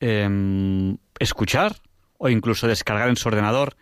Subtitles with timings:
[0.00, 1.82] em, escuchar
[2.16, 3.76] o incluso descargar en su ordenador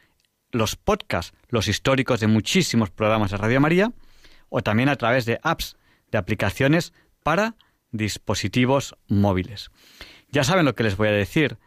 [0.50, 3.92] los podcasts, los históricos de muchísimos programas de Radio María,
[4.48, 5.76] o también a través de apps,
[6.10, 7.54] de aplicaciones para
[7.92, 9.70] dispositivos móviles.
[10.30, 11.58] Ya saben lo que les voy a decir,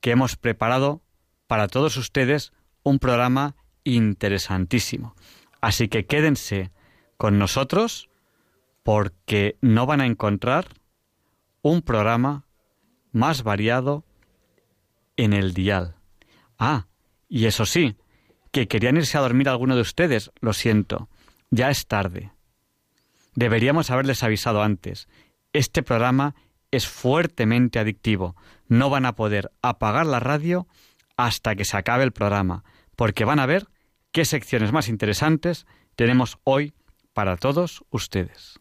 [0.00, 1.02] que hemos preparado
[1.48, 2.52] para todos ustedes
[2.84, 5.14] un programa interesantísimo.
[5.60, 6.70] Así que quédense
[7.16, 8.08] con nosotros
[8.82, 10.68] porque no van a encontrar
[11.62, 12.44] un programa
[13.12, 14.04] más variado
[15.16, 15.96] en el dial.
[16.58, 16.86] Ah,
[17.28, 17.96] y eso sí,
[18.52, 21.08] que querían irse a dormir alguno de ustedes, lo siento,
[21.50, 22.32] ya es tarde.
[23.34, 25.08] Deberíamos haberles avisado antes.
[25.52, 26.34] Este programa
[26.70, 28.36] es fuertemente adictivo.
[28.68, 30.66] No van a poder apagar la radio
[31.16, 32.64] hasta que se acabe el programa,
[32.96, 33.68] porque van a ver
[34.12, 35.66] qué secciones más interesantes
[35.96, 36.74] tenemos hoy
[37.12, 38.59] para todos ustedes.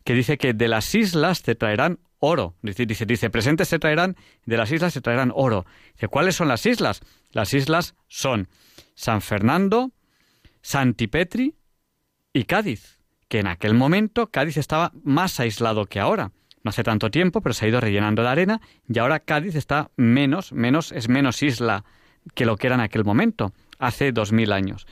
[0.03, 2.55] que dice que de las islas te traerán oro.
[2.61, 4.15] Dice, dice, dice, presentes te traerán,
[4.45, 5.65] de las islas te traerán oro.
[5.93, 7.01] Dice, ¿cuáles son las islas?
[7.31, 8.49] Las islas son
[8.95, 9.91] San Fernando,
[10.61, 11.55] Santipetri
[12.33, 12.99] y Cádiz,
[13.29, 16.31] que en aquel momento Cádiz estaba más aislado que ahora.
[16.63, 19.91] no hace tanto tiempo, pero se ha ido rellenando de arena y ahora Cádiz está
[19.95, 21.83] menos, menos, es menos isla
[22.35, 24.85] que lo que era en aquel momento, hace dos mil años.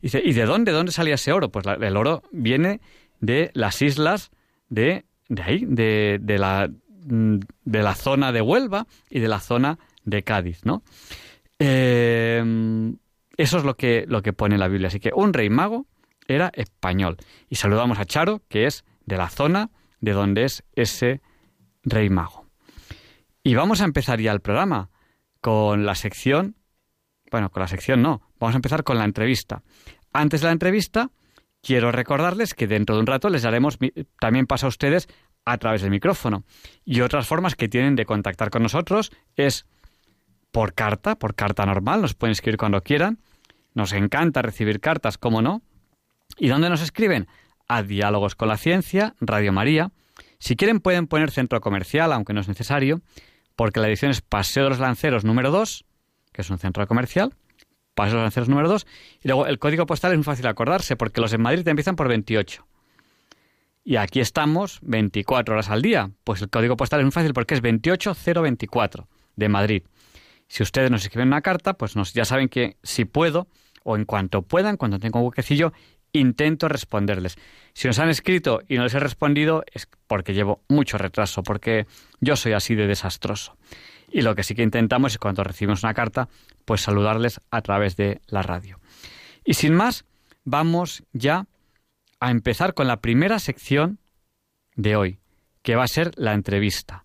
[0.00, 1.50] Y dice, ¿y de dónde, dónde salía ese oro?
[1.50, 2.80] Pues el oro viene
[3.20, 4.30] de las islas
[4.68, 6.70] de, de ahí, de, de, la,
[7.04, 10.82] mm, de la zona de Huelva y de la zona de Cádiz, ¿no?
[11.58, 12.42] Eh,
[13.36, 14.88] eso es lo que, lo que pone la Biblia.
[14.88, 15.86] Así que un rey mago
[16.26, 17.16] era español.
[17.48, 19.70] Y saludamos a Charo, que es de la zona
[20.00, 21.20] de donde es ese
[21.84, 22.46] rey mago.
[23.42, 24.90] Y vamos a empezar ya el programa
[25.40, 26.56] con la sección,
[27.30, 29.62] bueno, con la sección no, vamos a empezar con la entrevista.
[30.12, 31.10] Antes de la entrevista,
[31.62, 33.78] quiero recordarles que dentro de un rato les daremos
[34.20, 35.08] también paso a ustedes
[35.44, 36.44] a través del micrófono.
[36.84, 39.66] Y otras formas que tienen de contactar con nosotros es
[40.50, 43.18] por carta, por carta normal, nos pueden escribir cuando quieran.
[43.74, 45.62] Nos encanta recibir cartas, ¿cómo no?
[46.36, 47.28] ¿Y dónde nos escriben?
[47.68, 49.92] A Diálogos con la Ciencia, Radio María.
[50.38, 53.02] Si quieren pueden poner centro comercial, aunque no es necesario,
[53.56, 55.84] porque la edición es Paseo de los Lanceros número 2,
[56.38, 57.34] que es un centro comercial,
[57.96, 58.86] de los Lanceros número 2,
[59.24, 62.06] y luego el código postal es muy fácil acordarse, porque los en Madrid empiezan por
[62.06, 62.64] 28.
[63.82, 66.12] Y aquí estamos 24 horas al día.
[66.22, 69.82] Pues el código postal es muy fácil porque es 28024 de Madrid.
[70.46, 73.48] Si ustedes nos escriben una carta, pues nos, ya saben que si puedo,
[73.82, 75.72] o en cuanto puedan, cuando tengo un huequecillo,
[76.12, 77.34] intento responderles.
[77.72, 81.88] Si nos han escrito y no les he respondido es porque llevo mucho retraso, porque
[82.20, 83.56] yo soy así de desastroso.
[84.10, 86.28] Y lo que sí que intentamos es cuando recibimos una carta,
[86.64, 88.80] pues saludarles a través de la radio.
[89.44, 90.04] Y sin más,
[90.44, 91.46] vamos ya
[92.20, 93.98] a empezar con la primera sección
[94.74, 95.18] de hoy,
[95.62, 97.04] que va a ser la entrevista.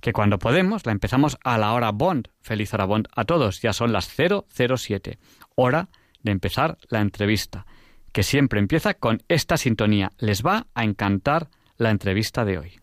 [0.00, 2.28] Que cuando podemos la empezamos a la hora Bond.
[2.40, 3.60] Feliz hora Bond a todos.
[3.60, 5.18] Ya son las 007.
[5.54, 5.88] Hora
[6.22, 7.66] de empezar la entrevista
[8.12, 10.12] que siempre empieza con esta sintonía.
[10.18, 12.80] Les va a encantar la entrevista de hoy.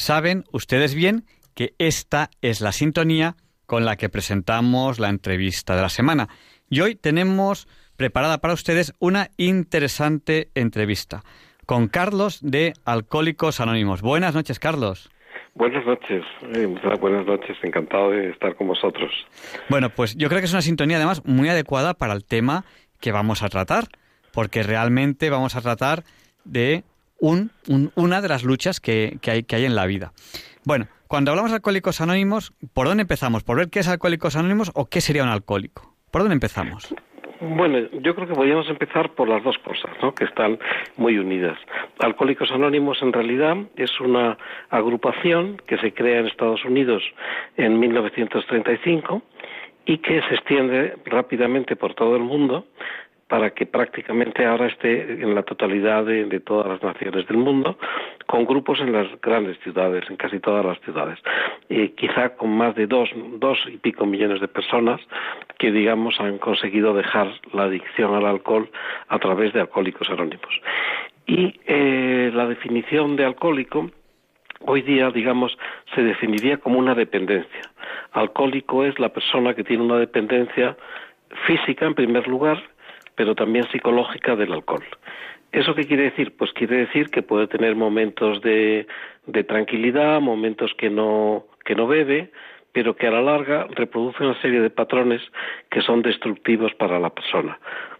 [0.00, 5.82] Saben ustedes bien que esta es la sintonía con la que presentamos la entrevista de
[5.82, 6.28] la semana.
[6.70, 11.22] Y hoy tenemos preparada para ustedes una interesante entrevista
[11.66, 14.00] con Carlos de Alcohólicos Anónimos.
[14.00, 15.10] Buenas noches, Carlos.
[15.54, 16.66] Buenas noches, eh,
[16.98, 19.12] buenas noches, encantado de estar con vosotros.
[19.68, 22.64] Bueno, pues yo creo que es una sintonía además muy adecuada para el tema
[23.02, 23.84] que vamos a tratar,
[24.32, 26.04] porque realmente vamos a tratar
[26.44, 26.84] de
[27.20, 27.52] un,
[27.94, 30.12] una de las luchas que, hay, que hay en la vida.
[30.64, 33.44] Bueno, cuando hablamos de alcohólicos anónimos, ¿por dónde empezamos?
[33.44, 35.94] ¿Por ver qué es alcohólicos anónimos o qué sería un alcohólico?
[36.10, 36.94] ¿Por dónde empezamos?
[37.40, 40.14] Bueno, yo creo que podríamos empezar por las dos cosas, ¿no?
[40.14, 40.58] que están
[40.98, 41.58] muy unidas.
[41.98, 44.36] Alcohólicos Anónimos en realidad es una
[44.68, 47.02] agrupación que se crea en Estados Unidos
[47.56, 49.22] en 1935
[49.86, 52.66] y que se extiende rápidamente por todo el mundo
[53.30, 57.78] para que prácticamente ahora esté en la totalidad de, todas las naciones del mundo,
[58.26, 61.16] con grupos en las grandes ciudades, en casi todas las ciudades,
[61.68, 63.08] y quizá con más de dos,
[63.38, 65.00] dos y pico millones de personas
[65.58, 68.68] que, digamos, han conseguido dejar la adicción al alcohol
[69.06, 70.60] a través de alcohólicos anónimos.
[71.28, 73.92] Y eh, la definición de alcohólico
[74.66, 75.56] hoy día, digamos,
[75.94, 77.62] se definiría como una dependencia.
[78.10, 80.76] Alcohólico es la persona que tiene una dependencia
[81.46, 82.60] física, en primer lugar,
[83.20, 84.82] pero también psicológica del alcohol.
[85.52, 86.34] ¿Eso qué quiere decir?
[86.38, 88.86] Pues quiere decir que puede tener momentos de,
[89.46, 92.30] tranquilidad, momentos que no, que no bebe,
[92.72, 95.20] pero que a la larga reproduce una serie de patrones
[95.70, 97.58] que son destructivos para la persona.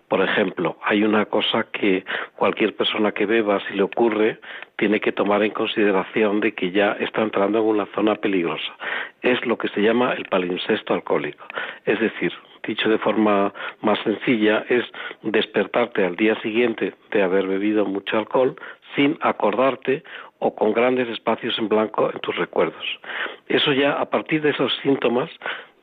[0.09, 4.39] Por ejemplo, hay una cosa que cualquier persona que beba, si le ocurre,
[4.79, 8.73] tiene que tomar en consideración de que ya está entrando en una zona peligrosa.
[9.21, 11.45] Es lo que se llama el palimpsesto alcohólico.
[11.85, 12.33] Es decir,
[12.67, 14.85] dicho de forma más sencilla, es
[15.23, 18.57] despertarte al día siguiente de haber bebido mucho alcohol
[18.95, 20.03] sin acordarte
[20.39, 22.85] o con grandes espacios en blanco en tus recuerdos.
[23.49, 25.31] Eso ya, a partir de esos síntomas,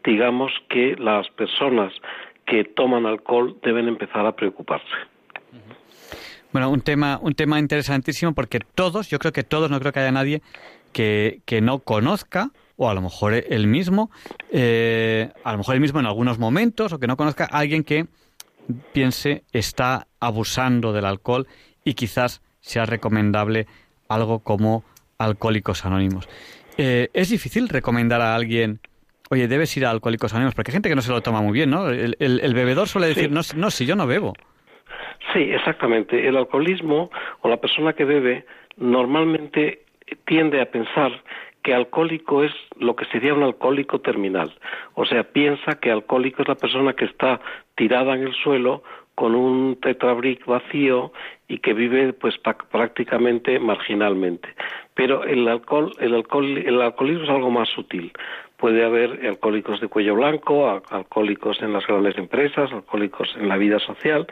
[0.03, 1.93] digamos que las personas
[2.45, 4.85] que toman alcohol deben empezar a preocuparse.
[6.51, 9.99] Bueno, un tema, un tema interesantísimo porque todos, yo creo que todos, no creo que
[9.99, 10.41] haya nadie
[10.93, 14.09] que, que no conozca, o a lo mejor él mismo,
[14.51, 17.83] eh, a lo mejor él mismo en algunos momentos, o que no conozca a alguien
[17.83, 18.05] que
[18.93, 21.47] piense está abusando del alcohol
[21.83, 23.65] y quizás sea recomendable
[24.07, 24.83] algo como
[25.17, 26.29] Alcohólicos Anónimos.
[26.77, 28.79] Eh, ¿Es difícil recomendar a alguien
[29.29, 31.53] oye, debes ir a Alcohólicos Anónimos, porque hay gente que no se lo toma muy
[31.53, 31.89] bien, ¿no?
[31.89, 34.33] El, bebedor suele decir, no, no, si yo no bebo.
[35.33, 36.27] Sí, exactamente.
[36.27, 37.09] El alcoholismo
[37.41, 38.45] o la persona que bebe
[38.77, 39.81] normalmente
[40.25, 41.11] tiende a pensar
[41.67, 44.53] que alcohólico es lo que sería un alcohólico terminal.
[44.93, 47.41] O sea, piensa que alcohólico es la persona que está
[47.75, 48.83] tirada en el suelo
[49.15, 51.11] con un tetrabric vacío
[51.49, 52.35] y que vive pues
[52.71, 54.47] prácticamente marginalmente.
[54.93, 58.13] Pero el alcohol, el alcohol, el alcoholismo es algo más sutil
[58.57, 63.79] puede haber alcohólicos de cuello blanco, alcohólicos en las grandes empresas, alcohólicos en la vida
[63.79, 64.27] social,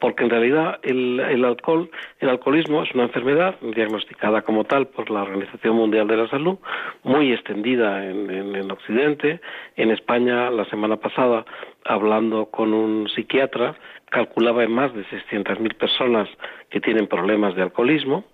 [0.00, 5.22] porque en realidad el, alcohol, el alcoholismo es una enfermedad diagnosticada como tal por la
[5.22, 6.58] Organización Mundial de la Salud,
[7.04, 9.40] muy extendida en, en Occidente.
[9.76, 11.44] En España, la semana pasada,
[11.84, 13.76] hablando con un psiquiatra,
[14.10, 16.28] calculaba en más de 600.000 personas
[16.70, 18.24] que tienen problemas de alcoholismo.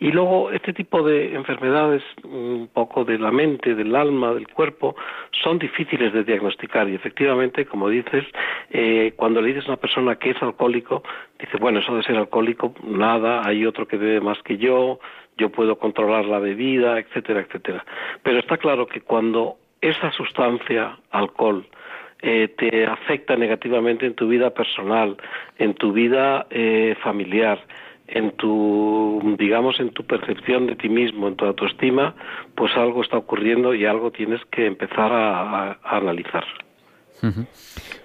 [0.00, 4.96] Y luego este tipo de enfermedades, un poco de la mente, del alma, del cuerpo,
[5.42, 6.88] son difíciles de diagnosticar.
[6.88, 8.24] Y efectivamente, como dices,
[8.70, 11.02] eh, cuando le dices a una persona que es alcohólico,
[11.38, 14.98] dice, bueno, eso de ser alcohólico, nada, hay otro que bebe más que yo,
[15.38, 17.84] yo puedo controlar la bebida, etcétera, etcétera.
[18.22, 21.66] Pero está claro que cuando esa sustancia, alcohol,
[22.20, 25.16] eh, te afecta negativamente en tu vida personal,
[25.58, 27.58] en tu vida eh, familiar,
[28.14, 32.14] en tu, digamos, en tu percepción de ti mismo, en tu autoestima,
[32.54, 36.44] pues algo está ocurriendo y algo tienes que empezar a, analizar.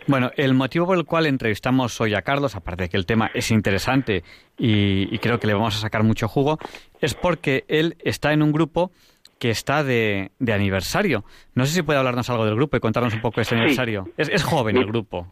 [0.08, 3.32] Bueno, el motivo por el cual entrevistamos hoy a Carlos, aparte de que el tema
[3.34, 4.24] es interesante
[4.58, 6.60] y, y creo que le vamos a sacar mucho jugo,
[7.02, 8.92] es porque él está en un grupo
[9.40, 11.24] que está de, de, aniversario.
[11.56, 14.06] No sé si puede hablarnos algo del grupo y contarnos un poco ese aniversario.
[14.18, 15.28] Es, joven el grupo.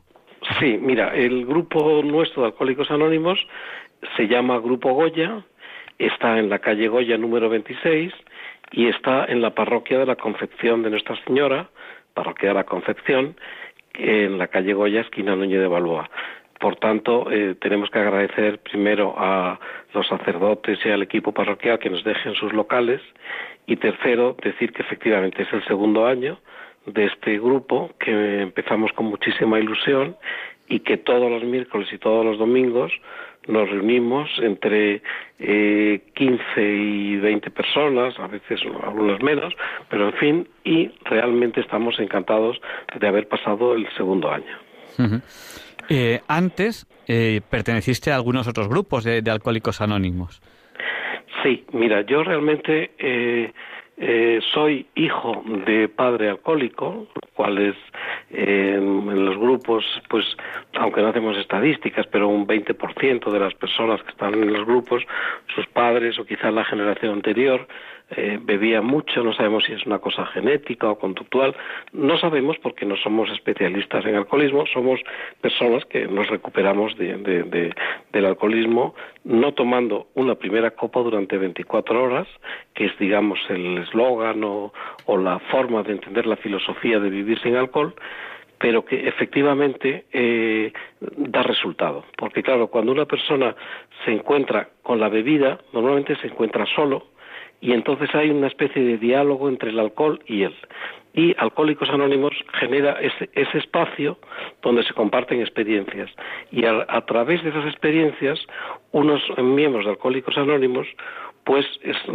[0.59, 3.39] Sí, mira, el grupo nuestro de Alcohólicos Anónimos
[4.15, 5.43] se llama Grupo Goya,
[5.97, 8.13] está en la calle Goya número 26
[8.71, 11.69] y está en la parroquia de la Concepción de Nuestra Señora,
[12.13, 13.35] parroquia de la Concepción,
[13.93, 16.09] en la calle Goya, esquina Núñez de Balboa.
[16.59, 19.59] Por tanto, eh, tenemos que agradecer primero a
[19.93, 23.01] los sacerdotes y al equipo parroquial que nos dejen sus locales
[23.67, 26.39] y tercero, decir que efectivamente es el segundo año
[26.85, 30.15] de este grupo que empezamos con muchísima ilusión
[30.67, 32.91] y que todos los miércoles y todos los domingos
[33.47, 35.01] nos reunimos entre
[35.39, 39.53] eh, 15 y 20 personas, a veces algunas menos,
[39.89, 42.59] pero en fin, y realmente estamos encantados
[42.99, 44.57] de haber pasado el segundo año.
[45.89, 50.41] Eh, antes eh, perteneciste a algunos otros grupos de, alcohólicos anónimos.
[51.43, 53.53] Sí, mira, yo realmente
[53.97, 57.75] eh, soy hijo de padre alcohólico, lo cual es
[58.29, 60.25] en los grupos, pues,
[60.73, 65.03] aunque no hacemos estadísticas, pero un 20% de las personas que están en los grupos,
[65.53, 67.67] sus padres o quizás la generación anterior,
[68.11, 71.55] eh, bebía mucho, no sabemos si es una cosa genética o conductual,
[71.91, 74.99] no sabemos porque no somos especialistas en alcoholismo, somos
[75.41, 77.73] personas que nos recuperamos de,
[78.11, 78.93] del alcoholismo
[79.23, 82.27] no tomando una primera copa durante 24 horas,
[82.75, 84.71] que es digamos el eslogan o,
[85.17, 87.95] la forma de entender la filosofía de vivir sin alcohol,
[88.59, 92.05] pero que efectivamente eh, da resultado.
[92.17, 93.55] Porque claro, cuando una persona
[94.05, 97.14] se encuentra con la bebida, normalmente se encuentra solo,
[97.65, 100.53] y entonces hay una especie de diálogo entre el alcohol y él.
[101.15, 104.19] Y Alcohólicos Anónimos genera ese, espacio
[104.61, 106.11] donde se comparten experiencias.
[106.51, 108.39] Y a, través de esas experiencias,
[108.91, 110.85] unos miembros de Alcohólicos Anónimos
[111.43, 111.65] pues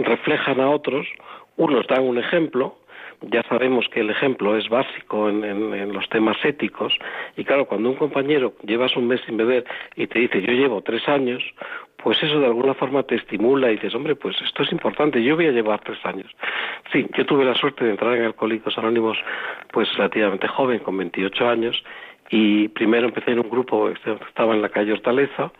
[0.05, 1.09] reflejan a otros
[1.57, 2.77] Unos dan un ejemplo,
[3.23, 6.97] ya sabemos que el ejemplo es básico en, los temas éticos
[7.37, 9.65] y claro, cuando un compañero llevas un mes sin beber
[9.97, 11.43] y te dice yo llevo tres años,
[12.03, 15.37] pues eso de alguna forma te estimula y dices, hombre, pues esto es importante, yo
[15.37, 16.31] voy a llevar tres años.
[16.93, 19.19] Sí, yo tuve la suerte de entrar en Alcohólicos Anónimos
[19.73, 21.83] pues relativamente joven, con 28 años,
[22.31, 25.51] y primero empecé en un grupo que estaba en la calle Hortaleza,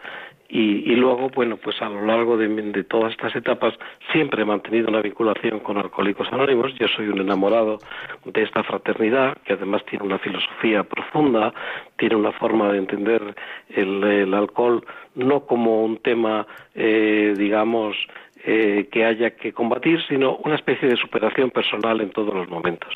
[0.53, 3.73] y, luego, bueno, pues a lo largo de, todas estas etapas
[4.11, 6.75] siempre he mantenido una vinculación con Alcohólicos Anónimos.
[6.75, 7.79] Yo soy un enamorado
[8.25, 11.55] de esta fraternidad, que además tiene una filosofía profunda,
[11.97, 13.35] tiene una forma de entender
[13.69, 17.97] el, alcohol no como un tema, eh, digamos,
[18.45, 22.93] eh, que haya que combatir, sino una especie de superación personal en todos los momentos.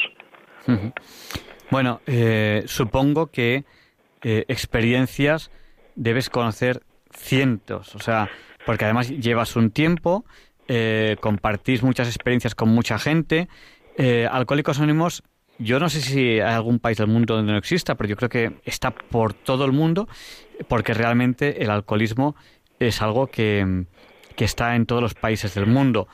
[1.71, 3.63] Bueno, eh, supongo que
[4.25, 5.53] experiencias
[5.95, 6.81] debes conocer
[7.17, 8.29] cientos, o sea,
[8.67, 10.25] porque además llevas un tiempo,
[10.69, 13.49] eh, compartís muchas experiencias con mucha gente.
[13.97, 15.23] Eh, Alcohólicos Anónimos,
[15.59, 18.29] yo no sé si hay algún país del mundo donde no exista, pero yo creo
[18.29, 20.09] que está por todo el mundo,
[20.69, 22.35] porque realmente el alcoholismo
[22.79, 23.85] es algo que,
[24.37, 26.09] está en todos los países del mundo.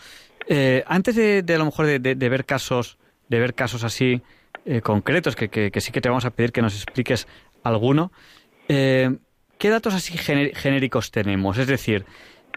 [0.46, 4.20] Eh, antes de, a lo mejor de, ver casos, de ver casos así
[4.82, 7.26] concretos, que, que, sí que te vamos a pedir que nos expliques
[7.62, 8.12] alguno,
[9.60, 11.58] ¿qué datos así genéricos tenemos?
[11.58, 12.04] Es decir,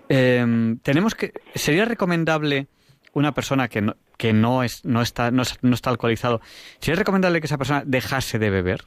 [0.10, 2.68] em, tenemos que sería recomendable
[3.14, 6.42] una persona que no, que no es no está no, está alcoholizado,
[6.80, 8.86] sería recomendable que esa persona dejase de beber.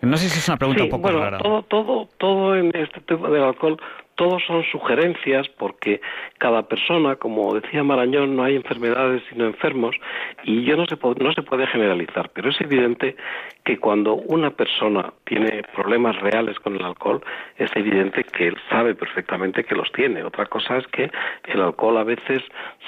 [0.00, 1.38] No sé si es una pregunta un poco rara.
[1.38, 3.76] Todo, todo, todo en este tema del alcohol
[4.18, 6.00] todos son sugerencias porque
[6.38, 9.94] cada persona, como decía Marañón, no hay enfermedades sino enfermos
[10.42, 13.14] y yo no se, no se puede generalizar, pero es evidente
[13.64, 17.22] que cuando una persona tiene problemas reales con el alcohol,
[17.58, 20.24] es evidente que él sabe perfectamente que los tiene.
[20.24, 21.12] Otra cosa es que
[21.44, 22.42] el alcohol a veces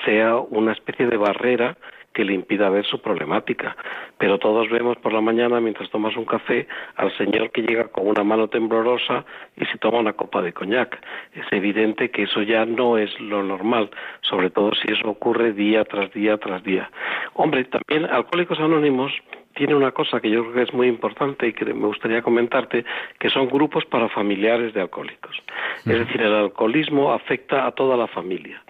[0.04, 1.76] sea una especie de barrera
[2.12, 3.76] que le impida ver su problemática.
[4.18, 8.06] Pero todos vemos por la mañana, mientras tomas un café, al señor que llega con
[8.06, 9.24] una mano temblorosa
[9.56, 10.98] y se toma una copa de coñac.
[11.34, 13.90] Es evidente que eso ya no es lo normal,
[14.22, 16.90] sobre todo si eso ocurre día tras día tras día.
[17.34, 19.12] Hombre, también Alcohólicos Anónimos
[19.54, 22.84] tiene una cosa que yo creo que es muy importante y que me gustaría comentarte,
[23.18, 25.36] que son grupos para familiares de alcohólicos.
[25.78, 28.62] Es decir, el alcoholismo afecta a toda la familia.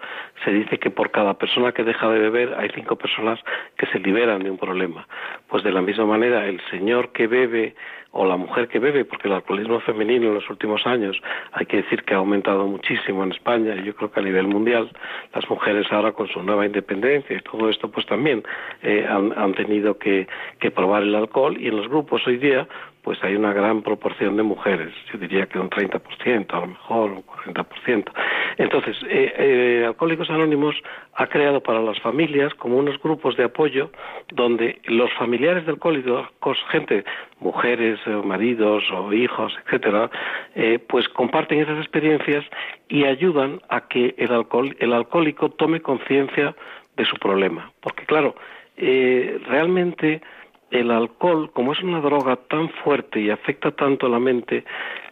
[0.45, 3.39] Se dice que por cada persona que deja de beber hay cinco personas
[3.77, 5.07] que se liberan de un problema.
[5.49, 7.75] Pues de la misma manera, el señor que bebe
[8.13, 11.21] o la mujer que bebe, porque el alcoholismo femenino en los últimos años
[11.53, 14.49] hay que decir que ha aumentado muchísimo en España y yo creo que a nivel
[14.49, 14.91] mundial
[15.35, 18.43] las mujeres ahora con su nueva independencia y todo esto pues también
[18.83, 20.27] eh, han, han, tenido que,
[20.59, 22.67] que probar el alcohol y en los grupos hoy día
[23.03, 27.11] pues hay una gran proporción de mujeres, yo diría que un 30%, a lo mejor
[27.13, 28.13] un 40%.
[28.59, 30.77] Entonces, eh, eh, Alcohólicos Anónimos
[31.15, 33.91] ha creado para las familias como unos grupos de apoyo
[34.33, 37.05] donde los familiares de alcohólicos, gente,
[37.39, 40.11] mujeres, eh, maridos o hijos, etcétera,
[40.55, 42.45] eh, pues comparten esas experiencias
[42.89, 46.55] y ayudan a que el, alcohol, el alcohólico tome conciencia
[46.97, 47.73] de su problema.
[47.81, 48.35] Porque claro,
[48.77, 50.23] realmente
[50.71, 54.65] el alcohol, como es una droga tan fuerte y afecta tanto la mente,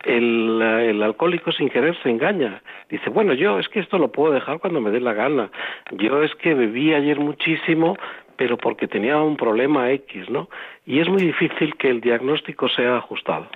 [0.04, 2.62] el, el, alcohólico sin querer se engaña.
[2.88, 5.50] Dice, bueno, yo es que esto lo puedo dejar cuando me dé la gana.
[5.92, 7.96] Yo es que bebí ayer muchísimo,
[8.36, 10.48] pero porque tenía un problema X, ¿no?
[10.86, 13.48] Y es muy difícil que el diagnóstico sea ajustado.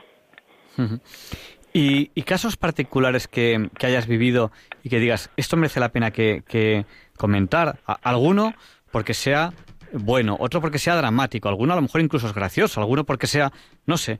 [1.72, 4.50] ¿Y, casos particulares que, que, hayas vivido
[4.82, 6.84] y que digas, esto merece la pena que, que
[7.16, 7.78] comentar?
[8.02, 8.54] ¿Alguno?
[8.90, 9.52] Porque sea
[9.92, 13.50] bueno, otro porque sea dramático, alguno a lo mejor incluso es gracioso, alguno porque sea,
[13.86, 14.18] no sé,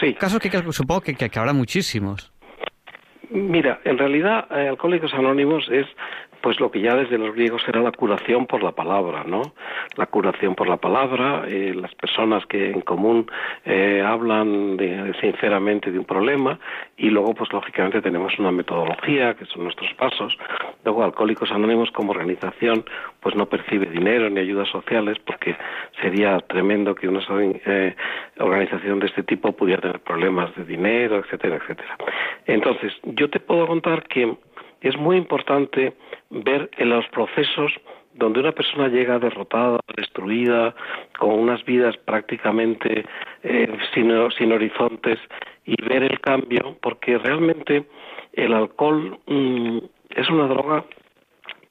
[0.00, 0.14] sí.
[0.14, 2.32] casos que, supongo que, que, habrá muchísimos.
[3.30, 5.86] Mira, en realidad eh, Alcohólicos Anónimos es
[6.46, 9.42] pues lo que ya desde los griegos era la curación por la palabra, ¿no?
[9.96, 13.28] La curación por la palabra, eh, las personas que en común
[13.64, 14.78] eh, hablan
[15.20, 16.56] sinceramente de un problema
[16.96, 20.38] y luego pues lógicamente tenemos una metodología que son nuestros pasos.
[20.84, 22.84] Luego Alcohólicos Anónimos como organización
[23.18, 25.56] pues no percibe dinero ni ayudas sociales porque
[26.00, 27.96] sería tremendo que una eh,
[28.38, 31.96] organización de este tipo pudiera tener problemas de dinero, etcétera, etcétera.
[32.46, 34.36] Entonces, yo te puedo contar que
[34.80, 35.94] es muy importante
[36.30, 37.72] ver en los procesos
[38.14, 40.74] donde una persona llega derrotada, destruida,
[41.18, 43.04] con unas vidas prácticamente
[43.42, 45.18] eh, sin, sin, horizontes
[45.66, 47.84] y ver el cambio, porque realmente
[48.32, 49.78] el alcohol mm,
[50.10, 50.84] es una droga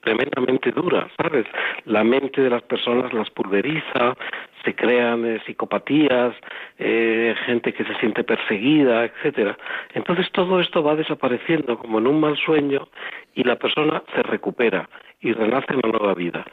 [0.06, 1.46] tremendamente dura, ¿sabes?
[1.84, 4.16] La mente de las personas las pulveriza,
[4.64, 6.32] se crean eh, psicopatías,
[6.78, 9.58] eh, gente que se siente perseguida, etcétera.
[9.94, 12.86] Entonces todo esto va desapareciendo como en un mal sueño
[13.34, 14.88] y la persona se recupera
[15.20, 16.44] y renace en una nueva vida.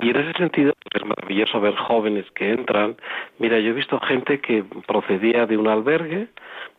[0.00, 2.96] Y en ese sentido es maravilloso ver jóvenes que entran.
[3.38, 6.28] Mira, yo he visto gente que procedía de un albergue,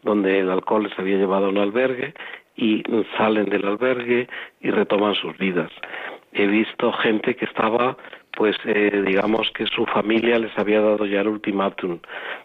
[0.02, 2.16] donde el alcohol les había llevado a un albergue,
[2.56, 2.84] y
[3.18, 4.28] salen del albergue
[4.62, 5.72] y retoman sus vidas.
[6.34, 7.98] He visto gente que estaba
[8.36, 12.00] pues eh, digamos que su familia les había dado ya el ultimátum.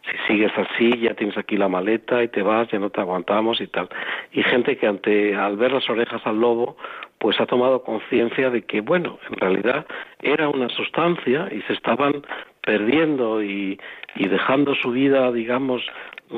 [0.04, 3.60] Si sigues así, ya tienes aquí la maleta y te vas, ya no te aguantamos
[3.60, 3.88] y tal.
[4.32, 6.76] Y gente que ante, al ver las orejas al lobo,
[7.18, 9.86] pues ha tomado conciencia de que, bueno, en realidad
[10.20, 12.22] era una sustancia y se estaban
[12.60, 13.80] perdiendo y,
[14.14, 15.82] y dejando su vida, digamos,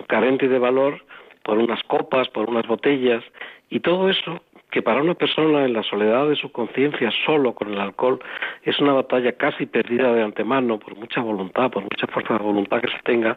[0.07, 1.05] carente de valor
[1.43, 3.25] por unas copas, por unas botellas,
[3.69, 7.73] y todo eso que para una persona en la soledad de su conciencia solo con
[7.73, 8.21] el alcohol
[8.63, 12.81] es una batalla casi perdida de antemano por mucha voluntad, por mucha fuerza de voluntad
[12.81, 13.37] que se tenga,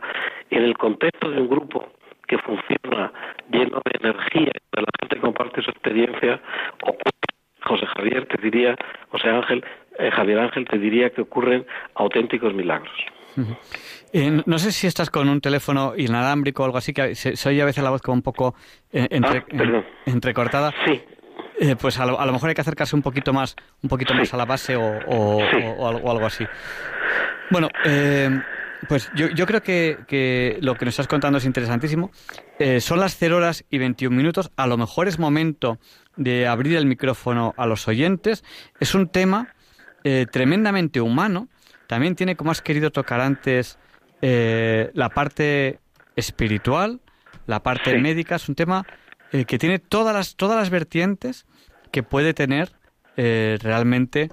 [0.50, 1.88] en el contexto de un grupo
[2.28, 3.12] que funciona
[3.52, 6.40] lleno de energía, de la gente comparte su experiencia,
[7.64, 8.76] José Javier te diría,
[9.10, 9.64] José Ángel,
[9.98, 11.66] eh, Javier Ángel te diría que ocurren
[11.96, 12.94] auténticos milagros.
[14.14, 17.62] Eh, no sé si estás con un teléfono inalámbrico o algo así, que se, oye
[17.62, 18.54] a veces la voz como un poco
[18.92, 19.44] eh, ah,
[20.06, 20.72] entrecortada.
[20.86, 21.02] Sí.
[21.60, 24.38] Eh, pues a lo, mejor hay que acercarse un poquito más, un poquito más a
[24.38, 25.40] la base o,
[25.88, 26.46] algo, así.
[27.52, 28.42] Bueno, eh,
[28.88, 32.12] pues yo, yo creo que, lo que nos estás contando es interesantísimo.
[32.60, 34.52] Eh, son las 0 horas y 21 minutos.
[34.56, 35.80] A lo mejor es momento
[36.16, 38.44] de abrir el micrófono a los oyentes.
[38.80, 39.54] Es un tema
[40.32, 41.48] tremendamente humano.
[41.88, 43.80] También tiene, como has querido tocar antes,
[44.22, 45.80] la parte
[46.18, 47.00] espiritual,
[47.48, 48.36] la parte médica.
[48.36, 48.86] Es un tema
[49.48, 51.46] que tiene todas las, todas las vertientes
[51.92, 52.72] que puede tener
[53.18, 54.30] eh, realmente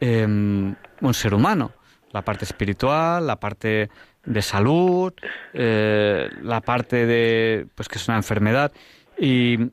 [0.00, 1.72] em, un ser humano.
[2.12, 3.90] La parte espiritual, la parte
[4.24, 5.12] de salud,
[5.54, 8.72] eh, la parte de pues que es una enfermedad.
[9.18, 9.70] Y,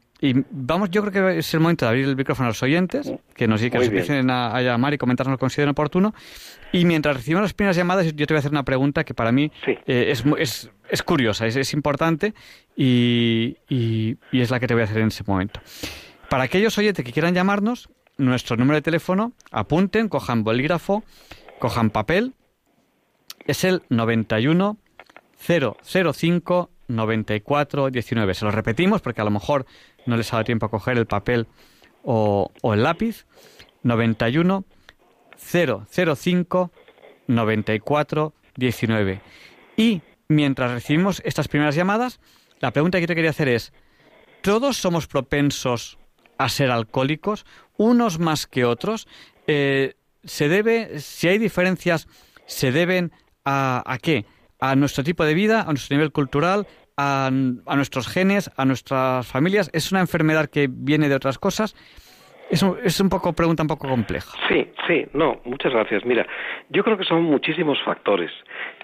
[0.50, 3.48] vamos, yo creo que es el momento de abrir el micrófono a los oyentes, que
[3.48, 6.14] nos, que nos empiecen a, llamar y comentarnos lo que consideren oportuno.
[6.72, 9.32] Y mientras recibimos las primeras llamadas, yo te voy a hacer una pregunta que para
[9.32, 9.52] mí
[9.86, 12.34] es, es, es curiosa, es, importante
[12.76, 13.58] y,
[14.32, 15.60] es la que te voy a hacer en ese momento.
[16.30, 21.04] Para aquellos oyentes que quieran llamarnos, nuestro número de teléfono, apunten, cojan bolígrafo,
[21.60, 22.34] cojan papel,
[23.48, 24.78] es el 91
[25.46, 28.34] 005 94 19.
[28.34, 29.66] Se lo repetimos porque a lo mejor
[30.06, 31.48] no les ha dado tiempo a coger el papel
[32.04, 33.26] o, el lápiz.
[33.84, 34.66] 91
[35.38, 36.72] 005
[37.28, 39.22] 94 19.
[39.78, 42.20] Y mientras recibimos estas primeras llamadas,
[42.60, 43.74] la pregunta que te quería hacer es,
[44.42, 46.00] ¿todos somos propensos
[46.38, 47.46] a ser alcohólicos,
[47.78, 49.08] unos más que otros?
[49.46, 49.94] Eh,
[50.24, 52.08] ¿Se debe, si hay diferencias,
[52.48, 53.12] se deben
[53.44, 54.26] a qué?
[54.72, 59.28] ¿A nuestro tipo de vida, a nuestro nivel cultural, a, a, nuestros genes, a nuestras
[59.28, 59.70] familias?
[59.74, 61.76] ¿Es una enfermedad que viene de otras cosas?
[62.50, 64.32] Es un, es un poco pregunta un poco compleja.
[64.48, 66.06] Sí, sí, no, muchas gracias.
[66.06, 66.28] Mira,
[66.70, 68.32] yo creo que son muchísimos factores.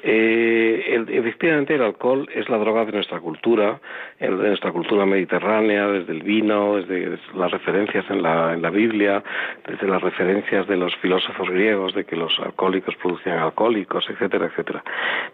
[0.03, 3.79] Eh, efectivamente, el alcohol es la droga de nuestra cultura,
[4.19, 9.23] de nuestra cultura mediterránea, desde el vino, desde las referencias en la, en la Biblia,
[9.67, 14.83] desde las referencias de los filósofos griegos de que los alcohólicos producían alcohólicos, etcétera, etcétera.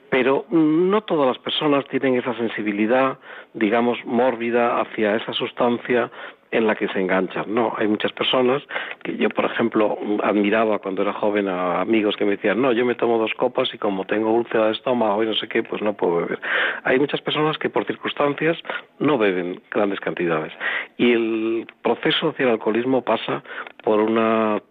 [0.10, 3.20] Pero no todas las personas tienen esa sensibilidad,
[3.54, 6.12] digamos, mórbida hacia esa sustancia
[6.52, 7.54] en la que se enganchan.
[7.54, 8.64] No, hay muchas personas
[9.04, 12.86] que yo, por ejemplo, admiraba cuando era joven a amigos que me decían, no, yo
[12.86, 15.82] me tomo dos copas y como tengo úlcera de estómago y no sé qué, pues
[15.82, 16.40] no puedo beber.
[16.84, 18.58] Hay muchas personas que por circunstancias
[19.00, 20.54] no beben grandes cantidades.
[20.98, 23.44] Y el proceso hacia el alcoholismo pasa
[23.84, 24.62] por una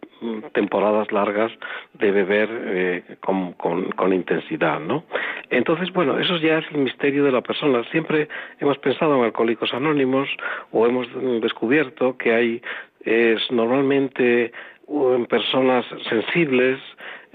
[0.52, 1.52] temporadas largas
[1.94, 5.04] de beber eh, con, con, intensidad, ¿no?
[5.50, 7.84] Entonces, bueno, eso ya es el misterio de la persona.
[7.90, 8.28] Siempre
[8.60, 10.28] hemos pensado en alcohólicos anónimos
[10.72, 11.06] o hemos
[11.40, 12.62] descubierto que hay
[13.04, 14.52] es normalmente
[14.88, 16.80] en personas sensibles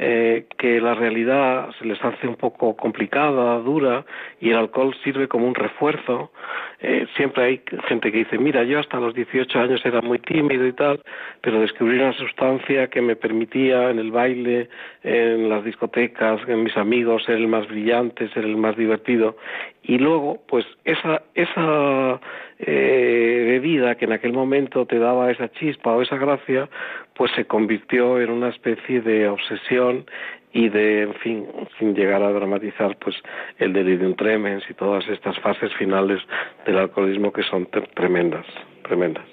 [0.04, 4.04] eh, que la realidad se les hace un poco complicada, dura,
[4.40, 6.32] y el alcohol sirve como un refuerzo.
[6.80, 10.66] Eh, siempre hay gente que dice, mira, yo hasta los 18 años era muy tímido
[10.66, 11.00] y tal,
[11.42, 14.70] pero descubrí una sustancia que me permitía en el baile,
[15.04, 19.38] en las discotecas, en mis amigos, ser el más brillante, ser el más divertido.
[19.84, 22.20] Y luego, pues esa, esa
[22.60, 26.70] eh, bebida que en aquel momento te daba esa chispa o esa gracia,
[27.16, 30.06] pues se convirtió en una especie de obsesión
[30.54, 31.48] y de, en fin,
[31.80, 33.16] sin llegar a dramatizar, pues
[33.58, 36.22] el delirium tremens y todas estas fases finales
[36.66, 38.46] del alcoholismo que son tremendas,
[38.84, 39.26] tremendas.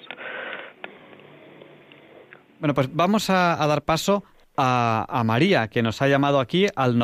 [2.59, 4.23] Bueno, pues vamos a, dar paso
[4.57, 6.97] a, a, María, que nos ha llamado aquí al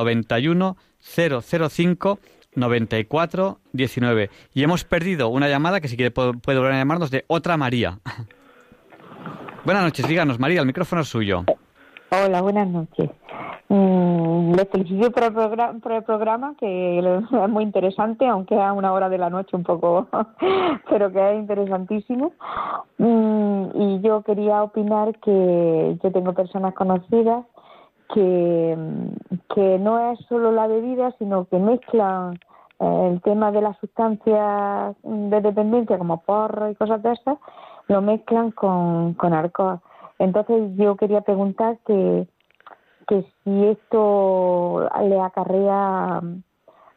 [2.56, 7.26] 91005 9419 y hemos perdido una llamada que si quiere puede, volver a llamarnos de
[7.28, 8.00] otra María.
[9.66, 11.44] Buenas noches, díganos, María, el micrófono es suyo.
[12.12, 13.10] Hola, buenas noches.
[13.68, 18.74] Mm, les felicito por el, programa, por el programa, que es muy interesante, aunque a
[18.74, 20.08] una hora de la noche un poco,
[20.90, 22.34] pero que es interesantísimo.
[23.00, 27.44] Mm, y yo quería opinar que yo tengo personas conocidas
[28.14, 28.78] que,
[29.56, 32.40] que no es solo la bebida, sino que mezclan
[32.80, 37.38] el tema de las sustancias de dependencia como porro y cosas de esas,
[37.88, 39.80] lo mezclan con, con alcohol.
[40.20, 42.28] Entonces yo quería preguntar que,
[43.08, 46.22] que si esto le acarrea,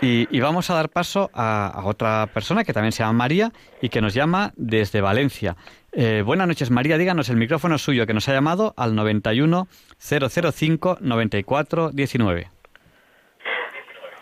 [0.00, 4.02] Y, vamos a dar paso a, otra persona que también se llama María y que
[4.02, 5.56] nos llama desde Valencia.
[5.92, 6.98] Eh, buenas noches, María.
[6.98, 12.50] Díganos el micrófono suyo que nos ha llamado al 91 005 94 19.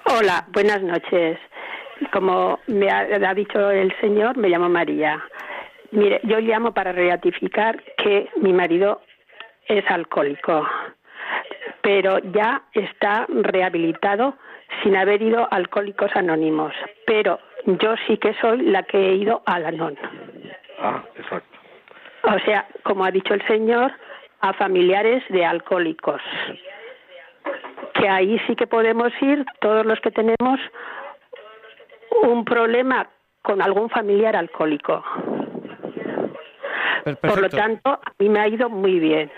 [0.07, 1.39] Hola, buenas noches.
[2.13, 5.25] Como me ha, dicho el señor, me llamo María.
[5.93, 9.01] Mire, yo llamo para ratificar que mi marido
[9.67, 10.69] es alcohólico,
[11.81, 14.37] pero ya está rehabilitado
[14.83, 16.75] sin haber ido a Alcohólicos Anónimos.
[17.07, 19.97] Pero yo sí que soy la que he ido a la NON.
[20.81, 21.59] Ah, exacto.
[22.25, 23.91] O sea, como ha dicho el señor,
[24.41, 26.21] a familiares de alcohólicos
[27.95, 30.61] que ahí sí que podemos ir todos los que tenemos
[32.23, 33.09] un problema
[33.43, 35.05] con algún familiar alcohólico.
[37.21, 39.31] Por lo tanto, a mí me ha ido muy bien.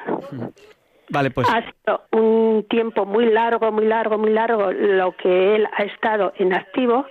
[1.08, 1.48] Vale, pues.
[1.48, 6.32] Ha sido un tiempo muy largo, muy largo, muy largo lo que él ha estado
[6.36, 7.06] en activo,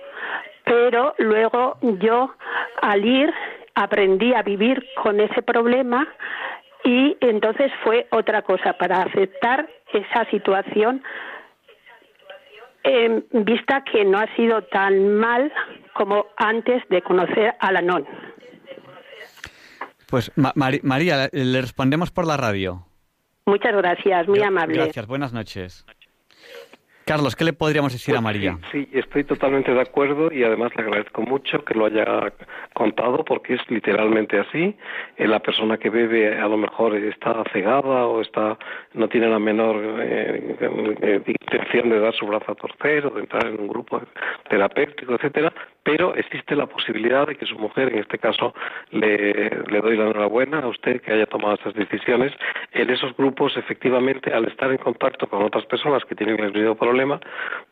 [0.64, 2.34] pero luego yo,
[2.82, 3.32] al ir,
[3.74, 6.06] aprendí a vivir con ese problema
[6.84, 11.02] y entonces fue otra cosa para aceptar esa situación
[12.84, 15.52] en vista que no ha sido tan mal
[15.94, 18.06] como antes de conocer a la NON.
[20.08, 22.86] Pues María, le respondemos por la radio.
[23.44, 24.74] Muchas gracias, muy amable.
[24.74, 25.84] Gracias, buenas noches.
[27.06, 28.58] Carlos, ¿qué le podríamos decir a pues María?
[28.72, 32.32] Sí, estoy totalmente de acuerdo y además le agradezco mucho que lo haya
[32.74, 34.76] contado porque es literalmente así.
[35.16, 38.58] Eh, la persona que bebe a lo mejor está cegada o está
[38.94, 40.56] no tiene la menor eh,
[41.00, 44.02] eh, intención de dar su brazo a torcer o de entrar en un grupo
[44.50, 45.52] terapéutico, etcétera,
[45.86, 48.52] pero existe la posibilidad de que su mujer, en este caso,
[48.90, 52.32] le, doy la enhorabuena a usted que haya tomado estas decisiones.
[52.72, 56.74] En esos grupos, efectivamente, al estar en contacto con otras personas que tienen el mismo
[56.74, 57.20] problema,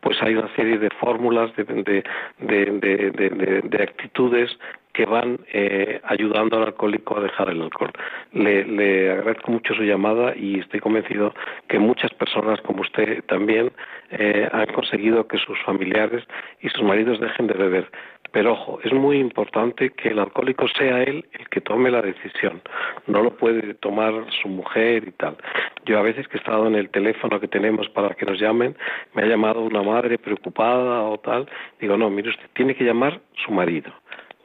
[0.00, 4.56] pues hay una serie de fórmulas, de, de, de actitudes
[4.94, 7.90] que van eh, ayudando al alcohólico a dejar el alcohol.
[8.32, 11.34] Le, le, agradezco mucho su llamada y estoy convencido
[11.68, 13.72] que muchas personas como usted también
[14.10, 16.24] eh, han conseguido que sus familiares
[16.60, 17.90] y sus maridos dejen de beber.
[18.30, 22.62] Pero ojo, es muy importante que el alcohólico sea él el que tome la decisión.
[23.06, 25.36] No lo puede tomar su mujer y tal.
[25.86, 28.76] Yo a veces que he estado en el teléfono que tenemos para que nos llamen,
[29.14, 31.48] me ha llamado una madre preocupada o tal.
[31.80, 33.92] Digo, no, mire usted, tiene que llamar su marido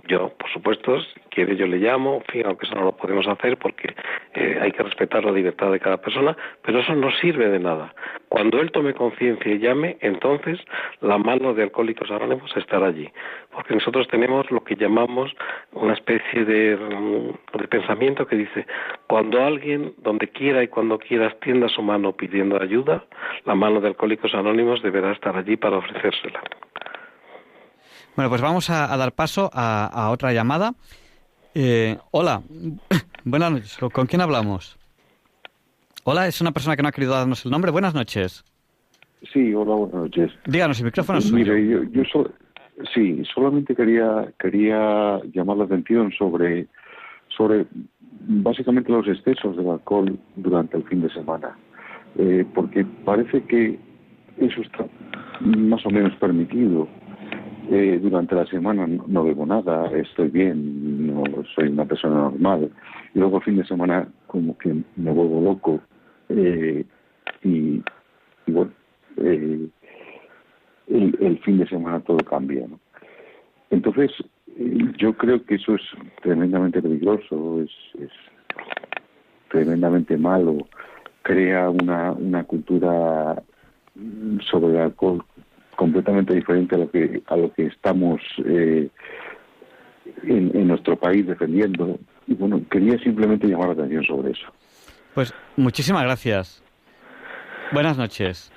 [0.09, 3.57] yo, por supuesto, si quiere yo le llamo, en aunque eso no lo podemos hacer
[3.57, 3.93] porque
[4.33, 7.93] eh, hay que respetar la libertad de cada persona, pero eso no sirve de nada.
[8.27, 10.59] Cuando él tome conciencia y llame, entonces
[11.01, 13.09] la mano de Alcohólicos Anónimos estará allí.
[13.51, 15.31] Porque nosotros tenemos lo que llamamos
[15.73, 18.65] una especie de, mm, de pensamiento que dice,
[19.07, 23.05] cuando alguien, donde quiera y cuando quiera, extienda su mano pidiendo ayuda,
[23.45, 26.41] la mano de Alcohólicos Anónimos deberá estar allí para ofrecérsela.
[28.19, 30.73] Bueno, pues vamos a, dar paso a, otra llamada.
[31.55, 32.41] Eh, hola,
[33.23, 33.77] buenas noches.
[33.93, 34.77] ¿Con quién hablamos?
[36.03, 37.71] Hola, es una persona que no ha querido darnos el nombre.
[37.71, 38.43] Buenas noches.
[39.31, 40.33] Sí, hola, buenas noches.
[40.45, 42.03] Díganos, el micrófono es Mire, yo,
[42.93, 46.67] sí, solamente quería quería llamar la atención sobre
[47.29, 47.67] sobre
[48.19, 51.57] básicamente los excesos del alcohol durante el fin de semana,
[52.17, 53.79] eh, porque parece que
[54.39, 54.85] eso está
[55.39, 56.85] más o menos permitido
[57.71, 62.71] eh, durante la semana no, bebo nada, estoy bien, no soy una persona normal.
[63.13, 65.79] Y luego el fin de semana como que me vuelvo loco
[66.29, 66.83] eh,
[67.43, 67.83] y,
[68.47, 68.71] bueno,
[69.17, 69.67] eh,
[70.87, 72.65] el, fin de semana todo cambia.
[73.69, 74.11] Entonces,
[74.97, 75.81] yo creo que eso es
[76.23, 78.11] tremendamente peligroso, es, es
[79.51, 80.67] tremendamente malo,
[81.21, 83.43] crea una, una cultura
[84.49, 85.23] sobre el alcohol
[85.79, 88.89] completamente diferente a lo que a lo que estamos eh,
[90.23, 91.97] en, nuestro país defendiendo.
[92.27, 94.47] Y bueno quería simplemente llamar la atención sobre eso.
[95.15, 96.61] Pues muchísimas gracias.
[97.71, 98.51] Buenas noches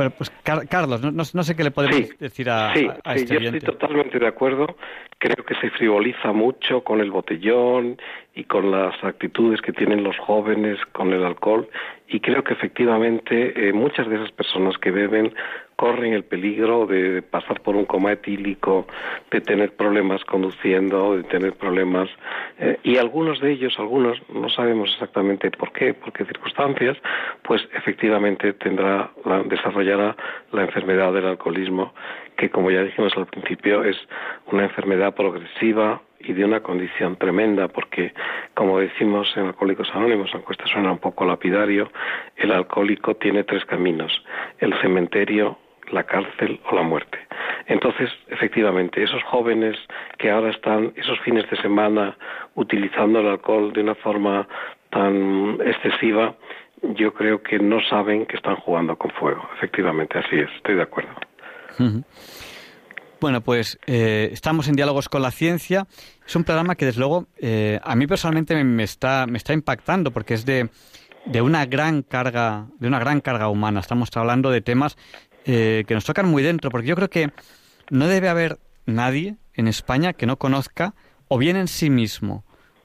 [0.00, 3.44] bueno, pues Carlos, no, no, sé qué le podemos decir a, sí, a este sí,
[3.44, 4.78] yo estoy totalmente de acuerdo.
[5.18, 7.98] Creo que se frivoliza mucho con el botellón
[8.34, 11.68] y con las actitudes que tienen los jóvenes con el alcohol
[12.08, 15.34] y creo que efectivamente eh, muchas de esas personas que beben
[15.80, 18.86] corren el peligro de pasar por un coma etílico,
[19.30, 22.10] de tener problemas conduciendo, de tener problemas
[22.58, 26.98] eh, y algunos de ellos, algunos no sabemos exactamente por qué, por qué circunstancias,
[27.44, 29.10] pues efectivamente tendrá
[29.46, 30.14] desarrollará
[30.52, 31.94] la enfermedad del alcoholismo
[32.36, 33.96] que como ya dijimos al principio es
[34.52, 38.12] una enfermedad progresiva y de una condición tremenda, porque,
[38.52, 41.90] como decimos en Alcohólicos Anónimos, aunque esto suena un poco lapidario,
[42.36, 44.12] el alcohólico tiene tres caminos,
[44.58, 45.58] el cementerio,
[45.92, 47.18] la cárcel o la muerte.
[47.66, 49.76] Entonces, efectivamente, esos jóvenes
[50.18, 52.16] que ahora están esos fines de semana
[52.54, 54.48] utilizando el alcohol de una forma
[54.90, 56.34] tan excesiva,
[56.82, 59.48] yo creo que no saben que están jugando con fuego.
[59.56, 61.10] Efectivamente, así es, estoy de acuerdo.
[63.20, 65.86] Bueno, pues eh, estamos en Diálogos con la Ciencia.
[66.26, 70.10] Es un programa que, desde luego, eh, a mí personalmente me, está, me está impactando
[70.10, 70.70] porque es de,
[71.26, 73.80] de, una gran carga, de una gran carga humana.
[73.80, 74.96] Estamos hablando de temas
[75.44, 77.32] eh, que nos tocan muy dentro, porque yo creo que
[77.90, 80.94] no debe haber nadie en España que no conozca,
[81.28, 82.44] o bien en sí mismo,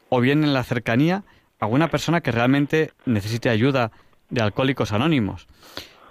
[0.09, 1.23] o bien en la cercanía,
[1.59, 3.91] alguna persona que realmente necesite ayuda
[4.29, 5.47] de Alcohólicos Anónimos.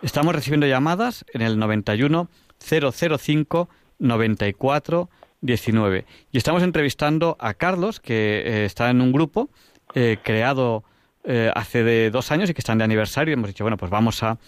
[0.02, 2.28] Estamos recibiendo llamadas en el 91
[2.59, 6.07] 005 94 19.
[6.33, 9.50] Y estamos entrevistando a Carlos, que eh, está en un grupo
[9.94, 10.85] eh, creado
[11.25, 13.33] eh, hace de dos años y que están de aniversario.
[13.33, 14.39] Y hemos dicho, bueno, pues vamos a,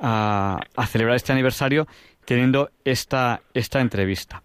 [0.00, 1.86] a, celebrar este aniversario
[2.24, 4.42] teniendo esta, esta entrevista.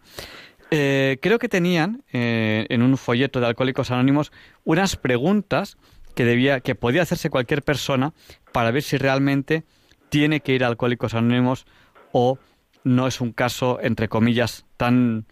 [0.70, 4.32] creo que tenían en un folleto de Alcohólicos Anónimos
[4.64, 5.78] unas preguntas
[6.16, 8.14] que, debía, que podía hacerse cualquier persona
[8.52, 9.64] para ver si realmente
[10.10, 11.66] tiene que ir a Alcohólicos Anónimos
[12.12, 12.38] o
[12.84, 15.26] no es un caso, entre comillas, tan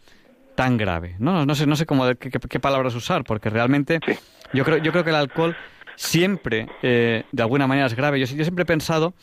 [0.56, 1.15] tan grave.
[1.19, 4.02] No, no sé, no sé cómo qué, palabras usar, porque realmente
[4.54, 5.56] yo creo, yo creo que el alcohol
[5.99, 8.21] siempre, eh, de alguna manera, es grave.
[8.21, 9.13] Yo, yo, siempre he pensado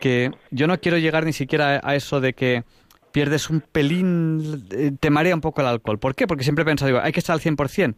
[0.00, 2.64] que yo no quiero llegar ni siquiera a, eso de que
[3.12, 6.00] pierdes un pelín, eh, te marea un poco el alcohol.
[6.00, 6.26] ¿Por qué?
[6.26, 7.94] Porque siempre he pensado, digo, hay que estar al 100%.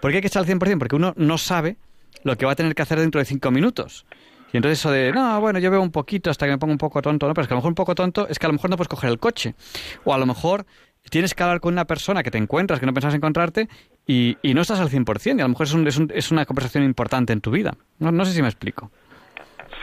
[0.00, 0.78] ¿Por qué hay que estar al 100%?
[0.78, 1.76] Porque uno no sabe
[2.22, 4.06] lo que va a tener que hacer dentro de cinco minutos.
[4.52, 6.78] Y entonces eso de, no, bueno, yo veo un poquito hasta que me pongo un
[6.78, 7.34] poco tonto, ¿no?
[7.34, 8.76] Pero es que a lo mejor un poco tonto es que a lo mejor no
[8.76, 9.56] puedes coger el coche.
[10.04, 10.64] O a lo mejor
[11.10, 13.68] tienes que hablar con una persona que te encuentras, que no pensabas encontrarte,
[14.08, 15.26] y, y no estás al 100%.
[15.36, 17.74] Y a lo mejor es, un, es, un, es una conversación importante en tu vida.
[17.98, 18.90] No, no sé si me explico.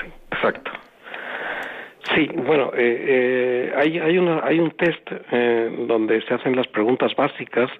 [0.02, 0.72] Sí, exacto.
[2.14, 6.68] Sí, bueno, eh, eh, hay, hay, una, hay un test eh, donde se hacen las
[6.68, 7.72] preguntas básicas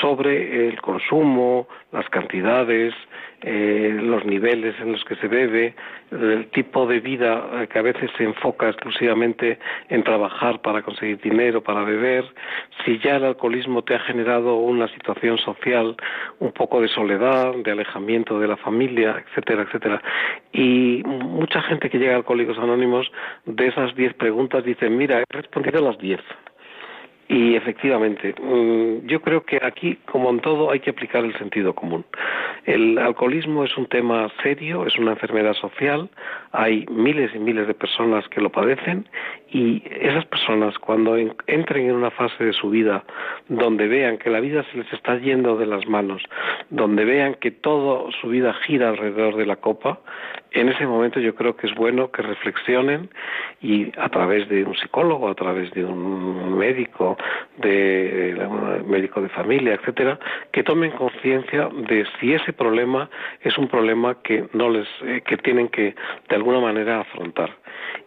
[0.00, 2.92] sobre el consumo, las cantidades,
[3.40, 5.72] eh, los niveles en los que se bebe,
[6.10, 11.20] el tipo de vida eh, que a veces se enfoca exclusivamente en trabajar para conseguir
[11.20, 12.24] dinero, para beber,
[12.84, 15.94] si ya el alcoholismo te ha generado una situación social
[16.40, 20.02] un poco de soledad, de alejamiento de la familia, etcétera, etcétera.
[20.52, 23.08] Y mucha gente que llega a Alcohólicos Anónimos,
[23.44, 26.20] de esas diez preguntas, dice, mira, he respondido a las diez
[27.28, 31.74] Y efectivamente, mm, yo creo que aquí, como en todo, hay que aplicar el sentido
[31.74, 32.04] común.
[32.64, 36.08] El alcoholismo es un tema serio, es una enfermedad social,
[36.52, 39.08] hay miles y miles de personas que lo padecen
[39.50, 43.04] y esas personas cuando entren en una fase de su vida
[43.48, 46.22] donde vean que la vida se les está yendo de las manos,
[46.70, 50.00] donde vean que toda su vida gira alrededor de la copa,
[50.52, 53.10] en ese momento yo creo que es bueno que reflexionen
[53.60, 57.18] y a través de un psicólogo, a través de un médico,
[57.58, 60.18] de un médico de familia, etcétera,
[60.52, 63.10] que tomen conciencia de si ese problema
[63.42, 65.94] es un problema que no les eh, que tienen que
[66.28, 67.56] de alguna manera afrontar.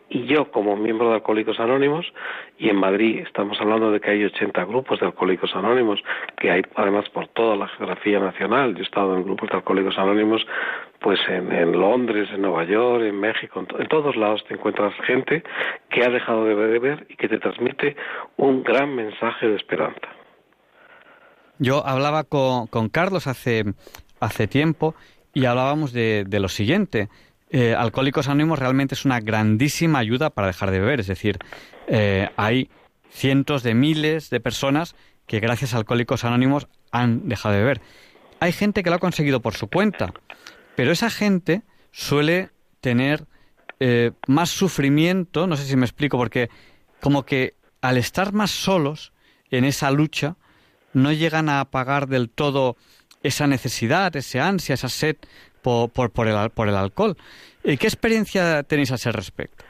[0.09, 2.05] Y yo, como miembro de Alcohólicos Anónimos,
[2.57, 6.01] y en Madrid estamos hablando de que hay 80 grupos de Alcohólicos Anónimos,
[6.37, 8.73] que hay además por toda la geografía nacional.
[8.73, 10.45] Yo he estado en grupos de Alcohólicos Anónimos
[11.01, 15.43] pues en, Londres, en Nueva York, en México, en, todos lados te encuentras gente
[15.89, 17.95] que ha dejado de beber y que te transmite
[18.37, 20.07] un gran mensaje de esperanza.
[21.57, 23.63] Yo hablaba con, Carlos hace,
[24.19, 24.93] hace tiempo
[25.33, 27.09] y hablábamos de, lo siguiente.
[27.53, 31.01] Eh, Alcohólicos Anónimos realmente es una grandísima ayuda para dejar de beber.
[31.01, 31.37] Es decir,
[31.87, 32.69] eh, hay
[33.09, 34.95] cientos de miles de personas
[35.27, 37.81] que gracias a Alcohólicos Anónimos han dejado de beber.
[38.39, 40.13] Hay gente que lo ha conseguido por su cuenta.
[40.77, 42.49] Pero esa gente suele
[42.79, 43.25] tener
[43.81, 46.49] eh, más sufrimiento, no sé si me explico, porque
[47.01, 49.11] como que al estar más solos
[49.49, 50.37] en esa lucha,
[50.93, 52.77] no llegan a apagar del todo
[53.23, 55.17] esa necesidad, ese ansia, esa sed
[55.61, 57.15] por, por, el, por el alcohol.
[57.63, 59.63] ¿Y ¿Qué experiencia tenéis a ese respecto?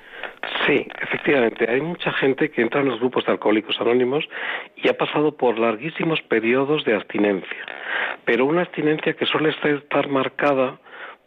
[0.66, 1.70] Sí, efectivamente.
[1.70, 4.26] Hay mucha gente que entra en los grupos de alcohólicos anónimos
[4.76, 7.66] y ha pasado por larguísimos periodos de abstinencia,
[8.26, 10.80] pero una abstinencia que suele estar marcada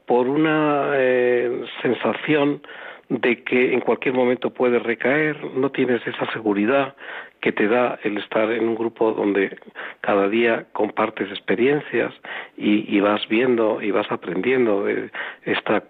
[0.07, 2.63] por una eh, sensación
[3.09, 6.95] de que en cualquier momento puedes recaer, no tienes esa seguridad
[7.41, 9.57] que te da el estar en un grupo donde
[10.01, 12.15] cada día compartes experiencias
[12.57, 15.11] y, vas viendo y vas aprendiendo de
[15.45, 15.83] esta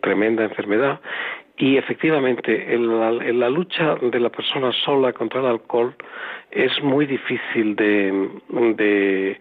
[0.00, 1.00] tremenda enfermedad.
[1.56, 5.94] Y efectivamente, en la, lucha de la persona sola contra el alcohol
[6.50, 9.38] es muy difícil de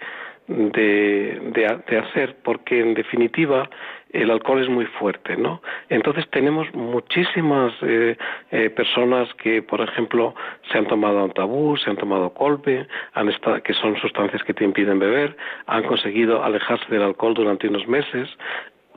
[0.48, 1.42] de,
[1.88, 3.70] de, hacer, porque en definitiva
[4.12, 5.62] el alcohol es muy fuerte, ¿no?
[5.90, 8.18] Entonces tenemos muchísimas eh,
[8.52, 10.34] eh, personas que, por ejemplo,
[10.72, 14.54] se han tomado un tabú, se han tomado colpe, han estado, que son sustancias que
[14.54, 15.36] te impiden beber,
[15.66, 18.30] han conseguido alejarse del alcohol durante unos meses,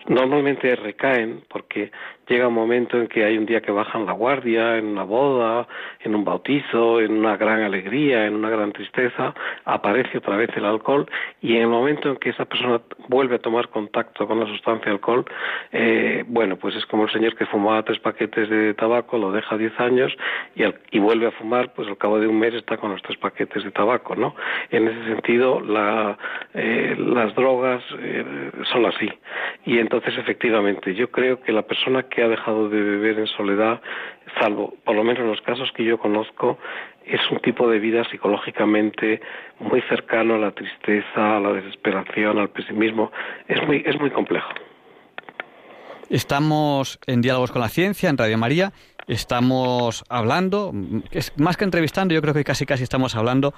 [0.06, 1.90] normalmente recaen porque
[2.30, 5.66] llega un momento en que hay un día que bajan la guardia, en una boda,
[6.00, 10.64] en un bautizo, en una gran alegría, en una gran tristeza, aparece otra vez el
[10.64, 11.06] alcohol
[11.42, 14.92] y en el momento en que esa persona vuelve a tomar contacto con la sustancia
[14.92, 15.24] alcohol,
[15.72, 19.56] eh, bueno, pues es como el señor que fumaba tres paquetes de tabaco, lo deja
[19.56, 20.12] diez años
[20.54, 20.62] y,
[20.92, 23.64] y vuelve a fumar, pues al cabo de un mes está con los tres paquetes
[23.64, 24.36] de tabaco, ¿no?
[24.70, 26.16] En ese sentido, la,
[26.54, 29.10] eh, las drogas eh, son así.
[29.66, 33.80] Y entonces, efectivamente, yo creo que la persona que ha dejado de beber en soledad,
[34.40, 36.58] salvo, por lo menos en los casos que yo conozco,
[37.04, 39.20] es un tipo de vida psicológicamente
[39.58, 43.10] muy cercano a la tristeza, a la desesperación, al pesimismo.
[43.48, 44.48] Es muy, es muy complejo.
[46.08, 48.72] Estamos en Diálogos con la Ciencia, en Radio María.
[49.06, 50.72] Estamos hablando,
[51.10, 53.54] es más que entrevistando, yo creo que casi casi estamos hablando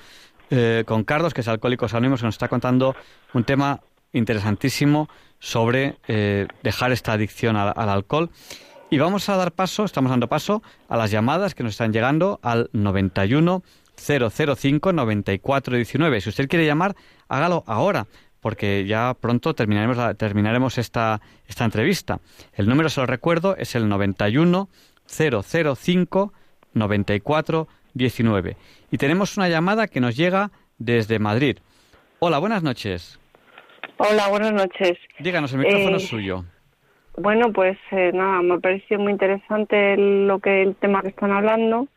[0.50, 2.94] eh, con Carlos, que es Alcohólicos Anónimos, que nos está contando
[3.34, 3.80] un tema
[4.12, 5.08] interesantísimo
[5.42, 8.30] sobre eh, dejar esta adicción al, alcohol.
[8.90, 12.38] Y vamos a dar paso, estamos dando paso a las llamadas que nos están llegando
[12.42, 13.64] al 91
[13.96, 16.20] 005 94 19.
[16.20, 16.94] Si usted quiere llamar,
[17.28, 18.06] hágalo ahora,
[18.40, 22.20] porque ya pronto terminaremos, terminaremos esta, esta entrevista.
[22.54, 24.68] El número, se lo recuerdo, es el 91
[25.08, 26.32] 005
[26.72, 28.56] 94 19.
[28.92, 31.58] Y tenemos una llamada que nos llega desde Madrid.
[32.20, 33.18] Hola, buenas noches.
[33.98, 34.98] Hola, buenas noches.
[35.18, 36.44] Díganos, el micrófono es eh, suyo.
[37.16, 41.30] Bueno, pues eh, nada, me ha parecido muy interesante lo que el tema que están
[41.30, 41.88] hablando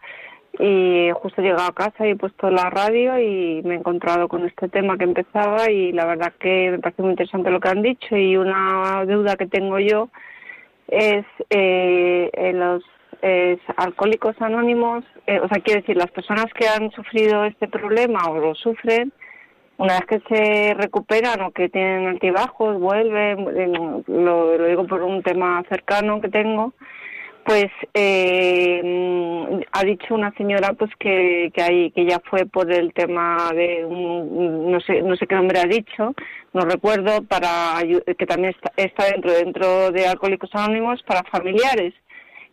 [0.59, 4.27] y justo he llegado a casa y he puesto la radio y me he encontrado
[4.27, 7.69] con este tema que empezaba y la verdad que me parece muy interesante lo que
[7.69, 10.09] han dicho y una duda que tengo yo
[10.87, 12.83] es eh, los
[13.75, 15.03] alcohólicos anónimos,
[15.41, 19.11] o sea, quiero decir, las personas que han sufrido este problema o lo sufren,
[19.77, 25.63] una vez que se recuperan o que tienen altibajos, vuelven, lo, digo por un tema
[25.69, 26.73] cercano que tengo,
[27.45, 28.81] pues eh,
[29.71, 33.85] ha dicho una señora pues que que, hay, que ya fue por el tema de
[33.85, 36.15] un, no sé no sé qué nombre ha dicho
[36.53, 37.83] no recuerdo para
[38.17, 41.93] que también está, está dentro dentro de alcohólicos anónimos para familiares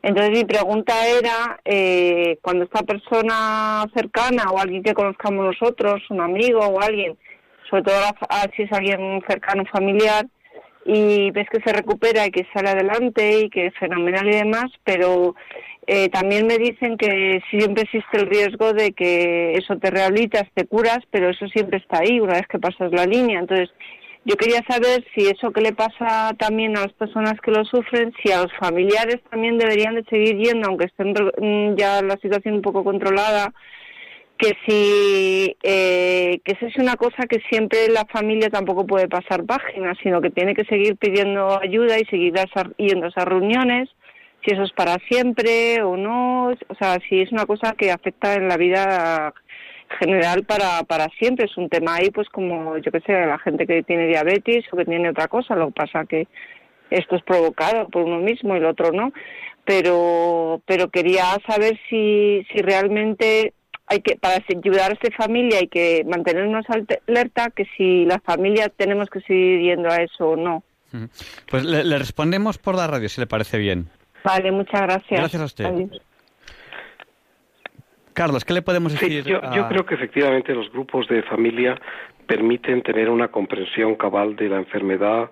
[0.02, 6.20] Entonces mi pregunta era, eh, cuando esta persona cercana o alguien que conozcamos nosotros, un
[6.20, 7.16] amigo o alguien,
[7.70, 7.96] sobre todo
[8.56, 10.26] si es alguien cercano, familiar,
[10.84, 14.66] y ves que se recupera y que sale adelante y que es fenomenal y demás,
[14.82, 15.36] pero
[15.86, 20.66] eh, también me dicen que siempre existe el riesgo de que eso te rehabilitas, te
[20.66, 23.38] curas, pero eso siempre está ahí una vez que pasas la línea.
[23.38, 23.70] Entonces,
[24.24, 28.12] yo quería saber si eso que le pasa también a las personas que lo sufren,
[28.22, 32.54] si a los familiares también deberían de seguir yendo, aunque estén mm, ya la situación
[32.54, 33.52] un poco controlada,
[34.38, 39.44] que si eh, que eso es una cosa que siempre la familia tampoco puede pasar
[39.44, 42.34] páginas, sino que tiene que seguir pidiendo ayuda y seguir
[42.78, 43.88] yendo a esas reuniones,
[44.44, 48.34] si eso es para siempre o no, o sea, si es una cosa que afecta
[48.34, 49.32] en la vida
[49.98, 51.46] general para, para siempre.
[51.46, 54.76] Es un tema ahí, pues como yo que sé, la gente que tiene diabetes o
[54.76, 55.56] que tiene otra cosa.
[55.56, 56.26] Lo que pasa que
[56.90, 59.12] esto es provocado por uno mismo y el otro no.
[59.64, 63.54] Pero, pero quería saber si, si realmente
[63.86, 68.68] hay que, para ayudar a esta familia hay que mantenernos alerta, que si la familia
[68.68, 70.62] tenemos que seguir yendo a eso o no.
[71.50, 73.88] Pues le, respondemos por la radio, si le parece bien.
[74.24, 75.20] Vale, muchas gracias.
[75.20, 75.88] Gracias a usted.
[78.12, 79.24] Carlos, ¿qué le podemos decir?
[79.24, 81.80] yo, creo que efectivamente los grupos de familia
[82.26, 85.30] permiten tener una comprensión cabal de la enfermedad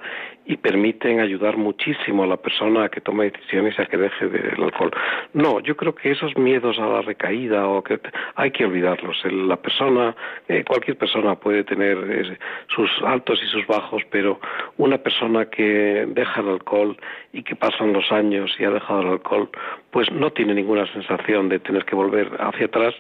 [0.50, 4.26] y permiten ayudar muchísimo a la persona a que tome decisiones y a que deje
[4.26, 4.90] del alcohol.
[5.32, 8.00] No, yo creo que esos miedos a la recaída o que
[8.34, 9.16] hay que olvidarlos.
[9.30, 10.16] La persona,
[10.48, 12.36] eh, cualquier persona puede tener eh,
[12.74, 14.40] sus altos y sus bajos, pero
[14.76, 16.96] una persona que deja el alcohol
[17.32, 19.48] y que pasan los años y ha dejado el alcohol,
[19.92, 22.96] pues no tiene ninguna sensación de tener que volver hacia atrás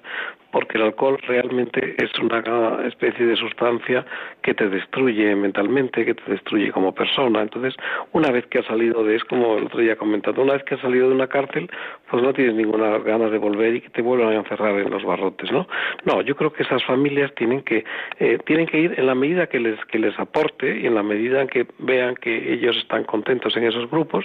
[0.50, 2.42] porque el alcohol realmente es una
[2.86, 4.04] especie de sustancia
[4.42, 7.39] que te destruye mentalmente, que te destruye como persona.
[7.42, 7.74] Entonces,
[8.12, 10.74] una vez que has salido de, es como el otro día comentado, una vez que
[10.74, 11.70] has salido de una cárcel,
[12.10, 15.04] pues no tienes ninguna ganas de volver y que te vuelvan a encerrar en los
[15.04, 15.66] barrotes, ¿no?
[16.04, 17.84] No, yo creo que esas familias tienen que,
[18.18, 21.02] eh, tienen que ir en la medida que les, que les aporte y en la
[21.02, 24.24] medida que vean que ellos están contentos en esos grupos,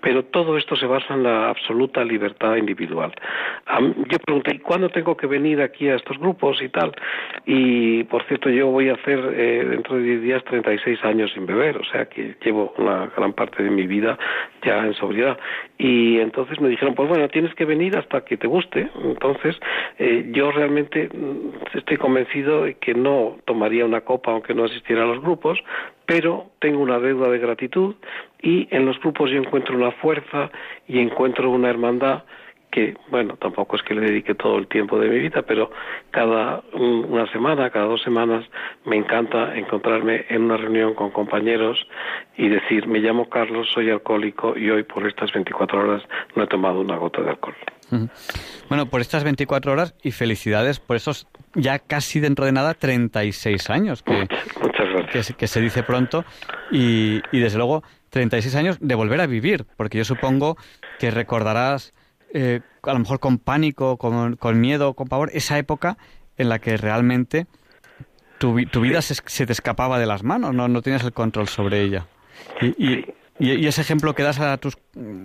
[0.00, 3.12] pero todo esto se basa en la absoluta libertad individual.
[4.08, 6.92] yo pregunté, ¿cuándo tengo que venir aquí a estos grupos y tal.
[7.44, 11.46] Y por cierto, yo voy a hacer eh, dentro de 10 días 36 años sin
[11.46, 14.18] beber, o sea que llevo una gran parte de mi vida
[14.62, 15.38] ya en sobriedad.
[15.78, 18.88] Y entonces me dijeron, pues bueno, tienes que venir hasta que te guste.
[19.04, 19.56] Entonces,
[19.98, 25.02] eh, yo realmente mm, estoy convencido de que no tomaría una copa aunque no asistiera
[25.02, 25.58] a los grupos,
[26.06, 27.96] pero tengo una deuda de gratitud
[28.40, 30.50] y en los grupos yo encuentro una fuerza
[30.86, 32.22] y encuentro una hermandad
[32.76, 35.70] que, bueno, tampoco es que le dedique todo el tiempo de mi vida, pero
[36.10, 38.44] cada una semana, cada dos semanas,
[38.84, 41.78] me encanta encontrarme en una reunión con compañeros
[42.36, 46.02] y decir, me llamo Carlos, soy alcohólico y hoy por estas 24 horas
[46.34, 47.54] no he tomado una gota de alcohol.
[48.68, 53.70] Bueno, por estas 24 horas y felicidades por esos ya casi dentro de nada 36
[53.70, 54.28] años, que,
[54.60, 55.32] Muchas gracias.
[55.32, 56.26] que, se dice pronto,
[56.70, 60.58] y, y desde luego 36 años de volver a vivir, porque yo supongo
[60.98, 61.94] que recordarás
[62.32, 65.96] eh, a lo mejor con pánico, con, con, miedo, con pavor, esa época
[66.36, 67.46] en la que realmente
[68.38, 71.82] tu, tu vida se, te escapaba de las manos, no, no tienes el control sobre
[71.82, 72.06] ella.
[72.60, 73.06] Y,
[73.38, 74.78] y, ese ejemplo que das a, tus,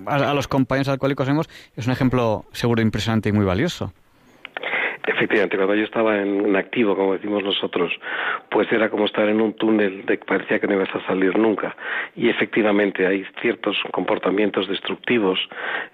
[0.06, 1.28] a, los compañeros alcohólicos
[1.76, 3.94] es un ejemplo seguro impresionante y muy valioso.
[5.08, 7.92] Efectivamente, cuando yo estaba en, activo, como decimos nosotros,
[8.50, 11.38] pues era como estar en un túnel de que parecía que no ibas a salir
[11.38, 11.76] nunca.
[12.16, 15.40] Y efectivamente hay ciertos comportamientos destructivos,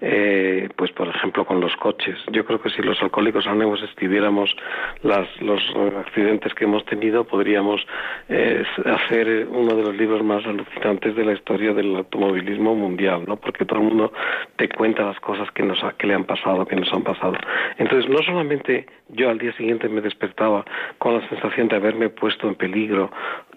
[0.02, 2.18] eh, pues por ejemplo con los coches.
[2.32, 4.54] Yo creo que si los alcohólicos anónimos escribiéramos
[5.02, 5.62] las, los
[6.04, 7.86] accidentes que hemos tenido, podríamos
[8.28, 13.36] eh, hacer uno de los libros más alucinantes de la historia del automovilismo mundial, ¿no?
[13.36, 14.12] Porque todo el mundo
[14.56, 17.34] te cuenta las cosas que, nos, que le han pasado, que nos han pasado.
[17.78, 20.64] Entonces, no solamente yo al día siguiente me despertaba
[20.98, 23.10] con la sensación de haberme puesto en peligro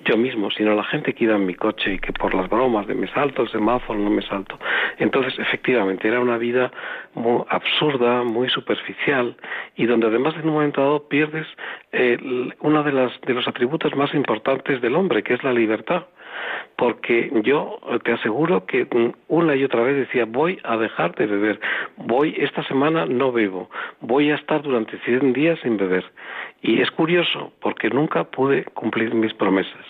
[0.05, 2.87] yo mismo, sino la gente que iba en mi coche y que por las bromas
[2.87, 4.57] de me salto el semáforo, no me salto.
[4.97, 6.71] Entonces, efectivamente, era una vida
[7.13, 9.35] muy absurda, muy superficial
[9.75, 11.47] y donde además en un momento dado pierdes
[11.91, 12.17] eh,
[12.61, 16.05] uno de, las, de los atributos más importantes del hombre, que es la libertad
[16.75, 18.87] porque yo te aseguro que
[19.27, 21.59] una y otra vez decía voy a dejar de beber,
[21.97, 23.69] voy esta semana no bebo,
[23.99, 26.03] voy a estar durante 100 días sin beber.
[26.61, 29.85] Y es curioso porque nunca pude cumplir mis promesas.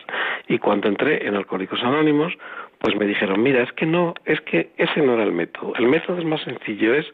[0.48, 2.34] Y cuando entré en Alcohólicos Anónimos,
[2.80, 5.74] pues me dijeron, mira, es que no, es que ese no era el método.
[5.76, 7.06] El método es más sencillo, es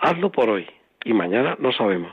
[0.00, 0.66] hazlo por hoy
[1.06, 2.12] y mañana no sabemos.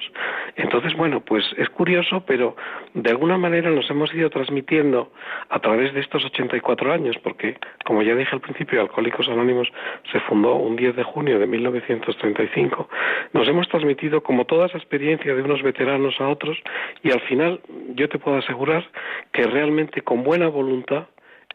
[0.56, 2.56] Entonces, bueno, pues es curioso, pero
[2.94, 5.12] de alguna manera nos hemos ido transmitiendo
[5.50, 9.68] a través de estos 84 años, porque, como ya dije al principio, Alcohólicos Anónimos
[10.12, 12.88] se fundó un 10 de junio de 1935,
[13.34, 16.62] nos hemos transmitido como toda esa experiencia de unos veteranos a otros
[17.02, 17.62] y al final
[17.96, 18.86] yo te puedo asegurar
[19.32, 21.08] que realmente con buena voluntad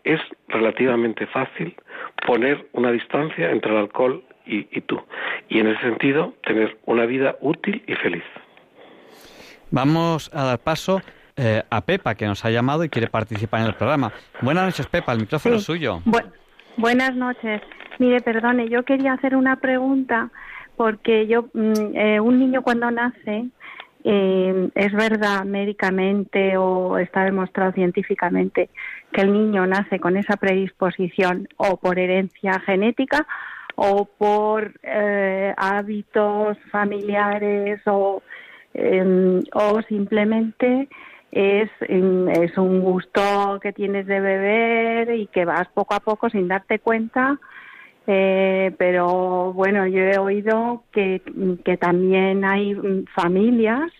[0.02, 1.76] es relativamente fácil
[2.26, 5.00] poner una distancia entre el alcohol y, tú.
[5.48, 8.24] Y en ese sentido, tener una vida útil y feliz.
[9.70, 11.02] Vamos a dar paso
[11.36, 14.12] eh, a Pepa, que nos ha llamado y quiere participar en el programa.
[14.40, 16.00] Buenas noches, Pepa, el micrófono es suyo.
[16.76, 17.62] buenas noches.
[17.98, 20.30] Mire, perdone, yo quería hacer una pregunta
[20.76, 23.48] porque yo, mm, eh, un niño cuando nace,
[24.04, 28.70] eh, es verdad médicamente o está demostrado científicamente
[29.12, 33.26] que el niño nace con esa predisposición o por herencia genética
[33.80, 38.20] o por eh, hábitos familiares o,
[38.74, 40.88] em, o simplemente
[41.30, 46.28] es, em, es un gusto que tienes de beber y que vas poco a poco
[46.28, 47.38] sin darte cuenta.
[48.08, 51.22] Eh, pero bueno, yo he oído que,
[51.64, 53.92] que también hay mm, familias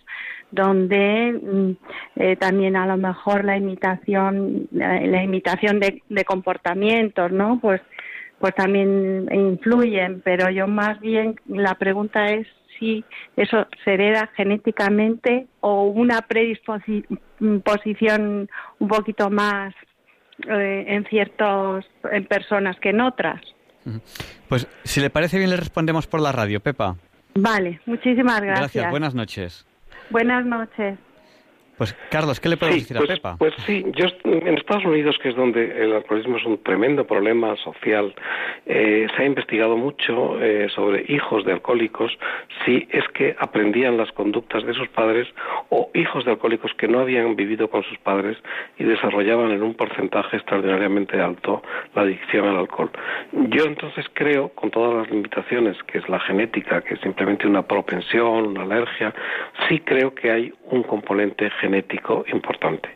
[0.50, 1.70] donde mm,
[2.16, 7.82] eh, también a lo mejor la imitación la, imitación de, de, comportamientos no pues
[8.38, 12.46] pues también influyen, pero yo más bien la pregunta es
[12.78, 13.04] si
[13.36, 19.74] eso se hereda genéticamente o una predisposición un poquito más
[20.48, 23.40] eh, en ciertas en personas que en otras.
[24.48, 26.96] Pues si le parece bien le respondemos por la radio, Pepa.
[27.34, 28.60] Vale, muchísimas gracias.
[28.60, 29.66] Gracias, buenas noches.
[30.10, 30.98] Buenas noches.
[31.78, 33.36] Pues Carlos, ¿qué le podemos decir a pues, Pepa?
[33.38, 37.54] Pues sí, yo en Estados Unidos, que es donde el alcoholismo es un tremendo problema
[37.56, 38.12] social,
[38.66, 42.18] eh, se ha investigado mucho eh, sobre hijos de alcohólicos,
[42.64, 45.28] si es que aprendían las conductas de sus padres
[45.68, 48.36] o hijos de alcohólicos que no habían vivido con sus padres
[48.76, 51.62] y desarrollaban en un porcentaje extraordinariamente alto
[51.94, 52.90] la adicción al alcohol.
[53.50, 57.62] Yo entonces creo, con todas las limitaciones, que es la genética, que es simplemente una
[57.62, 59.14] propensión, una alergia,
[59.68, 61.67] sí creo que hay un componente genético
[62.32, 62.88] importante,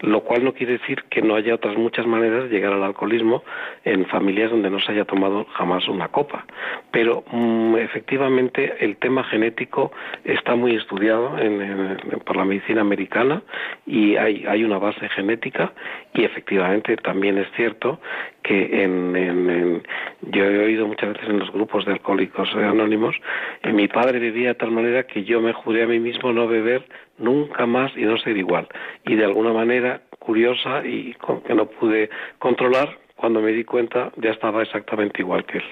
[0.00, 3.42] lo cual no quiere decir que no haya otras muchas maneras de llegar al alcoholismo
[3.84, 6.46] en familias donde no se haya tomado jamás una copa.
[6.90, 9.92] Pero mm, efectivamente el tema genético
[10.24, 13.42] está muy estudiado en, por la medicina americana
[13.86, 15.72] y hay, hay una base genética
[16.12, 18.00] y efectivamente también es cierto
[18.44, 19.82] que en,
[20.20, 23.16] yo he oído muchas veces en los grupos de alcohólicos anónimos,
[23.62, 26.46] eh, mi padre vivía de tal manera que yo me juré a mí mismo no
[26.46, 26.86] beber
[27.18, 28.68] nunca más y no ser igual.
[29.04, 31.16] Y de alguna manera curiosa y
[31.46, 35.64] que no pude controlar, cuando me di cuenta ya estaba exactamente igual que él.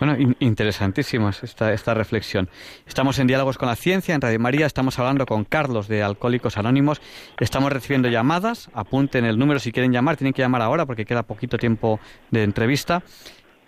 [0.00, 2.48] Bueno, interesantísima esta, esta reflexión.
[2.86, 6.56] Estamos en Diálogos con la Ciencia, en Radio María, estamos hablando con Carlos de Alcohólicos
[6.56, 7.02] Anónimos,
[7.38, 11.22] estamos recibiendo llamadas, apunten el número si quieren llamar, tienen que llamar ahora porque queda
[11.24, 13.02] poquito tiempo de entrevista.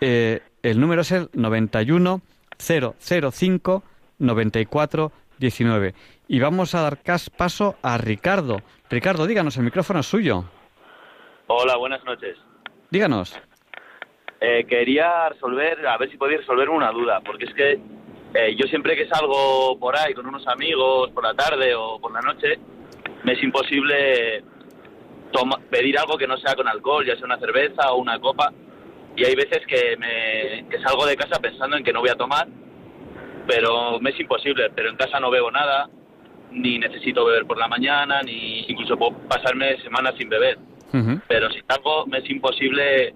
[0.01, 2.21] Eh, el número es el 91
[2.57, 3.83] 005
[4.17, 5.93] 94 19.
[6.27, 6.97] Y vamos a dar
[7.37, 8.63] paso a Ricardo.
[8.89, 10.45] Ricardo, díganos, el micrófono es suyo.
[11.45, 12.39] Hola, buenas noches.
[12.89, 13.35] Díganos.
[14.45, 17.79] Eh, quería resolver, a ver si podía resolver una duda, porque es que
[18.33, 22.11] eh, yo siempre que salgo por ahí con unos amigos por la tarde o por
[22.11, 22.59] la noche,
[23.23, 24.43] me es imposible
[25.69, 28.51] pedir algo que no sea con alcohol, ya sea una cerveza o una copa,
[29.15, 32.15] y hay veces que, me, que salgo de casa pensando en que no voy a
[32.15, 32.45] tomar,
[33.47, 35.89] pero me es imposible, pero en casa no bebo nada,
[36.51, 40.57] ni necesito beber por la mañana, ni incluso puedo pasarme semanas sin beber.
[41.29, 43.15] Pero si salgo me es imposible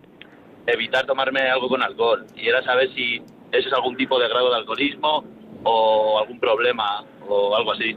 [0.68, 2.26] evitar tomarme algo con alcohol.
[2.36, 3.18] Y era saber si
[3.51, 5.24] eso es algún tipo de grado de alcoholismo
[5.63, 7.95] o algún problema o algo así.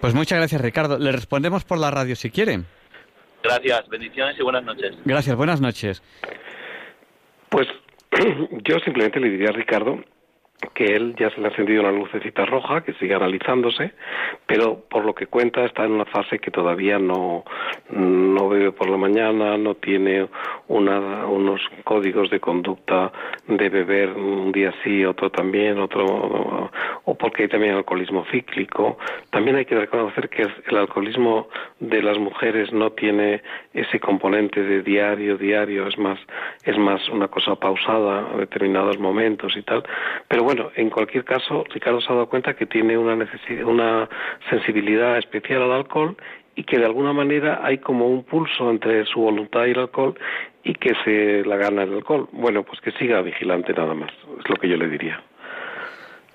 [0.00, 0.98] Pues muchas gracias, Ricardo.
[0.98, 2.66] Le respondemos por la radio si quieren.
[3.42, 4.96] Gracias, bendiciones y buenas noches.
[5.04, 6.02] Gracias, buenas noches.
[7.48, 7.68] Pues
[8.64, 10.00] yo simplemente le diría a Ricardo
[10.74, 13.92] que él ya se le ha encendido una lucecita roja que sigue analizándose,
[14.46, 17.44] pero por lo que cuenta está en una fase que todavía no,
[17.90, 20.28] no bebe por la mañana, no tiene
[20.68, 23.12] una, unos códigos de conducta
[23.46, 26.70] de beber un día sí, otro también, otro
[27.04, 28.98] o porque hay también alcoholismo cíclico.
[29.30, 31.48] También hay que reconocer que el alcoholismo
[31.78, 33.42] de las mujeres no tiene
[33.72, 36.18] ese componente de diario, diario, es más,
[36.64, 39.84] es más una cosa pausada a determinados momentos y tal.
[40.28, 43.18] Pero bueno, en cualquier caso, Ricardo se ha dado cuenta que tiene una,
[43.64, 44.08] una
[44.48, 46.16] sensibilidad especial al alcohol
[46.54, 50.16] y que de alguna manera hay como un pulso entre su voluntad y el alcohol
[50.62, 52.28] y que se la gana el alcohol.
[52.30, 55.20] Bueno, pues que siga vigilante nada más, es lo que yo le diría.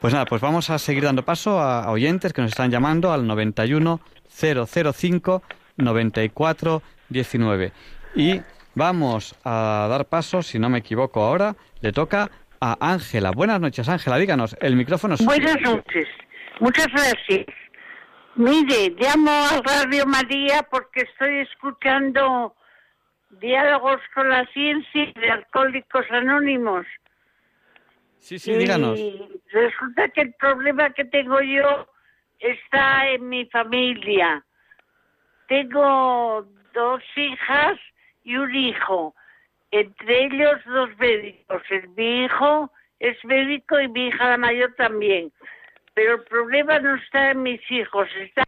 [0.01, 3.13] Pues nada, pues vamos a seguir dando paso a, a oyentes que nos están llamando
[3.13, 5.41] al 91 005
[5.77, 7.71] 94 19.
[8.17, 8.41] Y
[8.75, 12.29] vamos a dar paso, si no me equivoco ahora, le toca
[12.61, 13.31] a Ángela.
[13.31, 15.25] Buenas noches, Ángela, díganos, el micrófono es.
[15.25, 16.07] Buenas noches,
[16.59, 17.47] muchas gracias.
[18.35, 22.55] Mire, llamo a Radio María porque estoy escuchando
[23.41, 26.85] diálogos con la ciencia de Alcohólicos Anónimos.
[28.19, 28.99] Sí, sí, díganos.
[28.99, 29.19] Y
[29.51, 31.87] resulta que el problema que tengo yo
[32.39, 34.45] está en mi familia.
[35.47, 37.77] Tengo dos hijas
[38.23, 39.15] y un hijo,
[39.71, 41.61] entre ellos dos médicos.
[41.69, 45.31] El- Mi hijo es médico y mi hija la mayor también.
[45.93, 48.43] Pero el problema no está en mis hijos, está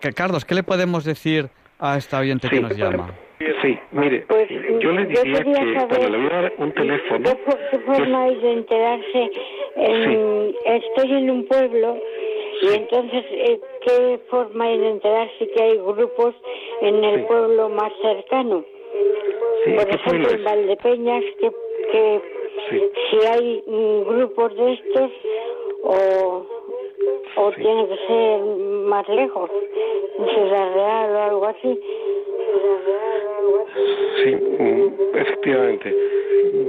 [0.00, 2.62] Que, Carlos, ¿qué le podemos decir a esta oyente que Sí.
[2.62, 3.10] nos llama?
[3.62, 6.52] Sí, mire, Pues yo le yo diría quería que saber bueno, le voy a dar
[6.58, 7.24] un teléfono.
[7.24, 9.30] ¿Qué, qué forma hay de enterarse?
[9.76, 11.98] En- Estoy en un pueblo
[12.62, 16.34] y entonces, eh, ¿qué forma hay de enterarse que hay grupos
[16.80, 17.26] en el Sí.
[17.26, 18.64] pueblo más cercano?
[19.64, 20.44] Sí, Por ¿qué ejemplo, en?
[20.44, 21.50] Valdepeñas, que,
[21.92, 22.20] que
[22.70, 22.82] Sí.
[23.10, 23.62] si hay
[24.06, 25.10] grupos de estos
[25.82, 26.46] o,
[27.36, 29.50] o tiene que ser más lejos,
[30.18, 31.80] en Ciudad Real o algo así.
[34.24, 35.94] Sí, mm, efectivamente.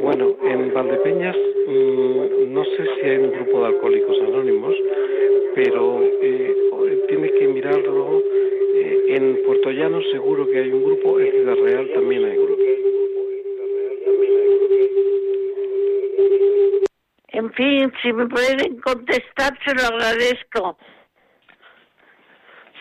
[0.03, 1.35] Bueno, en Valdepeñas
[1.67, 4.75] mm, no sé si hay un grupo de alcohólicos anónimos,
[5.57, 6.55] pero eh,
[7.09, 8.21] tiene que mirarlo.
[8.75, 12.61] eh, en Puerto Llano seguro que hay un grupo, en Ciudad Real también hay grupo.
[17.29, 20.77] En fin, si me pueden contestar, se lo agradezco.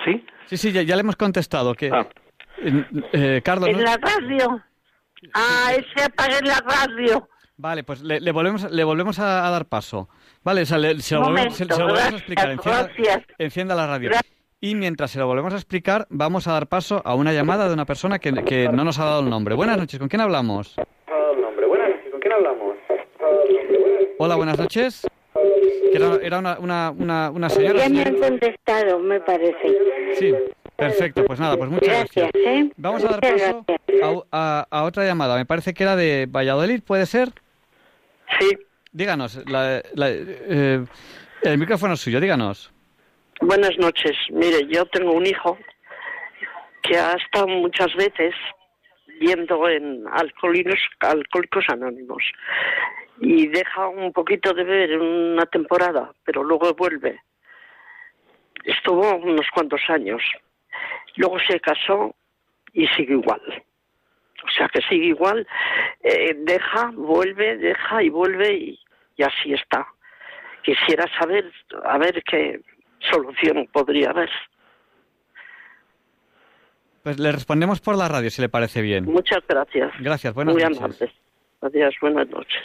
[0.04, 0.24] ¿Sí?
[0.46, 1.74] Sí, sí, ya, ya le hemos contestado.
[1.74, 2.06] Que, Ah.
[2.58, 3.82] eh, eh, Carlos, En ¿no?
[3.82, 4.62] la radio.
[5.34, 7.28] Ah, es que apagué la radio.
[7.56, 10.08] Vale, pues le, le volvemos, le volvemos a, a dar paso.
[10.46, 12.50] Vale, le- se lo volvemos, se- se lo volvemos a explicar.
[12.52, 13.22] Encienda, gracias.
[13.38, 14.10] encienda la radio.
[14.10, 14.32] Gracias.
[14.60, 17.74] Y mientras se lo volvemos a explicar, vamos a dar paso a una llamada de
[17.74, 19.56] una persona que, que no nos ha dado el nombre.
[19.56, 20.76] Buenas noches, ¿con quién hablamos?
[24.18, 25.04] Hola, buenas noches.
[25.92, 27.80] Que Era, era una, una, una, una señora.
[27.80, 29.76] Ya me han contestado, me parece.
[30.14, 30.32] Sí,
[30.76, 31.24] perfecto.
[31.24, 32.30] Pues nada, pues muchas gracias.
[32.32, 32.72] Gracias, ¿eh?
[32.76, 33.52] Vamos a dar Muchas
[34.00, 35.36] paso a, a- a otra llamada.
[35.36, 37.30] Me parece que era de Valladolid, ¿puede ser?
[38.40, 38.56] Sí,
[39.00, 40.82] Díganos, la- la- eh,
[41.42, 42.72] el micrófono es suyo, díganos.
[43.42, 44.16] buenas noches.
[44.30, 45.58] Mire, yo tengo un hijo
[46.82, 48.34] que ha estado muchas veces
[49.20, 52.22] viendo en alcohólicos, alcohólicos anónimos
[53.20, 57.20] y deja un poquito de beber una temporada, pero luego vuelve.
[58.64, 60.22] Estuvo unos cuantos años.
[61.16, 62.14] Luego se casó
[62.72, 63.42] y sigue igual.
[64.46, 65.46] O sea que sigue igual,
[66.02, 68.80] eh, deja, vuelve, deja y vuelve y,
[69.16, 69.86] y así está.
[70.62, 71.50] Quisiera saber,
[71.84, 72.60] a ver qué
[73.10, 74.30] solución podría haber.
[77.02, 79.04] Pues le respondemos por la radio, si le parece bien.
[79.04, 79.92] Muchas gracias.
[80.00, 80.78] Gracias, buenas Muy noches.
[80.78, 81.10] amables.
[81.62, 82.62] Adiós, buenas noches.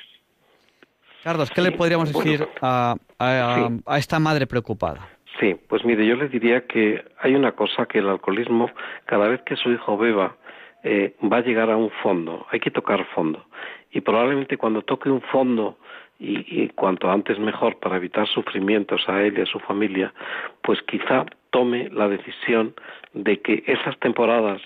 [1.23, 2.31] Carlos, ¿qué le podríamos Bueno.
[2.31, 3.83] decir a, a- Sí.
[3.85, 5.07] a esta madre preocupada?
[5.39, 8.69] Sí, pues mire, yo le diría que hay una cosa que el alcoholismo,
[9.05, 10.35] cada vez que su hijo beba,
[10.83, 12.47] eh, va a llegar a un fondo.
[12.49, 13.45] Hay que tocar fondo.
[13.91, 15.77] Y probablemente cuando toque un fondo,
[16.21, 20.13] y, y cuanto antes mejor para evitar sufrimientos a él y a su familia,
[20.61, 22.73] pues quizá tome la decisión
[23.13, 24.61] de que esas temporadas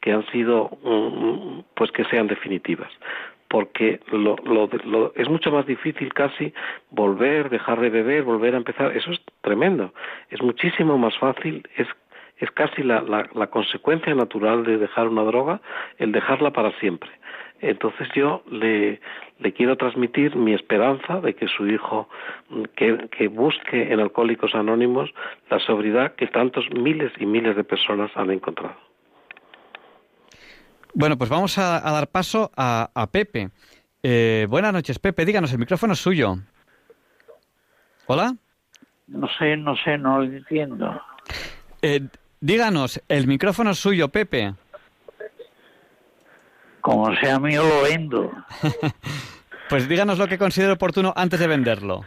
[0.00, 2.90] que han sido, mm, pues que sean definitivas
[3.48, 6.54] porque lo, lo, lo- es mucho más difícil casi
[6.90, 8.96] volver, dejar de beber, volver a empezar.
[8.96, 9.92] Eso es tremendo.
[10.30, 11.88] Es muchísimo más fácil, es,
[12.38, 15.60] es casi la, la, la consecuencia natural de dejar una droga,
[15.98, 17.10] el dejarla para siempre.
[17.62, 19.00] Entonces yo le,
[19.38, 22.08] le quiero transmitir mi esperanza de que su hijo
[22.76, 25.10] que, que busque en Alcohólicos Anónimos
[25.50, 28.76] la sobriedad que tantos miles y miles de personas han encontrado.
[30.94, 33.50] Bueno, pues vamos a, a dar paso a, a Pepe.
[34.02, 35.24] Eh, buenas noches, Pepe.
[35.24, 36.36] Díganos, el micrófono es suyo.
[38.06, 38.34] ¿Hola?
[39.06, 41.00] No sé, no sé, no lo entiendo.
[41.82, 42.00] Eh,
[42.40, 44.54] díganos, el micrófono es suyo, Pepe.
[46.80, 48.30] Como sea mío, lo vendo.
[49.68, 52.04] Pues díganos lo que considere oportuno antes de venderlo.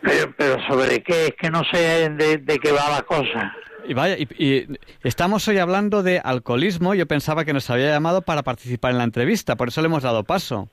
[0.00, 3.52] Pero, pero sobre qué, es que no sé de, de qué va la cosa.
[3.84, 6.94] Y vaya, y, y estamos hoy hablando de alcoholismo.
[6.94, 10.04] Yo pensaba que nos había llamado para participar en la entrevista, por eso le hemos
[10.04, 10.68] dado paso.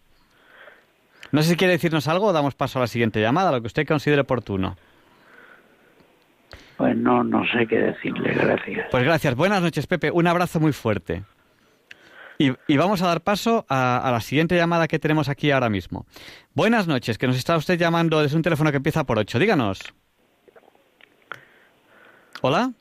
[1.31, 3.67] No sé si quiere decirnos algo o damos paso a la siguiente llamada, lo que
[3.67, 4.77] usted considere oportuno.
[6.77, 8.89] Pues no, no sé qué decirle, gracias.
[8.91, 9.33] Pues gracias.
[9.33, 10.11] Buenas noches, Pepe.
[10.11, 11.23] Un abrazo muy fuerte.
[12.37, 16.05] Y, vamos a dar paso a, la siguiente llamada que tenemos aquí ahora mismo.
[16.53, 19.39] Buenas noches, que nos está usted llamando desde un teléfono que empieza por 8.
[19.39, 19.79] Díganos.
[22.41, 22.73] ¿Hola?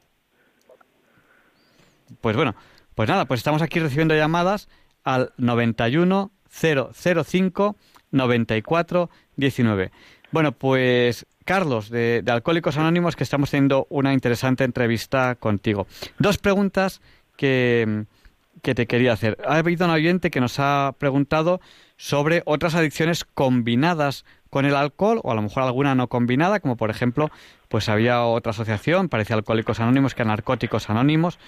[2.21, 2.55] Pues bueno,
[2.95, 4.69] pues nada, pues estamos aquí recibiendo llamadas
[5.05, 7.77] al 91 005
[8.11, 9.91] 94 19.
[10.31, 15.87] Bueno, pues Carlos, de, Alcohólicos Anónimos, que estamos teniendo una interesante entrevista contigo.
[16.19, 17.01] Dos preguntas
[17.37, 18.07] que,
[18.63, 19.39] que te quería hacer.
[19.47, 21.61] Ha habido un oyente que nos ha preguntado
[21.97, 26.77] sobre otras adicciones combinadas con el alcohol o a lo mejor alguna no combinada, como
[26.77, 27.31] por ejemplo,
[27.69, 31.39] pues había otra asociación, parece Alcohólicos Anónimos que Narcóticos Anónimos.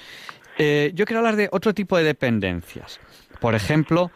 [0.58, 3.00] Eh, yo quiero hablar de otro tipo de dependencias.
[3.40, 4.10] Por ejemplo,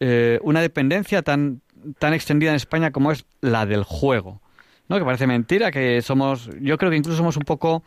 [0.00, 1.60] eh, una dependencia tan,
[1.98, 4.40] tan extendida en España como es la del juego.
[4.88, 4.98] ¿no?
[4.98, 7.82] Que parece mentira, que somos, yo creo que incluso somos un poco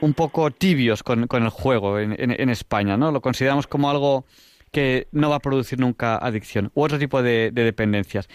[0.00, 3.10] un poco tibios con, el juego en, en, España, ¿no?
[3.12, 4.24] Lo consideramos como algo
[4.72, 8.28] que no va a producir nunca adicción u otro tipo de, dependencias.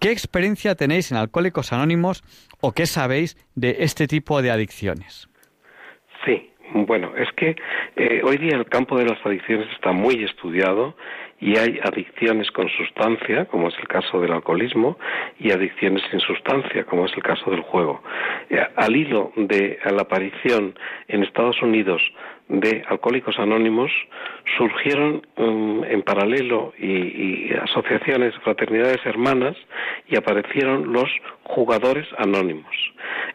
[0.00, 2.22] ¿Qué experiencia tenéis en Alcohólicos Anónimos
[2.60, 5.28] o qué sabéis de este tipo de adicciones?
[6.24, 7.56] Sí, bueno, es que
[7.96, 10.94] eh, hoy día el campo de las adicciones está muy estudiado
[11.40, 14.98] y hay adicciones con sustancia, como es el caso del alcoholismo,
[15.38, 18.02] y adicciones sin sustancia, como es el caso del juego.
[18.50, 20.74] Eh, al hilo de la aparición
[21.06, 22.02] en Estados Unidos
[22.48, 23.90] de Alcohólicos Anónimos,
[24.56, 29.54] surgieron um, en paralelo y, asociaciones, fraternidades hermanas,
[30.08, 31.10] y aparecieron los
[31.42, 32.74] jugadores anónimos.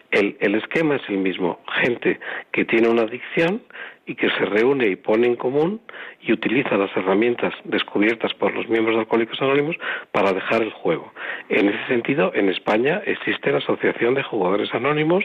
[0.10, 2.20] El, el esquema es el mismo, gente
[2.52, 3.62] que tiene una adicción
[4.06, 5.80] y que se reúne y pone en común
[6.22, 9.78] y utiliza las herramientas descubiertas por los miembros de Alcohólicos Anónimos
[10.12, 11.14] para dejar el juego.
[11.50, 15.24] En ese sentido, en España existe la Asociación de Jugadores Anónimos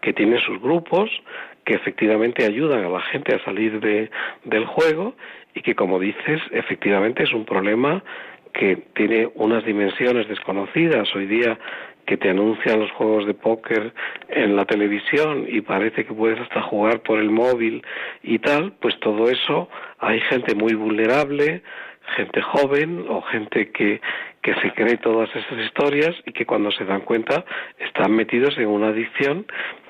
[0.00, 1.10] que tiene sus grupos
[1.64, 4.10] que efectivamente ayudan a la gente a salir de,
[4.44, 5.14] del juego
[5.54, 8.02] y que, como dices, efectivamente es un problema
[8.52, 11.14] que tiene unas dimensiones desconocidas.
[11.14, 11.58] Hoy día
[12.10, 13.92] que te anuncian los juegos de póker
[14.30, 17.86] en la televisión y parece que puedes hasta jugar por el móvil
[18.24, 19.68] y tal, pues todo eso
[20.00, 21.62] hay gente muy vulnerable,
[22.16, 24.00] gente joven o gente que,
[24.42, 27.44] que se cree todas esas historias y que cuando se dan cuenta
[27.78, 29.46] están metidos en una adicción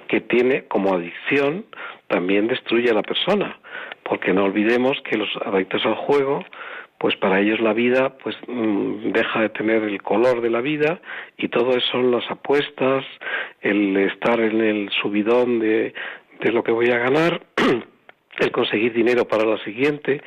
[0.08, 1.64] que tiene como adicción
[2.08, 3.58] también destruye a la persona,
[4.02, 6.44] porque no olvidemos que los adictos al juego
[7.01, 11.01] pues para ellos la vida pues mm, deja de tener el color de la vida
[11.38, 13.07] y todo eso son las apuestas,
[13.62, 15.94] el estar en el subidón de,
[16.40, 17.40] de lo que voy a ganar,
[18.38, 20.20] el conseguir dinero para la siguiente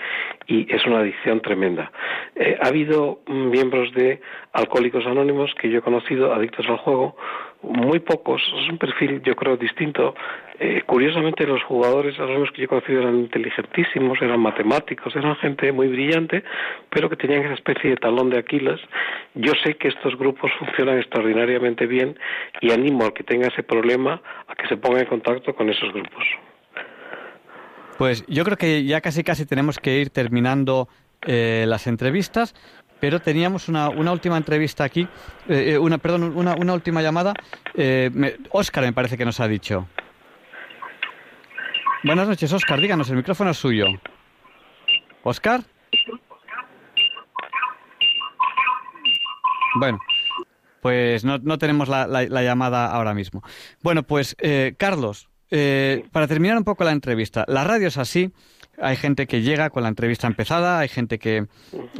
[0.47, 1.91] y es una adicción tremenda.
[2.35, 4.19] Eh, ha habido miembros de
[4.51, 7.15] Alcohólicos Anónimos que yo he conocido, adictos al juego,
[7.63, 10.13] muy pocos, es un perfil yo creo distinto.
[10.59, 15.71] Eh, curiosamente los jugadores los que yo he conocido eran inteligentísimos, eran matemáticos, eran gente
[15.71, 16.43] muy brillante,
[16.89, 18.79] pero que tenían esa especie de talón de Aquiles.
[19.33, 22.17] Yo sé que estos grupos funcionan extraordinariamente bien
[22.61, 25.91] y animo al que tenga ese problema a que se ponga en contacto con esos
[25.91, 26.23] grupos.
[27.97, 30.87] Pues yo creo que ya casi casi tenemos que ir terminando
[31.25, 32.53] eh, las entrevistas
[33.03, 35.01] pero teníamos una, una última entrevista aquí,
[35.49, 37.33] eh, eh, una, perdón, una, una última llamada.
[37.73, 38.09] Eh,
[38.51, 39.89] Óscar me parece que nos ha dicho.
[42.05, 43.87] Buenas noches, Óscar, díganos, el micrófono es suyo.
[45.23, 45.63] ¿Óscar?
[49.75, 49.99] Bueno,
[50.81, 53.43] pues no, no tenemos la, la, llamada ahora mismo.
[53.81, 54.33] Bueno, pues
[54.77, 58.31] Carlos, para terminar un poco la entrevista, la radio es así,
[58.81, 61.47] hay gente que llega con la entrevista empezada, hay gente que,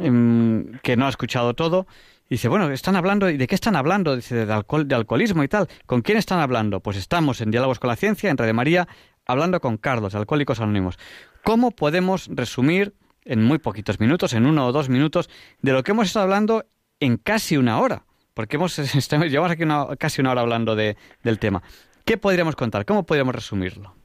[0.00, 1.86] em, que no ha escuchado todo.
[2.28, 4.16] Y dice, bueno, están hablando, ¿y de qué están hablando?
[4.16, 5.68] Dice, de, alcohol, de alcoholismo y tal.
[5.86, 6.80] ¿Con quién están hablando?
[6.80, 8.88] Pues estamos en Diálogos con la Ciencia, en Radio María,
[9.26, 10.98] hablando con Carlos, Alcohólicos Anónimos.
[11.42, 12.94] ¿Cómo podemos resumir
[13.24, 15.28] en muy poquitos minutos, en uno o dos minutos,
[15.60, 16.64] de lo que hemos estado hablando
[17.00, 18.04] en casi una hora?
[18.32, 18.76] Porque hemos,
[19.30, 19.64] llevamos aquí
[19.98, 21.62] casi una hora hablando de, del tema.
[22.04, 22.84] ¿Qué podríamos contar?
[22.84, 24.03] ¿Cómo podríamos resumirlo?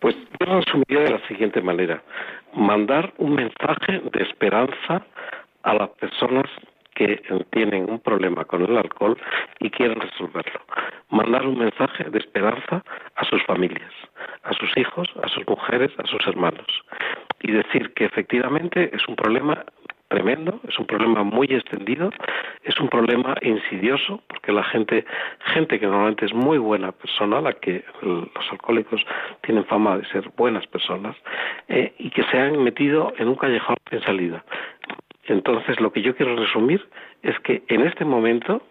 [0.00, 2.02] Pues yo resumiría de la siguiente manera.
[2.54, 5.04] Mandar un mensaje de esperanza
[5.62, 6.46] a las personas
[6.94, 9.16] que tienen un problema con el alcohol
[9.60, 10.60] y quieren resolverlo.
[11.10, 12.82] Mandar un mensaje de esperanza
[13.16, 13.92] a sus familias,
[14.42, 16.66] a sus hijos, a sus mujeres, a sus hermanos.
[17.42, 19.64] Y decir que efectivamente es un problema
[20.10, 22.10] tremendo, es un problema muy extendido,
[22.64, 25.04] es un problema insidioso, porque la gente,
[25.54, 29.00] gente que normalmente es muy buena persona, la que los alcohólicos
[29.42, 31.16] tienen fama de ser buenas personas,
[31.68, 34.44] eh, y que se han metido en un callejón sin salida.
[35.26, 36.84] Entonces, lo que yo quiero resumir
[37.22, 38.62] es que en este momento,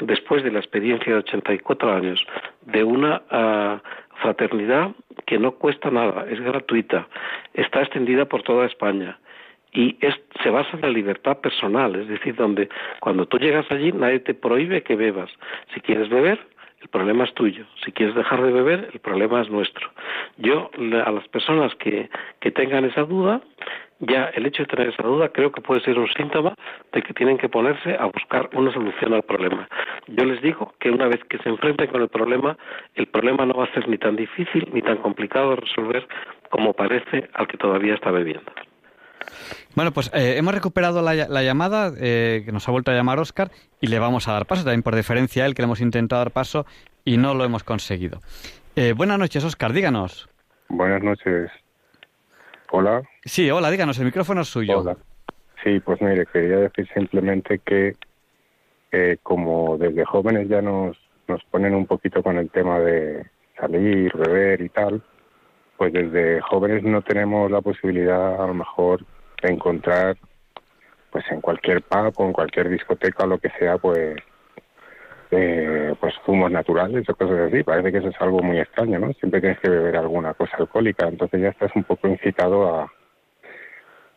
[0.00, 2.26] después de la experiencia de 84 años,
[2.62, 3.82] de una ah,
[4.22, 4.92] fraternidad
[5.26, 7.06] que no cuesta nada, es gratuita,
[7.52, 9.18] está extendida por toda España,
[9.72, 12.68] y es, se basa en la libertad personal, es decir, donde
[13.00, 15.30] cuando tú llegas allí nadie te prohíbe que bebas.
[15.74, 16.40] Si quieres beber,
[16.80, 17.64] el problema es tuyo.
[17.84, 19.90] Si quieres dejar de beber, el problema es nuestro.
[20.36, 20.70] Yo,
[21.04, 22.08] a las personas que,
[22.40, 23.40] que tengan esa duda,
[23.98, 26.54] ya el hecho de tener esa duda creo que puede ser un síntoma
[26.92, 29.68] de que tienen que ponerse a buscar una solución al problema.
[30.06, 32.56] Yo les digo que una vez que se enfrenten con el problema,
[32.94, 36.06] el problema no va a ser ni tan difícil ni tan complicado de resolver
[36.50, 38.52] como parece al que todavía está bebiendo.
[39.74, 43.50] Bueno, pues eh, hemos recuperado la, llamada eh, que nos ha vuelto a llamar Oscar
[43.80, 46.20] y le vamos a dar paso, también por deferencia a él que le hemos intentado
[46.20, 46.66] dar paso
[47.04, 48.20] y no lo hemos conseguido.
[48.74, 50.28] Eh, buenas noches, Oscar, díganos.
[50.68, 51.50] Buenas noches.
[52.70, 53.02] Hola.
[53.24, 54.80] Sí, hola, díganos, el micrófono es suyo.
[54.80, 54.96] Hola.
[55.62, 57.94] Sí, pues mire, quería decir simplemente que
[59.22, 60.96] como desde jóvenes ya nos,
[61.28, 63.26] nos ponen un poquito con el tema de
[63.58, 65.02] salir, beber y tal,
[65.76, 69.04] pues desde jóvenes no tenemos la posibilidad a lo mejor
[69.42, 70.16] encontrar
[71.10, 74.16] pues en cualquier pub o en cualquier discoteca o lo que sea pues
[75.30, 77.62] eh, pues zumos naturales o cosas así.
[77.62, 81.06] Parece que eso es algo muy extraño no siempre tienes que beber alguna cosa alcohólica.
[81.08, 82.92] Entonces ya estás un poco incitado a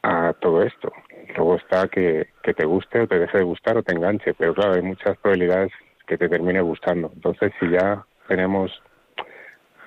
[0.01, 0.91] a todo esto.
[1.36, 4.34] Luego está que, que te guste o te deje de gustar o te enganche.
[4.34, 5.72] Pero claro hay muchas probabilidades
[6.07, 7.11] que te termine gustando.
[7.13, 8.72] Entonces si ya tenemos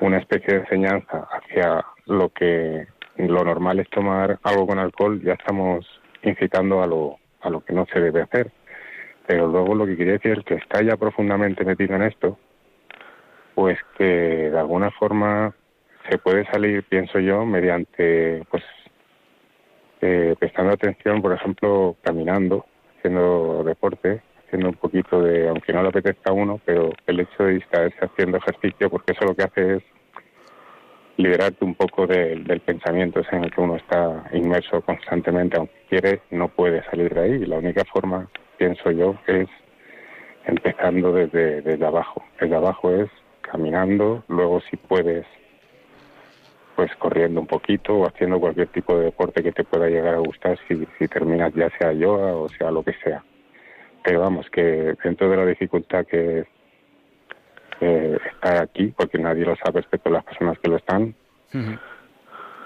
[0.01, 2.87] una especie de enseñanza hacia lo que
[3.17, 5.87] lo normal es tomar algo con alcohol, ya estamos
[6.23, 8.51] incitando a lo, a lo que no se debe hacer.
[9.27, 12.39] Pero luego lo que quería decir es que está ya profundamente metido en esto,
[13.55, 15.55] pues que de alguna forma
[16.11, 18.65] se puede salir, pienso yo, mediante, pues,
[20.01, 22.67] eh, prestando atención, por ejemplo, caminando,
[22.99, 27.45] haciendo deporte, haciendo un poquito de, aunque no le apetezca a uno, pero el hecho
[27.45, 29.83] de distraerse haciendo ejercicio, porque eso lo que hace es
[31.17, 36.49] liberarte un poco del pensamiento en el que uno está inmerso constantemente, aunque quiere, no
[36.49, 37.47] puede salir de ahí.
[37.47, 39.49] La única forma, pienso yo, es
[40.47, 42.23] empezando desde, desde abajo.
[42.41, 43.11] Desde abajo es
[43.41, 45.27] caminando, luego si puedes,
[46.77, 50.19] pues corriendo un poquito o haciendo cualquier tipo de deporte que te pueda llegar a
[50.19, 53.23] gustar si, si terminas ya sea yoga o sea lo que sea.
[54.03, 56.45] Pero vamos, que dentro de la dificultad que
[57.83, 61.15] es eh, estar aquí, porque nadie lo sabe excepto las personas que lo están.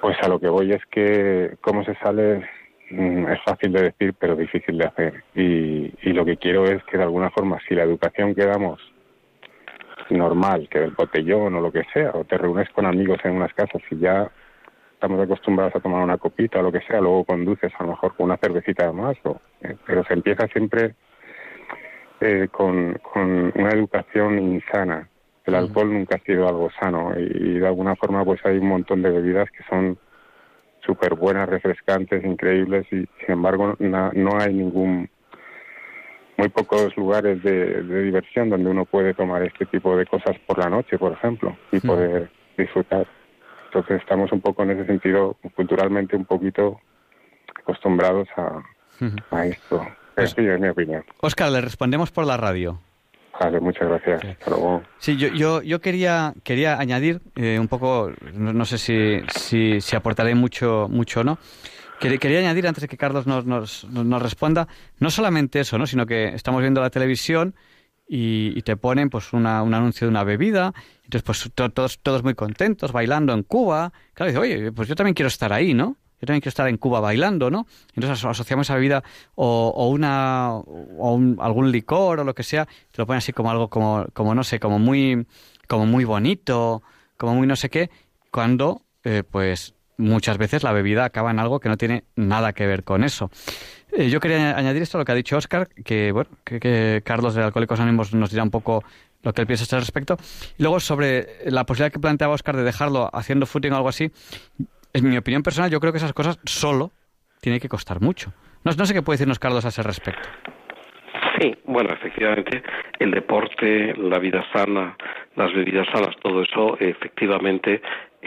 [0.00, 2.48] Pues a lo que voy es que cómo se sale
[2.90, 5.24] mm, es fácil de decir, pero difícil de hacer.
[5.34, 8.80] Y, y lo que quiero es que de alguna forma, si la educación que damos
[10.10, 13.52] normal, que del botellón o lo que sea, o te reúnes con amigos en unas
[13.54, 14.30] casas y ya
[14.92, 18.14] estamos acostumbrados a tomar una copita o lo que sea, luego conduces a lo mejor
[18.14, 20.94] con una cervecita más, o, eh, pero se empieza siempre
[22.20, 25.08] eh, con, con una educación insana.
[25.44, 29.02] El alcohol nunca ha sido algo sano y, de alguna forma pues hay un montón
[29.02, 29.96] de bebidas que son
[30.80, 35.08] súper buenas, refrescantes, increíbles y sin embargo no hay ningún,
[36.36, 40.68] muy pocos lugares de, diversión donde uno puede tomar este tipo de cosas por la
[40.68, 43.06] noche, por ejemplo, y poder disfrutar.
[43.66, 46.80] Entonces estamos un poco en ese sentido culturalmente un poquito
[47.54, 48.62] acostumbrados a,
[49.30, 49.86] a esto.
[50.16, 51.04] Pues, sí, es mi opinión.
[51.20, 52.80] Oscar, le respondemos por la radio.
[53.38, 54.22] Vale, muchas gracias.
[54.98, 59.94] Sí, yo, yo, yo quería, quería añadir eh, un poco, no, sé si, si, si,
[59.94, 61.38] aportaré mucho, mucho o no.
[62.00, 64.66] Quería, quería añadir, antes de que Carlos nos, nos, nos, responda,
[65.00, 65.86] no solamente eso, ¿no?
[65.86, 67.54] sino que estamos viendo la televisión
[68.08, 70.72] y, te ponen pues una, un anuncio de una bebida,
[71.04, 73.92] entonces pues todos, todos muy contentos, bailando en Cuba.
[74.14, 75.96] Claro, dice, oye, pues yo también quiero estar ahí, ¿no?
[76.26, 77.66] Yo también quiero estar en Cuba bailando, ¿no?
[77.94, 79.02] Entonces asociamos esa bebida
[79.34, 83.50] o, o una o algún licor o lo que sea, te lo ponen así como
[83.50, 85.26] algo como, como no sé, como muy
[85.66, 86.82] como muy bonito,
[87.16, 87.90] como muy no sé qué,
[88.30, 92.66] cuando eh, pues muchas veces la bebida acaba en algo que no tiene nada que
[92.66, 93.30] ver con eso.
[93.92, 97.34] Eh, yo quería añadir esto a lo que ha dicho Oscar, que bueno, que, Carlos
[97.34, 98.84] de Alcohólicos Anónimos nos dirá un poco
[99.22, 100.18] lo que él piensa al respecto.
[100.58, 104.10] Y luego sobre la posibilidad que planteaba Oscar de dejarlo haciendo footing o algo así,
[104.96, 106.90] en mi opinión personal, yo creo que esas cosas solo
[107.40, 108.32] tienen que costar mucho.
[108.64, 110.28] No, no sé qué puede decirnos Carlos a ese respecto.
[111.38, 112.62] Sí, bueno, efectivamente,
[112.98, 114.96] el deporte, la vida sana,
[115.34, 117.82] las bebidas sanas, todo eso efectivamente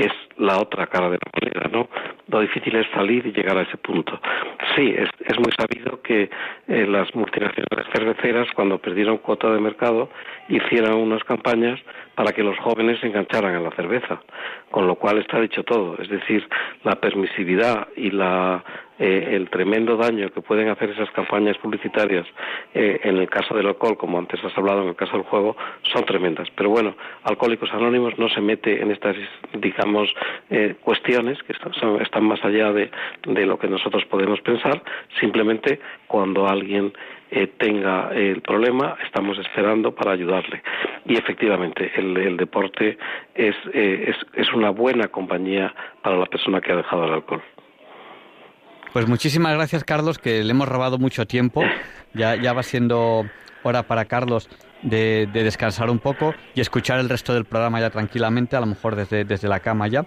[0.06, 1.90] es la otra cara de la moneda, ¿no?
[2.28, 4.20] Lo difícil es salir y llegar a ese punto.
[4.76, 6.30] Sí, es, es muy sabido que
[6.68, 10.10] eh, las multinacionales cerveceras, cuando perdieron cuota de mercado,
[10.48, 11.80] hicieron unas campañas
[12.16, 14.22] para que los jóvenes se engancharan a la cerveza,
[14.72, 15.98] con lo cual está dicho todo.
[16.00, 16.48] Es decir,
[16.84, 18.64] la permisividad y la
[19.00, 22.28] eh, el tremendo daño que pueden hacer esas campañas publicitarias
[22.74, 25.56] eh, en el caso del alcohol, como antes has hablado en el caso del juego,
[25.84, 26.50] son tremendas.
[26.56, 29.16] Pero bueno, Alcohólicos Anónimos no se mete en estas,
[29.54, 30.14] digamos,
[30.50, 32.92] eh, cuestiones que están, más allá de,
[33.26, 34.82] de lo que nosotros podemos pensar.
[35.20, 36.94] Simplemente cuando alguien
[37.32, 40.64] eh, tenga el problema, estamos esperando para ayudarle.
[41.06, 42.98] Y efectivamente, el, deporte
[43.36, 47.44] es, eh, es, es una buena compañía para la persona que ha dejado el alcohol.
[48.94, 51.62] Pues muchísimas gracias, Carlos, que le hemos robado mucho tiempo.
[52.14, 53.26] Ya, ya va siendo
[53.64, 54.50] hora para Carlos
[54.82, 58.66] de, de, descansar un poco y escuchar el resto del programa ya tranquilamente, a lo
[58.66, 60.06] mejor desde, desde la cama ya.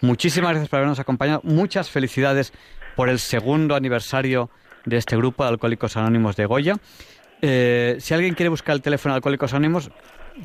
[0.00, 1.40] Muchísimas gracias por habernos acompañado.
[1.44, 2.52] Muchas felicidades
[2.96, 4.50] por el segundo aniversario
[4.84, 6.76] de este grupo de Alcohólicos Anónimos de Goya.
[7.40, 9.90] Eh, si alguien quiere buscar el teléfono de Alcohólicos Anónimos,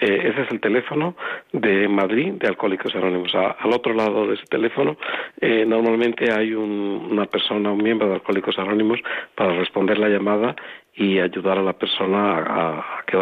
[0.00, 1.16] Eh, ese es el teléfono
[1.52, 3.34] de Madrid de Alcohólicos Anónimos.
[3.34, 4.96] al otro lado de ese teléfono
[5.40, 9.00] eh, normalmente hay una persona, un miembro de Alcohólicos Anónimos
[9.34, 10.54] para responder la llamada
[10.94, 13.18] y ayudar a la persona a, que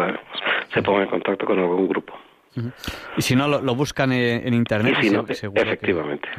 [0.71, 2.13] se ponga en contacto con algún grupo.
[3.17, 4.95] Y si no, lo, buscan en, internet.
[5.01, 5.11] Sí,
[5.55, 6.29] efectivamente.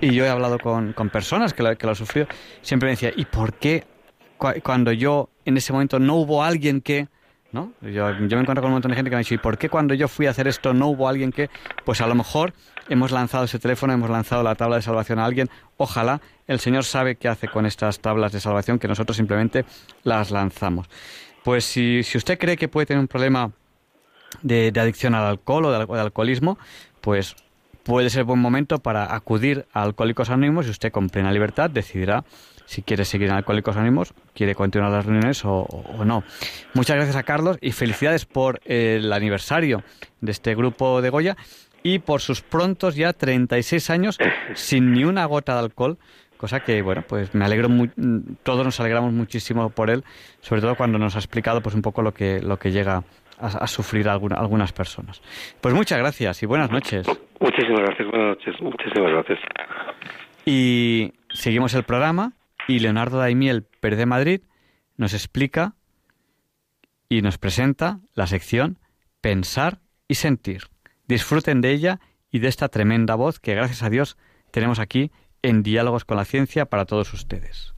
[0.00, 2.26] y yo he hablado con, con personas que lo, que lo han sufrido,
[2.62, 3.84] siempre me decía, ¿y por qué
[4.62, 7.08] cuando yo en ese momento no hubo alguien que
[7.52, 7.72] ¿no?
[7.80, 9.58] Yo, yo, me encuentro con un montón de gente que me ha dicho, ¿y por
[9.58, 11.50] qué cuando yo fui a hacer esto no hubo alguien que,
[11.84, 12.52] pues a lo mejor
[12.88, 16.84] hemos lanzado ese teléfono, hemos lanzado la tabla de salvación a alguien, ojalá el Señor
[16.84, 19.64] sabe qué hace con estas tablas de salvación que nosotros simplemente
[20.04, 20.88] las lanzamos.
[21.42, 23.50] Pues si, si usted cree que puede tener un problema
[24.42, 26.58] de, adicción al alcohol o de alcoholismo,
[27.00, 27.34] pues
[27.82, 32.24] puede ser buen momento para acudir a Alcohólicos Anónimos y usted con plena libertad decidirá
[32.70, 35.66] si quiere seguir en Alcohólicos Anónimos, quiere continuar las reuniones o,
[36.04, 36.22] no.
[36.72, 39.82] Muchas gracias a Carlos y felicidades por el aniversario
[40.20, 41.36] de este grupo de Goya
[41.82, 44.18] y por sus prontos ya 36 años
[44.54, 45.98] sin ni una gota de alcohol
[46.36, 47.90] cosa que bueno pues me alegro muy,
[48.42, 50.04] todos nos alegramos muchísimo por él
[50.40, 53.02] sobre todo cuando nos ha explicado pues un poco lo que lo que llega
[53.40, 55.22] a, sufrir algunas personas
[55.60, 57.06] pues muchas gracias y buenas noches
[57.40, 59.38] muchísimas gracias buenas noches muchísimas gracias
[60.44, 62.32] y seguimos el programa
[62.68, 64.40] y Leonardo Daimiel Pérez de Madrid
[64.96, 65.74] nos explica
[67.08, 68.78] y nos presenta la sección
[69.20, 70.62] Pensar y Sentir.
[71.06, 74.16] Disfruten de ella y de esta tremenda voz que gracias a Dios
[74.50, 75.10] tenemos aquí
[75.42, 77.74] en Diálogos con la Ciencia para todos ustedes.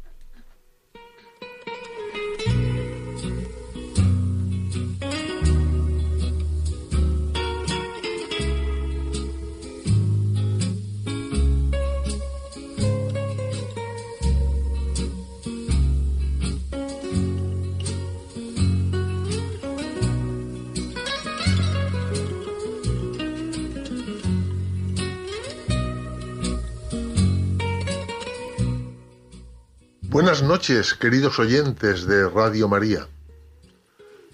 [30.12, 33.08] Buenas noches, queridos oyentes de Radio María.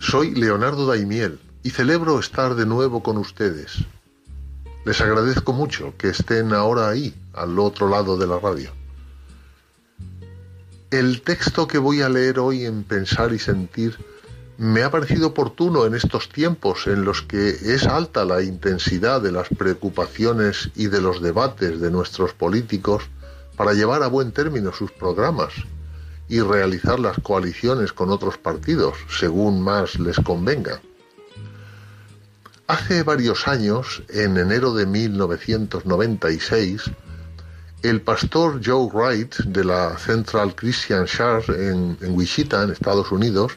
[0.00, 3.84] Soy Leonardo Daimiel y celebro estar de nuevo con ustedes.
[4.84, 8.72] Les agradezco mucho que estén ahora ahí, al otro lado de la radio.
[10.90, 13.96] El texto que voy a leer hoy en Pensar y Sentir
[14.56, 19.30] me ha parecido oportuno en estos tiempos en los que es alta la intensidad de
[19.30, 23.04] las preocupaciones y de los debates de nuestros políticos
[23.58, 25.52] para llevar a buen término sus programas
[26.28, 30.80] y realizar las coaliciones con otros partidos, según más les convenga.
[32.66, 36.90] Hace varios años, en enero de 1996,
[37.82, 43.52] el pastor Joe Wright de la Central Christian Church en, en Wichita, en Estados Unidos,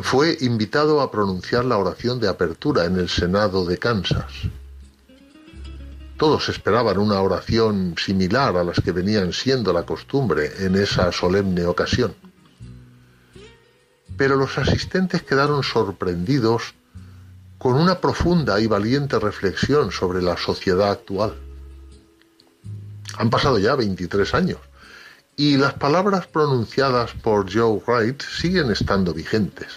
[0.00, 4.26] fue invitado a pronunciar la oración de apertura en el Senado de Kansas.
[6.16, 11.66] Todos esperaban una oración similar a las que venían siendo la costumbre en esa solemne
[11.66, 12.14] ocasión.
[14.16, 16.74] Pero los asistentes quedaron sorprendidos
[17.58, 21.34] con una profunda y valiente reflexión sobre la sociedad actual.
[23.18, 24.58] Han pasado ya 23 años
[25.36, 29.68] y las palabras pronunciadas por Joe Wright siguen estando vigentes.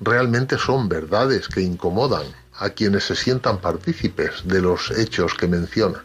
[0.00, 2.26] Realmente son verdades que incomodan
[2.60, 6.04] a quienes se sientan partícipes de los hechos que menciona.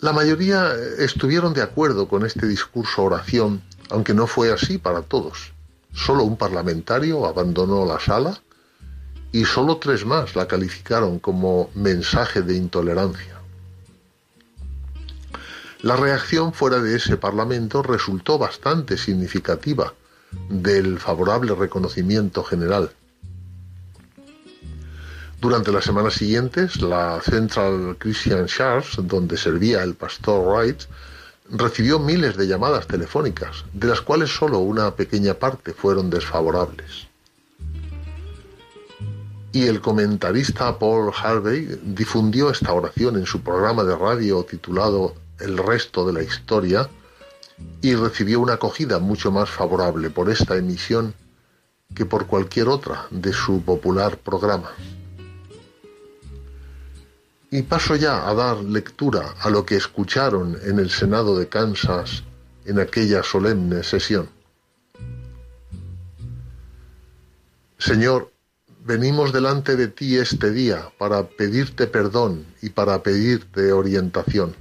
[0.00, 5.52] La mayoría estuvieron de acuerdo con este discurso oración, aunque no fue así para todos.
[5.92, 8.40] Solo un parlamentario abandonó la sala
[9.32, 13.38] y solo tres más la calificaron como mensaje de intolerancia.
[15.82, 19.92] La reacción fuera de ese Parlamento resultó bastante significativa
[20.48, 22.92] del favorable reconocimiento general.
[25.40, 30.82] Durante las semanas siguientes, la Central Christian Church, donde servía el pastor Wright,
[31.48, 37.06] recibió miles de llamadas telefónicas, de las cuales solo una pequeña parte fueron desfavorables.
[39.52, 45.56] Y el comentarista Paul Harvey difundió esta oración en su programa de radio titulado El
[45.56, 46.88] resto de la historia
[47.80, 51.14] y recibió una acogida mucho más favorable por esta emisión
[51.94, 54.70] que por cualquier otra de su popular programa.
[57.50, 62.22] Y paso ya a dar lectura a lo que escucharon en el Senado de Kansas
[62.66, 64.28] en aquella solemne sesión.
[67.78, 68.30] Señor,
[68.84, 74.54] venimos delante de ti este día para pedirte perdón y para pedirte orientación.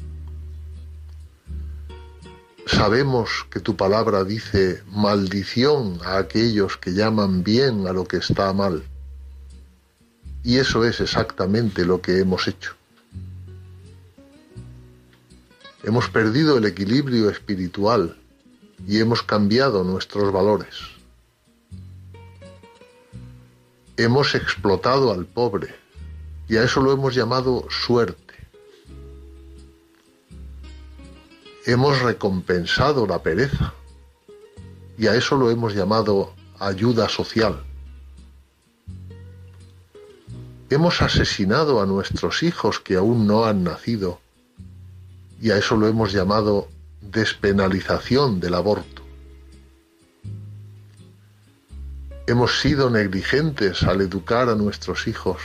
[2.65, 8.53] Sabemos que tu palabra dice maldición a aquellos que llaman bien a lo que está
[8.53, 8.83] mal.
[10.43, 12.76] Y eso es exactamente lo que hemos hecho.
[15.87, 18.17] Hemos perdido el equilibrio espiritual
[18.85, 20.75] y hemos cambiado nuestros valores.
[23.95, 25.73] Hemos explotado al pobre
[26.49, 28.33] y a eso lo hemos llamado suerte.
[31.65, 33.73] Hemos recompensado la pereza
[34.97, 37.63] y a eso lo hemos llamado ayuda social.
[40.69, 44.19] Hemos asesinado a nuestros hijos que aún no han nacido
[45.41, 46.67] y a eso lo hemos llamado
[47.01, 49.03] despenalización del aborto.
[52.25, 55.37] Hemos sido negligentes al educar a nuestros hijos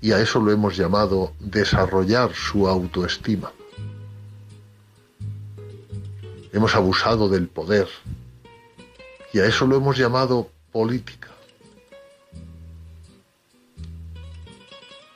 [0.00, 3.52] y a eso lo hemos llamado desarrollar su autoestima.
[6.52, 7.88] Hemos abusado del poder
[9.32, 11.28] y a eso lo hemos llamado política.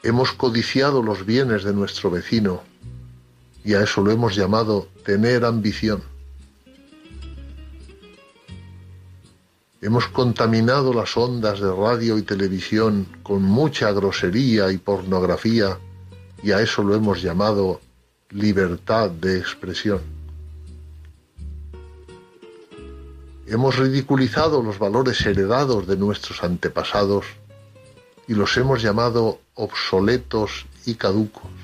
[0.02, 2.62] Hemos codiciado los bienes de nuestro vecino
[3.64, 6.02] y a eso lo hemos llamado tener ambición.
[9.80, 15.78] Hemos contaminado las ondas de radio y televisión con mucha grosería y pornografía
[16.42, 17.80] y a eso lo hemos llamado
[18.30, 20.00] libertad de expresión.
[23.46, 27.26] Hemos ridiculizado los valores heredados de nuestros antepasados
[28.26, 31.63] y los hemos llamado obsoletos y caducos.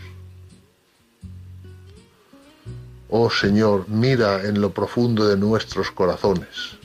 [3.12, 6.78] Oh Señor, mira en lo profundo de nuestros corazones,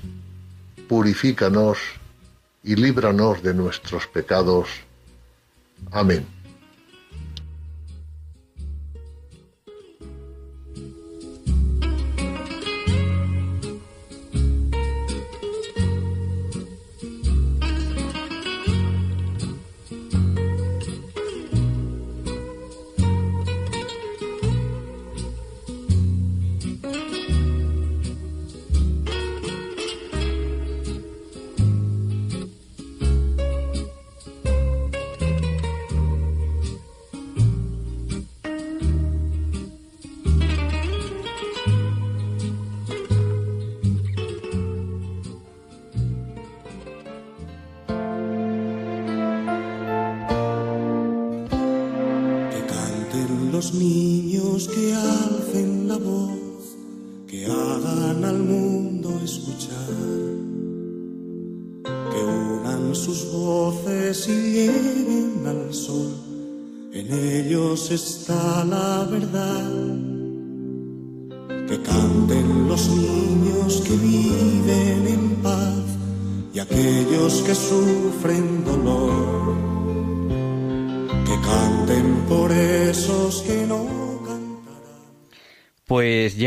[0.90, 1.78] purifícanos
[2.64, 4.68] y líbranos de nuestros pecados.
[5.92, 6.35] Amén.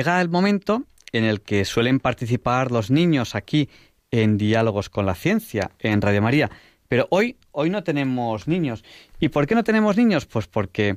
[0.09, 3.68] Llega el momento en el que suelen participar los niños aquí
[4.10, 6.51] en Diálogos con la Ciencia, en Radio María.
[6.89, 8.85] Pero hoy, hoy no tenemos niños.
[9.20, 10.24] ¿Y por qué no tenemos niños?
[10.24, 10.97] Pues porque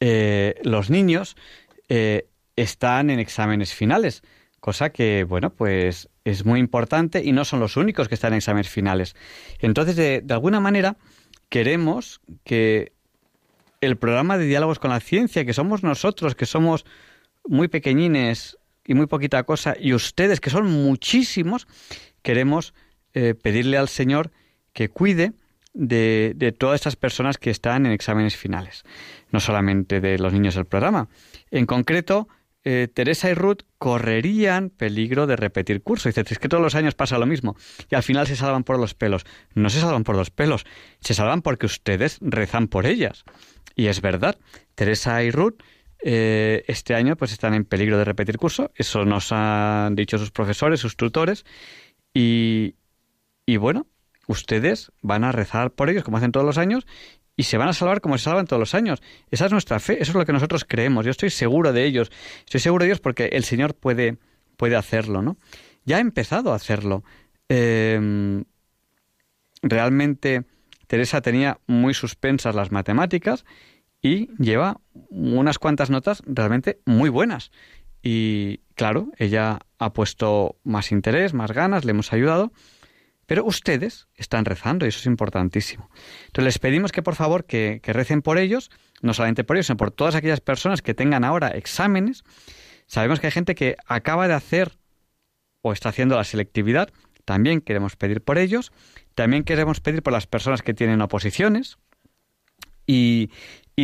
[0.00, 1.36] eh, los niños
[1.88, 2.26] eh,
[2.56, 4.22] están en exámenes finales,
[4.58, 8.38] cosa que, bueno, pues es muy importante y no son los únicos que están en
[8.38, 9.14] exámenes finales.
[9.60, 10.96] Entonces, de, de alguna manera,
[11.48, 12.90] queremos que
[13.80, 16.84] el programa de Diálogos con la Ciencia, que somos nosotros, que somos
[17.48, 21.66] muy pequeñines y muy poquita cosa, y ustedes, que son muchísimos,
[22.22, 22.74] queremos
[23.14, 24.30] eh, pedirle al Señor
[24.72, 25.32] que cuide
[25.74, 28.84] de, de, todas estas personas que están en exámenes finales,
[29.30, 31.08] no solamente de los niños del programa.
[31.50, 32.28] En concreto,
[32.64, 36.08] eh, Teresa y Ruth correrían peligro de repetir curso.
[36.08, 37.56] Dice, es que todos los años pasa lo mismo
[37.90, 39.24] y al final se salvan por los pelos.
[39.54, 40.66] No se salvan por los pelos,
[41.00, 43.24] se salvan porque ustedes rezan por ellas.
[43.74, 44.38] Y es verdad,
[44.74, 45.62] Teresa y Ruth
[46.02, 48.70] eh, este año pues están en peligro de repetir curso.
[48.74, 51.44] Eso nos han dicho sus profesores, sus tutores.
[52.14, 52.76] Y,
[53.46, 53.86] y bueno,
[54.26, 56.86] ustedes van a rezar por ellos como hacen todos los años
[57.38, 59.00] y se van a salvar como se salvan todos los años.
[59.30, 61.04] Esa es nuestra fe, eso es lo que nosotros creemos.
[61.04, 62.10] Yo estoy seguro de ellos.
[62.40, 64.18] Estoy seguro de ellos porque el Señor puede,
[64.56, 65.36] puede hacerlo, ¿no?
[65.84, 67.04] Ya ha empezado a hacerlo.
[67.48, 68.44] Em,
[69.62, 70.44] realmente
[70.88, 73.44] Teresa tenía muy suspensas las matemáticas
[74.00, 74.80] y lleva
[75.10, 77.50] unas cuantas notas realmente muy buenas.
[78.02, 82.52] Y claro, ella ha puesto más interés, más ganas, le hemos ayudado
[83.28, 85.90] pero ustedes están rezando y eso es importantísimo.
[86.28, 88.70] Entonces les pedimos que por favor que, recen por ellos,
[89.02, 92.24] no solamente por ellos, sino por todas aquellas personas que tengan ahora exámenes.
[92.86, 94.78] Sabemos que hay gente que acaba de hacer
[95.60, 96.88] o está haciendo la selectividad.
[97.26, 98.72] También queremos pedir por ellos.
[99.14, 101.76] También queremos pedir por las personas que tienen oposiciones.
[102.86, 103.28] Y,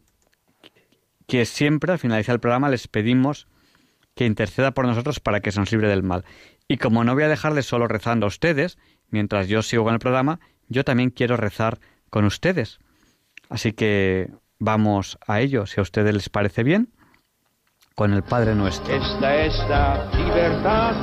[1.26, 3.48] que siempre al finalizar el programa les pedimos
[4.14, 6.24] que interceda por nosotros para que se nos libre del mal.
[6.68, 8.78] Y como no voy a dejarles solo rezando a ustedes,
[9.10, 11.78] mientras yo sigo con el programa, yo también quiero rezar
[12.10, 12.78] con ustedes.
[13.48, 14.30] Así que
[14.64, 16.88] Vamos a ello, si a ustedes les parece bien,
[17.94, 18.94] con el Padre Nuestro.
[18.94, 20.94] Esta es la libertad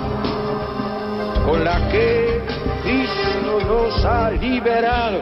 [1.46, 2.42] con la que
[2.82, 5.22] Cristo nos ha liberado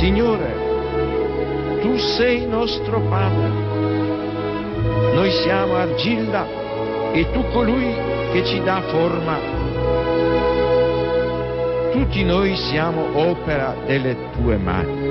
[0.00, 3.48] Signore, tu sei nostro Padre,
[5.12, 7.94] noi siamo argilla e tu colui
[8.32, 9.38] che ci dà forma.
[11.92, 15.08] Tutti noi siamo opera delle tue mani.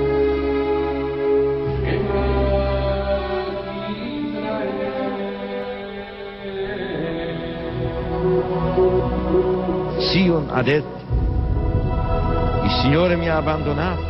[10.00, 10.98] Sion ha detto,
[12.64, 14.09] il Signore mi ha abbandonato,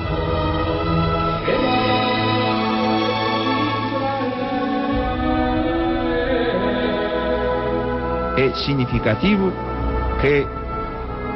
[8.41, 9.51] E significativo
[10.19, 10.45] che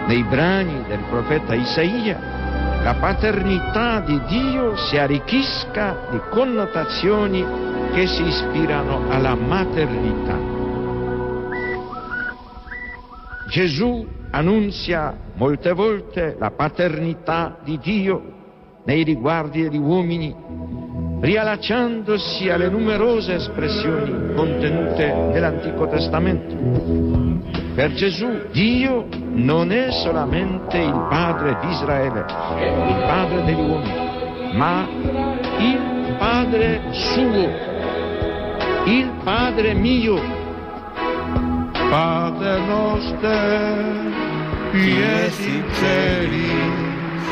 [0.08, 2.20] nei brani del profeta Isaia
[2.84, 7.44] la paternità di Dio si arricchisca di connotazioni
[7.94, 10.38] che si ispirano alla maternità.
[13.50, 18.34] Gesù annunzia molte volte la paternità di Dio
[18.84, 20.36] nei riguardi degli uomini,
[21.22, 26.45] riallacciandosi alle numerose espressioni contenute nell'Antico Testamento.
[26.66, 33.94] Per Gesù Dio non è solamente il Padre di Israele, il Padre degli uomini,
[34.54, 34.88] ma
[35.60, 37.52] il Padre suo,
[38.86, 40.20] il Padre mio.
[41.88, 43.30] Padre nostro,
[44.72, 47.30] pies in celis,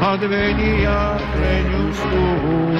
[0.08, 2.76] adveniat regnus tuum,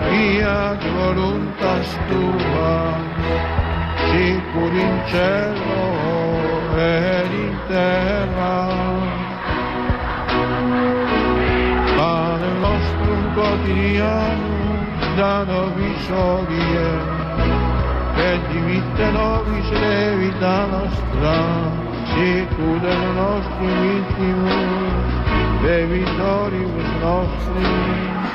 [0.00, 2.76] fiat voluntas tua,
[4.08, 5.84] sicur in cielo
[6.80, 8.56] ed in terra.
[11.96, 14.80] Pane nostrum quotidianum
[15.18, 16.90] da nobis hodie,
[18.30, 21.38] et dimitte nobis levita nostra,
[22.16, 23.06] sicur et
[25.66, 27.66] dei vittori he was mostly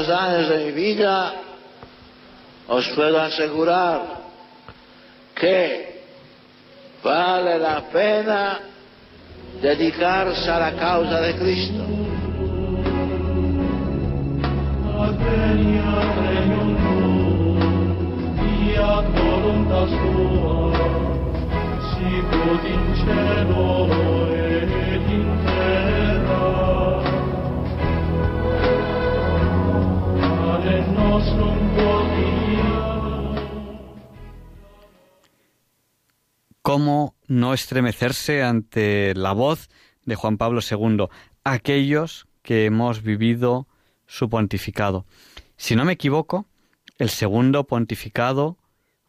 [0.04, 1.32] Estos años de mi vida,
[2.68, 4.02] os puedo asegurar
[5.34, 6.02] que
[7.02, 8.60] vale la pena
[9.62, 11.84] dedicarse a la causa de Cristo.
[36.62, 39.68] ¿Cómo no estremecerse ante la voz
[40.06, 41.08] de Juan Pablo II?
[41.44, 43.68] Aquellos que hemos vivido
[44.06, 45.04] su pontificado.
[45.56, 46.46] Si no me equivoco,
[46.98, 48.56] el segundo pontificado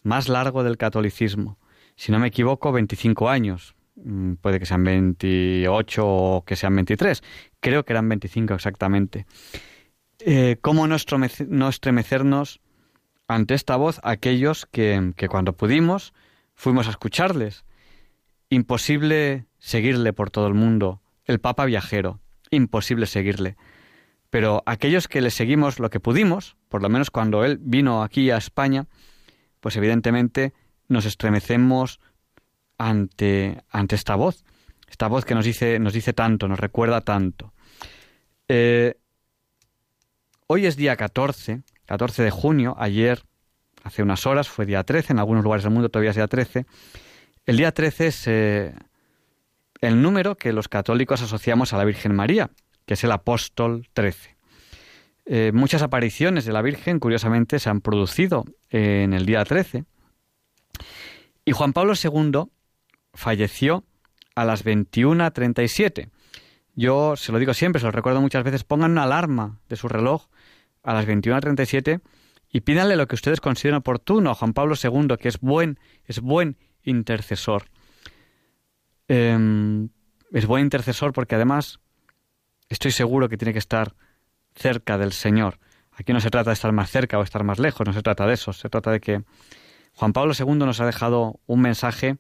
[0.04, 1.58] más largo del catolicismo.
[1.96, 3.76] Si no me equivoco, 25 años.
[3.96, 7.24] Mm, Puede que sean 28 o que sean 23.
[7.62, 9.26] Creo que eran 25 exactamente.
[10.28, 10.96] Eh, ¿Cómo no,
[11.50, 12.60] no estremecernos
[13.28, 16.16] ante esta voz aquellos que, que cuando pudimos
[16.56, 17.64] fuimos a escucharles?
[18.50, 23.56] Imposible seguirle por todo el mundo, el Papa viajero, imposible seguirle.
[24.32, 28.32] Pero aquellos que le seguimos lo que pudimos, por lo menos cuando él vino aquí
[28.32, 28.88] a España,
[29.60, 30.54] pues evidentemente
[30.88, 32.00] nos estremecemos
[32.80, 34.44] ante, ante esta voz,
[34.88, 37.54] esta voz que nos dice, nos dice tanto, nos recuerda tanto.
[38.48, 38.96] Eh,
[40.48, 43.24] hoy es día 14, 14 de junio, ayer,
[43.84, 46.66] hace unas horas, fue día 13, en algunos lugares del mundo todavía es día 13.
[47.46, 48.76] El día 13 es eh,
[49.82, 52.50] el número que los católicos asociamos a la Virgen María,
[52.86, 54.36] que es el apóstol 13.
[55.28, 59.86] Eh, muchas apariciones de la Virgen, curiosamente, se han producido en el día 13.
[61.46, 62.52] Y Juan Pablo II
[63.14, 63.84] falleció
[64.36, 66.10] a las 21.37.
[66.76, 69.88] Yo se lo digo siempre, se lo recuerdo muchas veces, pongan una alarma de su
[69.88, 70.28] reloj
[70.86, 72.02] a las 21.37
[72.50, 76.22] y pídanle lo que ustedes consideren oportuno a Juan Pablo II, que es buen, es
[76.22, 77.66] buen intercesor.
[79.08, 79.90] Em,
[80.32, 81.80] es buen intercesor porque además
[82.70, 83.96] estoy seguro que tiene que estar
[84.56, 85.60] cerca del Señor.
[85.92, 88.26] Aquí no se trata de estar más cerca o estar más lejos, no se trata
[88.26, 89.24] de eso, se trata de que
[89.94, 92.18] Juan Pablo II nos ha dejado un mensaje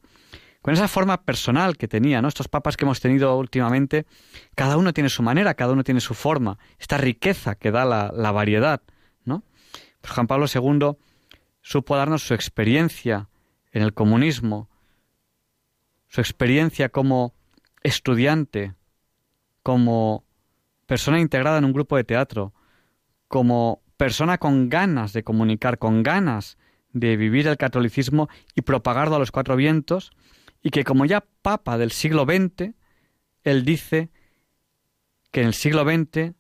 [0.65, 2.19] con esa forma personal que tenía.
[2.27, 4.07] Estos papas que hemos tenido últimamente,
[4.55, 8.31] cada uno tiene su manera, cada uno tiene su forma, esta riqueza que da la,
[8.31, 8.81] variedad,
[9.25, 9.43] ¿no?
[10.03, 10.97] Juan Pablo II
[11.61, 13.29] supo darnos su experiencia
[13.73, 14.67] en el comunismo,
[16.07, 17.35] su experiencia como
[17.83, 18.73] estudiante,
[19.61, 20.23] como
[20.87, 22.55] persona integrada en un grupo de teatro,
[23.27, 26.57] como persona con ganas de comunicar, con ganas
[26.91, 30.11] de vivir el catolicismo y propagarlo a los cuatro vientos,
[30.65, 32.73] y que como ya papa del siglo XX,
[33.43, 34.09] él dice
[35.29, 36.33] que en el siglo XX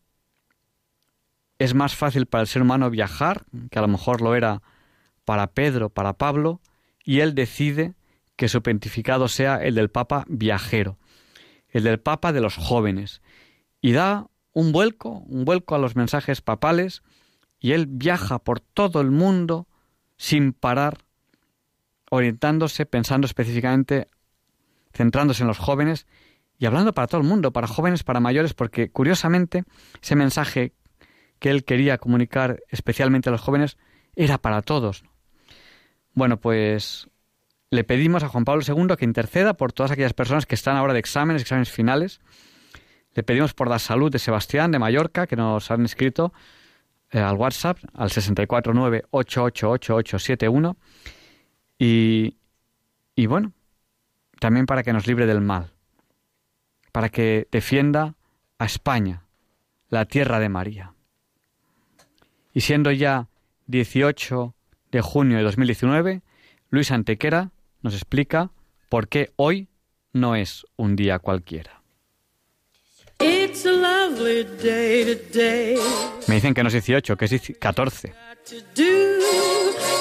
[1.59, 4.63] es más fácil para el ser humano viajar, que a lo mejor lo era
[5.25, 6.59] para Pedro, para Pablo,
[7.03, 7.93] y él decide
[8.35, 10.97] que su pontificado sea el del Papa viajero,
[11.69, 13.21] el del Papa de los jóvenes,
[13.79, 17.03] y da un vuelco, un vuelco a los mensajes papales,
[17.59, 19.67] y él viaja por todo el mundo
[20.17, 21.05] sin parar,
[22.09, 24.09] orientándose, pensando específicamente,
[24.95, 26.07] centrándose en los jóvenes
[26.57, 29.63] y hablando para todo el mundo, para jóvenes, para mayores, porque curiosamente
[30.01, 30.73] ese mensaje
[31.39, 33.77] que él quería comunicar especialmente a los jóvenes
[34.15, 35.03] era para todos.
[36.13, 37.09] Bueno, pues
[37.69, 40.93] le pedimos a Juan Pablo II que interceda por todas aquellas personas que están ahora
[40.93, 42.21] de exámenes, exámenes finales.
[43.13, 46.31] Le pedimos por la salud de Sebastián de Mallorca, que nos han escrito
[47.11, 50.77] eh, al WhatsApp, al 649-888871.
[51.77, 52.37] Y,
[53.13, 53.51] y bueno,
[54.39, 55.71] también para que nos libre del mal,
[56.91, 58.15] para que defienda
[58.59, 59.23] a España,
[59.89, 60.93] la tierra de María.
[62.53, 63.27] Y siendo ya
[63.67, 64.53] 18
[64.91, 66.21] de junio de 2019,
[66.69, 67.51] Luis Antequera
[67.81, 68.51] nos explica
[68.89, 69.67] por qué hoy
[70.13, 71.81] no es un día cualquiera.
[76.27, 78.13] Me dicen que no es 18, que es 14.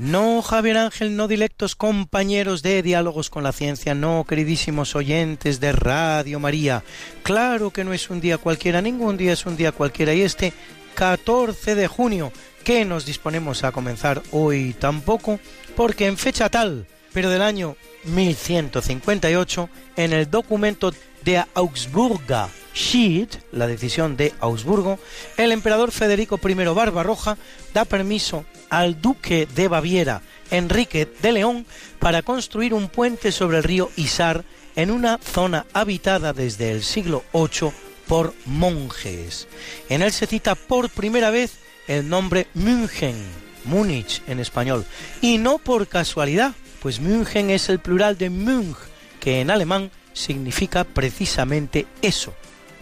[0.00, 5.72] No, Javier Ángel, no directos compañeros de Diálogos con la Ciencia, no, queridísimos oyentes de
[5.72, 6.82] Radio María.
[7.22, 10.14] Claro que no es un día cualquiera, ningún día es un día cualquiera.
[10.14, 10.54] Y este
[10.94, 12.32] 14 de junio,
[12.64, 15.38] que nos disponemos a comenzar hoy tampoco,
[15.76, 20.94] porque en fecha tal, pero del año 1158, en el documento
[21.24, 24.98] de Augsburga Schied, la decisión de Augsburgo,
[25.36, 27.36] el emperador Federico I Barbarroja
[27.74, 31.66] da permiso al duque de Baviera, Enrique de León,
[31.98, 34.44] para construir un puente sobre el río Isar
[34.76, 37.72] en una zona habitada desde el siglo VIII
[38.06, 39.46] por monjes.
[39.88, 43.16] En él se cita por primera vez el nombre München,
[43.64, 44.84] Múnich en español,
[45.20, 48.76] y no por casualidad, pues München es el plural de Münch,
[49.20, 52.34] que en alemán significa precisamente eso,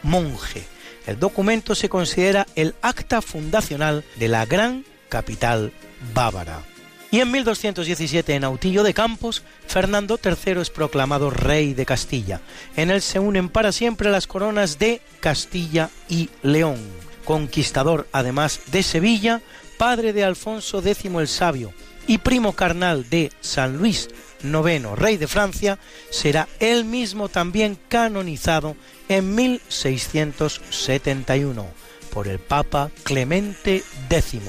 [0.09, 0.64] monje.
[1.06, 5.72] El documento se considera el acta fundacional de la gran capital
[6.14, 6.62] bávara.
[7.10, 12.43] Y en 1217, en Autillo de Campos, Fernando III es proclamado rey de Castilla.
[12.76, 16.78] En él se unen para siempre las coronas de Castilla y León.
[17.24, 19.40] Conquistador, además de Sevilla,
[19.78, 21.72] padre de Alfonso X el Sabio
[22.06, 24.09] y primo carnal de San Luis
[24.43, 25.78] IX, rey de Francia,
[26.10, 28.77] será él mismo también canonizado
[29.09, 31.66] en 1671
[32.12, 34.40] por el Papa Clemente X.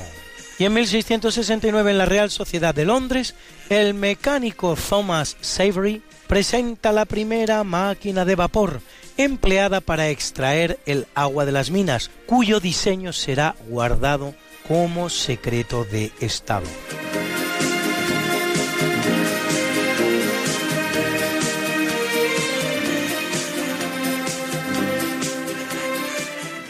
[0.57, 3.35] Y en 1669 en la Real Sociedad de Londres,
[3.69, 8.81] el mecánico Thomas Savery presenta la primera máquina de vapor
[9.17, 14.33] empleada para extraer el agua de las minas, cuyo diseño será guardado
[14.67, 16.67] como secreto de Estado.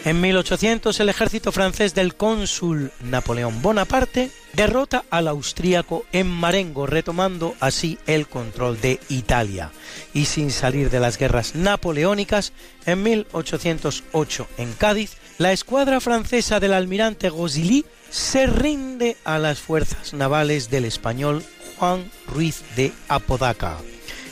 [0.06, 7.54] En 1800 el ejército francés del cónsul Napoleón Bonaparte derrota al austríaco en Marengo, retomando
[7.60, 9.72] así el control de Italia.
[10.14, 12.54] Y sin salir de las guerras napoleónicas,
[12.86, 20.14] en 1808 en Cádiz, la escuadra francesa del almirante Gosilly se rinde a las fuerzas
[20.14, 21.44] navales del español
[21.78, 23.78] Juan Ruiz de Apodaca.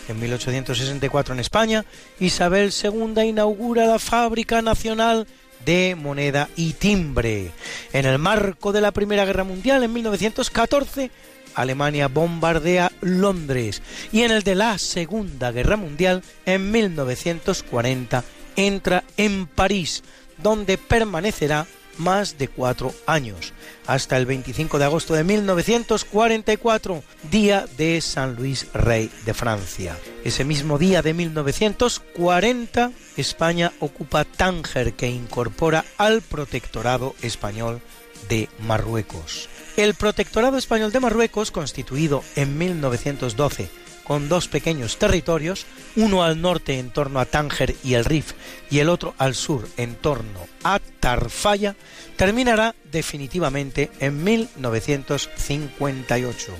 [0.08, 1.86] En 1864 en España,
[2.20, 5.28] Isabel II inaugura la Fábrica Nacional
[5.68, 7.52] de moneda y timbre.
[7.92, 11.12] En el marco de la Primera Guerra Mundial, en 1914,
[11.56, 13.82] Alemania bombardea Londres
[14.14, 18.24] y en el de la Segunda Guerra Mundial, en 1940,
[18.56, 20.04] entra en París,
[20.38, 21.68] donde permanecerá
[21.98, 23.52] más de cuatro años,
[23.88, 29.98] hasta el 25 de agosto de 1944, día de San Luis Rey de Francia.
[30.24, 37.82] Ese mismo día de 1940, España ocupa Tánger, que incorpora al protectorado español
[38.30, 39.50] de Marruecos.
[39.78, 45.66] El protectorado español de Marruecos, constituido en 1912 con dos pequeños territorios,
[45.98, 48.32] uno al norte en torno a Tánger y el Rif
[48.72, 51.76] y el otro al sur en torno a Tarfaya,
[52.16, 56.54] terminará definitivamente en 1958,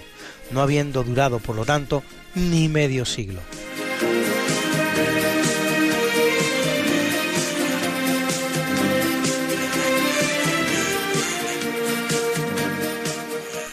[0.52, 2.04] no habiendo durado, por lo tanto,
[2.36, 3.40] ni medio siglo.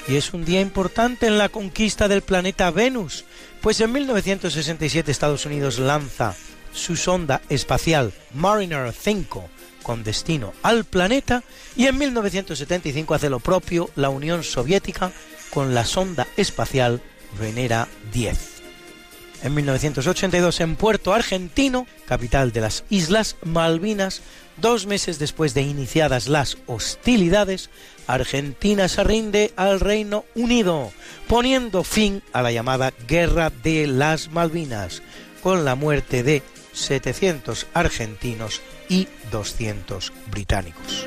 [0.07, 3.25] Y es un día importante en la conquista del planeta Venus,
[3.61, 6.35] pues en 1967 Estados Unidos lanza
[6.73, 9.49] su sonda espacial Mariner 5
[9.83, 11.43] con destino al planeta
[11.77, 15.13] y en 1975 hace lo propio la Unión Soviética
[15.51, 17.01] con la sonda espacial
[17.39, 18.55] Venera 10.
[19.45, 24.23] En 1982 en Puerto Argentino, capital de las Islas Malvinas,
[24.57, 27.69] dos meses después de iniciadas las hostilidades,
[28.07, 30.93] Argentina se rinde al Reino Unido,
[31.29, 35.03] poniendo fin a la llamada Guerra de las Malvinas,
[35.43, 41.07] con la muerte de 700 argentinos y 200 británicos.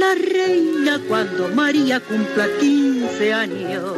[0.00, 3.92] la reina cuando María cumpla 15 años.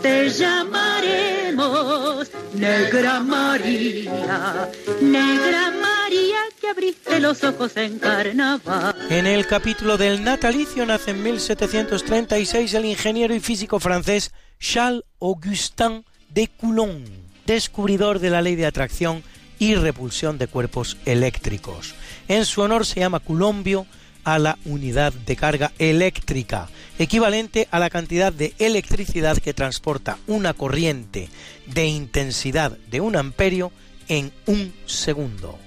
[0.00, 4.70] Te llamaremos Negra María,
[5.00, 8.94] Negra María que abriste los ojos en carnaval.
[9.10, 16.04] En el capítulo del natalicio nace en 1736 el ingeniero y físico francés Charles Augustin
[16.28, 17.04] de Coulomb,
[17.44, 19.24] descubridor de la ley de atracción
[19.58, 21.96] y repulsión de cuerpos eléctricos.
[22.28, 23.84] En su honor se llama Coulombio
[24.24, 26.68] a la unidad de carga eléctrica,
[26.98, 31.28] equivalente a la cantidad de electricidad que transporta una corriente
[31.66, 33.72] de intensidad de un amperio
[34.08, 35.58] en un segundo.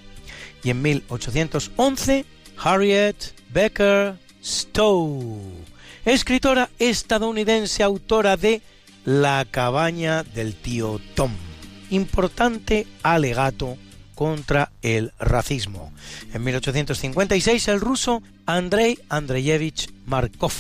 [0.64, 2.26] Y en 1811,
[2.58, 3.16] Harriet
[3.50, 5.40] Becker Stowe,
[6.06, 8.62] escritora estadounidense autora de
[9.06, 11.32] La cabaña del tío Tom,
[11.90, 13.78] importante alegato
[14.16, 15.92] contra el racismo.
[16.34, 20.54] En 1856 el ruso Andrei Andreyevich Markov,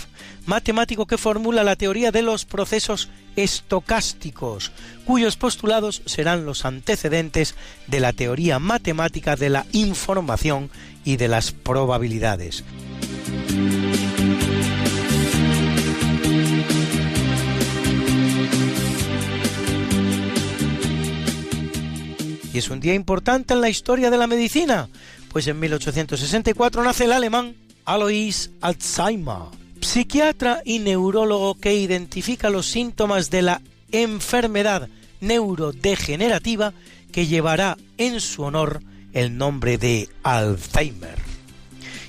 [0.45, 4.71] matemático que formula la teoría de los procesos estocásticos,
[5.05, 7.55] cuyos postulados serán los antecedentes
[7.87, 10.69] de la teoría matemática de la información
[11.03, 12.63] y de las probabilidades.
[22.53, 24.87] Y es un día importante en la historia de la medicina,
[25.31, 29.49] pues en 1864 nace el alemán Alois Alzheimer,
[29.81, 33.61] psiquiatra y neurólogo que identifica los síntomas de la
[33.91, 34.87] enfermedad
[35.19, 36.73] neurodegenerativa
[37.11, 38.81] que llevará en su honor
[39.13, 41.17] el nombre de Alzheimer.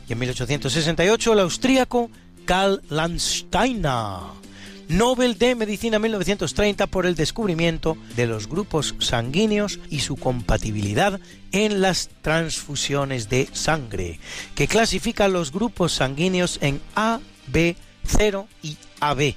[0.06, 2.10] Y en 1868 el austríaco
[2.44, 4.43] Karl Landsteiner
[4.89, 11.20] Nobel de Medicina 1930 por el descubrimiento de los grupos sanguíneos y su compatibilidad
[11.52, 14.19] en las transfusiones de sangre,
[14.55, 19.35] que clasifica los grupos sanguíneos en A, B, 0 y AB.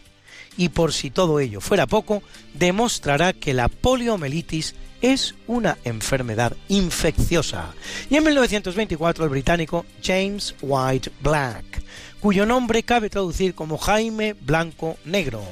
[0.57, 7.73] Y por si todo ello fuera poco, demostrará que la poliomielitis es una enfermedad infecciosa.
[8.09, 11.83] Y en 1924 el británico James White Black,
[12.19, 15.43] cuyo nombre cabe traducir como Jaime Blanco Negro,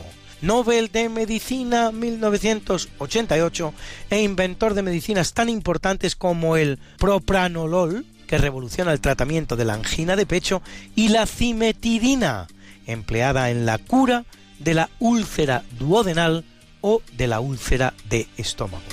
[0.41, 3.73] Nobel de Medicina 1988
[4.09, 9.73] e inventor de medicinas tan importantes como el propranolol, que revoluciona el tratamiento de la
[9.75, 10.61] angina de pecho,
[10.95, 12.47] y la cimetidina,
[12.85, 14.25] empleada en la cura
[14.59, 16.43] de la úlcera duodenal
[16.81, 18.83] o de la úlcera de estómago.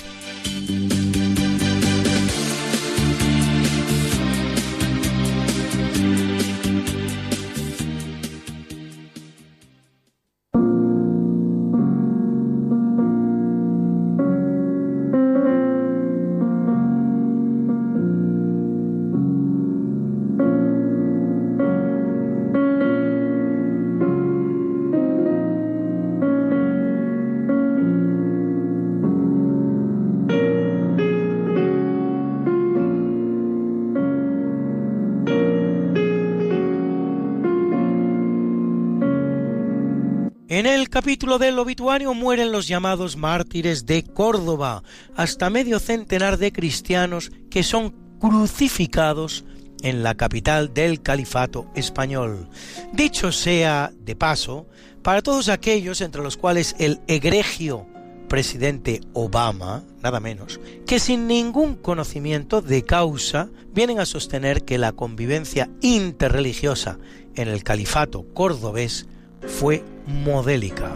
[40.93, 44.83] Capítulo del obituario mueren los llamados mártires de Córdoba,
[45.15, 49.43] hasta medio centenar de cristianos que son crucificados
[49.81, 52.47] en la capital del califato español.
[52.91, 54.67] Dicho sea de paso,
[55.01, 57.87] para todos aquellos entre los cuales el egregio
[58.27, 64.91] presidente Obama, nada menos, que sin ningún conocimiento de causa vienen a sostener que la
[64.91, 66.99] convivencia interreligiosa
[67.33, 69.07] en el califato cordobés
[69.47, 70.91] fue modélica.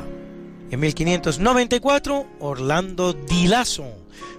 [0.69, 3.85] En 1594, Orlando Di Lasso,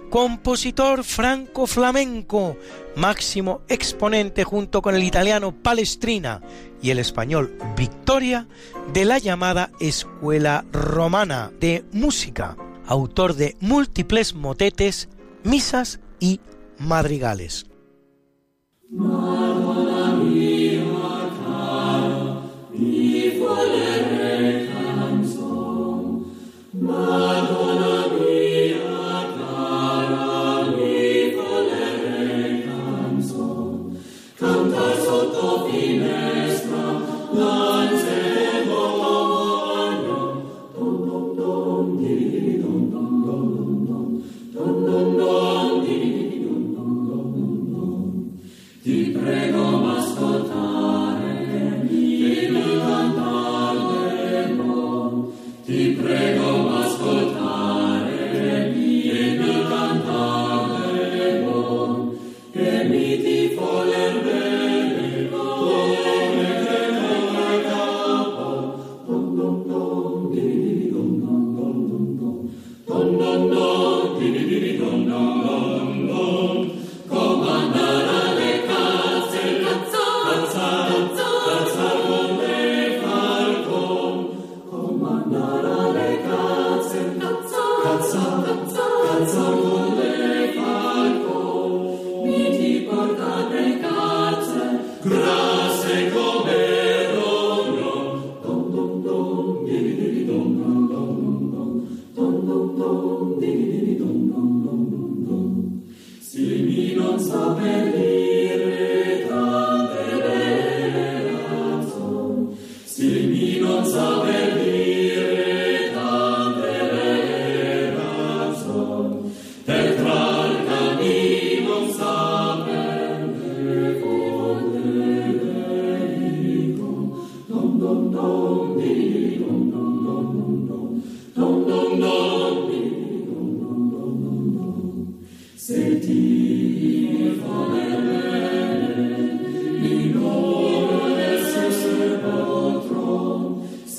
[0.09, 2.57] compositor franco-flamenco,
[2.95, 6.41] máximo exponente junto con el italiano Palestrina
[6.81, 8.47] y el español Victoria
[8.93, 15.09] de la llamada Escuela Romana de Música, autor de múltiples motetes,
[15.43, 16.41] misas y
[16.77, 17.65] madrigales.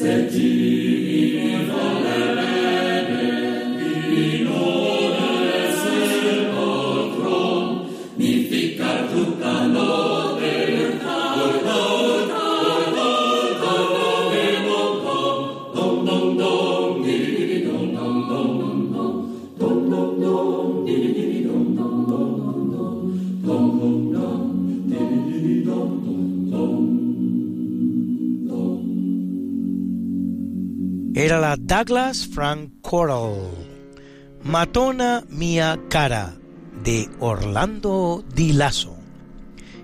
[0.02, 0.30] Era
[31.90, 33.50] Douglas Frank Coral,
[34.44, 36.36] Matona Mia Cara,
[36.84, 38.96] de Orlando Di Lasso.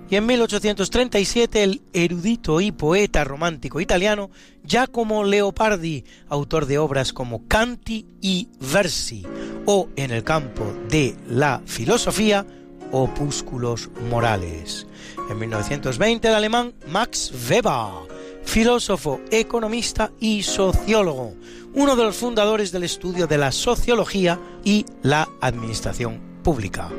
[0.08, 4.30] Y en 1837 el erudito y poeta romántico italiano
[4.64, 9.26] Giacomo Leopardi, autor de obras como Canti y Versi,
[9.64, 12.46] o en el campo de la filosofía,
[12.92, 14.86] Opúsculos Morales.
[15.28, 18.06] En 1920 el alemán Max Weber,
[18.44, 21.34] filósofo, economista y sociólogo,
[21.76, 26.90] uno de los fundadores del estudio de la sociología y la administración pública.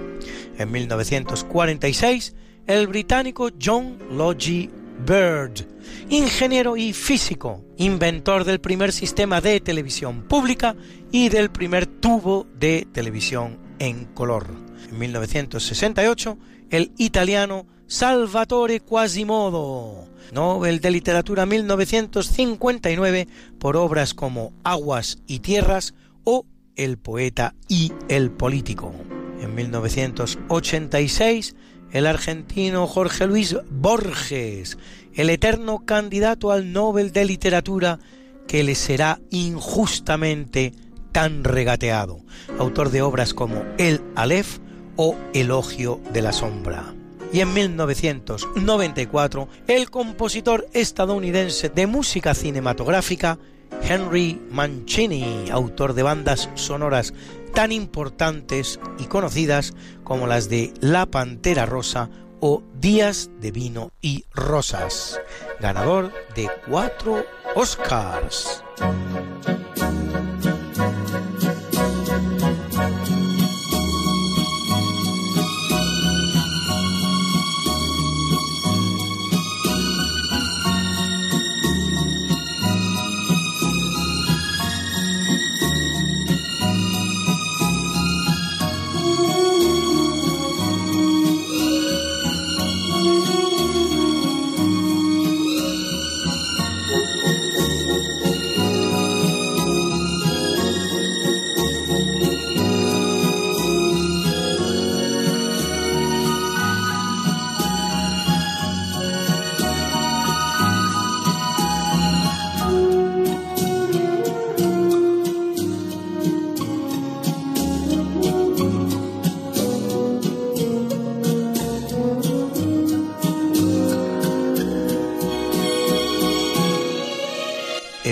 [0.58, 2.36] En 1946
[2.68, 4.70] el británico John Logie
[5.06, 5.66] Bird,
[6.10, 10.76] ingeniero y físico, inventor del primer sistema de televisión pública
[11.12, 14.48] y del primer tubo de televisión en color.
[14.90, 16.38] En 1968,
[16.70, 23.28] el italiano Salvatore Quasimodo, Nobel de Literatura 1959
[23.60, 25.94] por obras como Aguas y Tierras
[26.24, 26.46] o
[26.76, 28.94] El poeta y el político.
[29.42, 31.56] En 1986,
[31.92, 34.78] el argentino Jorge Luis Borges,
[35.14, 38.00] el eterno candidato al Nobel de Literatura
[38.48, 40.74] que le será injustamente
[41.12, 42.20] tan regateado,
[42.60, 44.60] autor de obras como El Aleph
[44.96, 46.97] o Elogio de la Sombra.
[47.34, 53.38] Y en 1994, el compositor estadounidense de música cinematográfica
[53.82, 57.14] Henry Mancini, autor de bandas sonoras
[57.54, 59.74] tan importantes y conocidas
[60.04, 62.10] como las de La Pantera Rosa
[62.40, 65.20] o Días de Vino y Rosas,
[65.60, 67.26] ganador de cuatro
[67.56, 68.64] Oscars.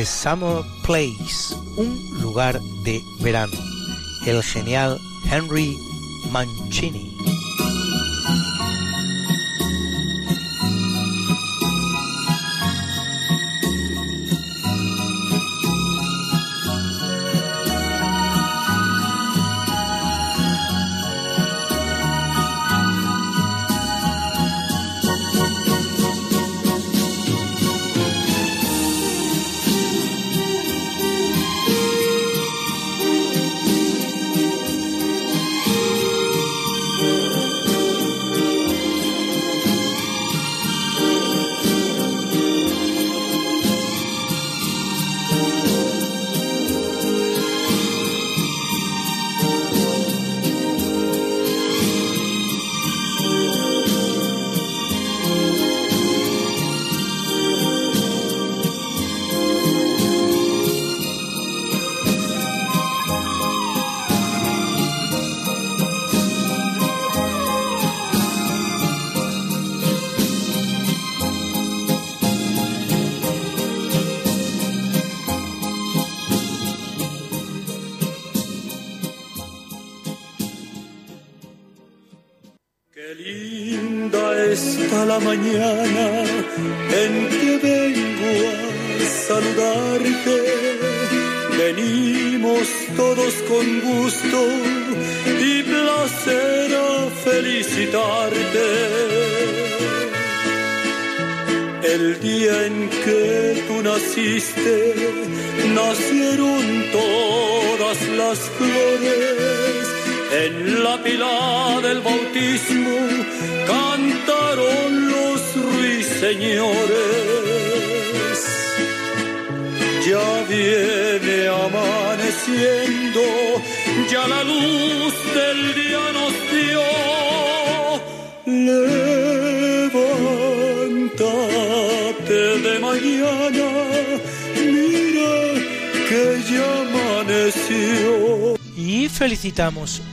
[0.06, 3.58] Summer Place, un lugar de verano.
[4.26, 5.00] El genial
[5.30, 5.76] Henry
[6.32, 7.15] Mancini.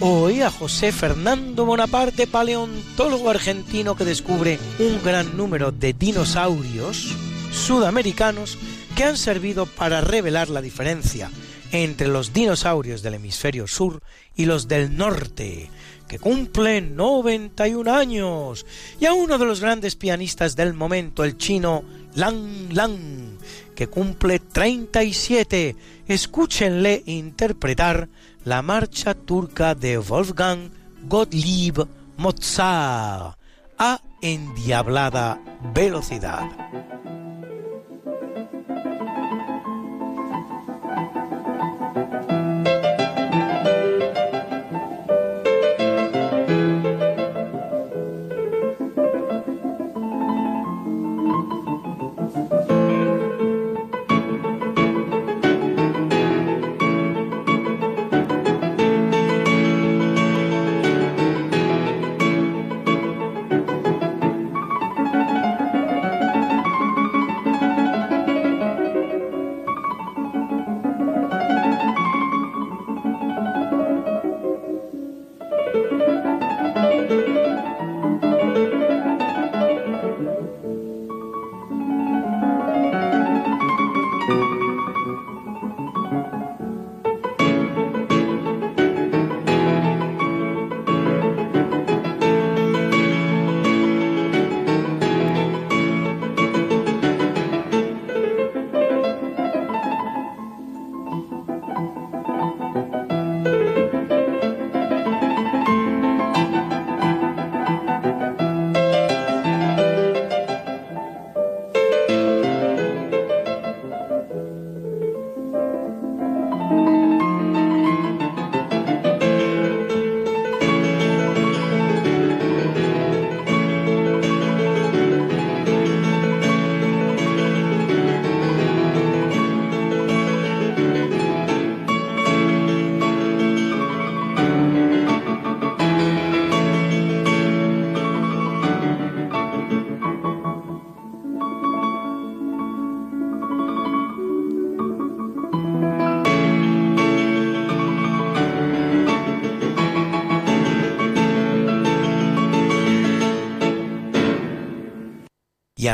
[0.01, 7.15] Hoy a José Fernando Bonaparte, paleontólogo argentino que descubre un gran número de dinosaurios
[7.53, 8.57] sudamericanos
[8.97, 11.31] que han servido para revelar la diferencia
[11.71, 14.03] entre los dinosaurios del hemisferio sur
[14.35, 15.69] y los del norte,
[16.09, 18.65] que cumplen 91 años,
[19.01, 21.85] y a uno de los grandes pianistas del momento, el chino
[22.15, 23.37] Lang Lang,
[23.75, 25.77] que cumple 37.
[26.07, 28.09] Escúchenle interpretar
[28.45, 30.71] la marcha turca de Wolfgang
[31.09, 31.79] Gottlieb
[32.17, 33.37] Mozart
[33.79, 35.41] a endiablada
[35.75, 36.45] velocidad.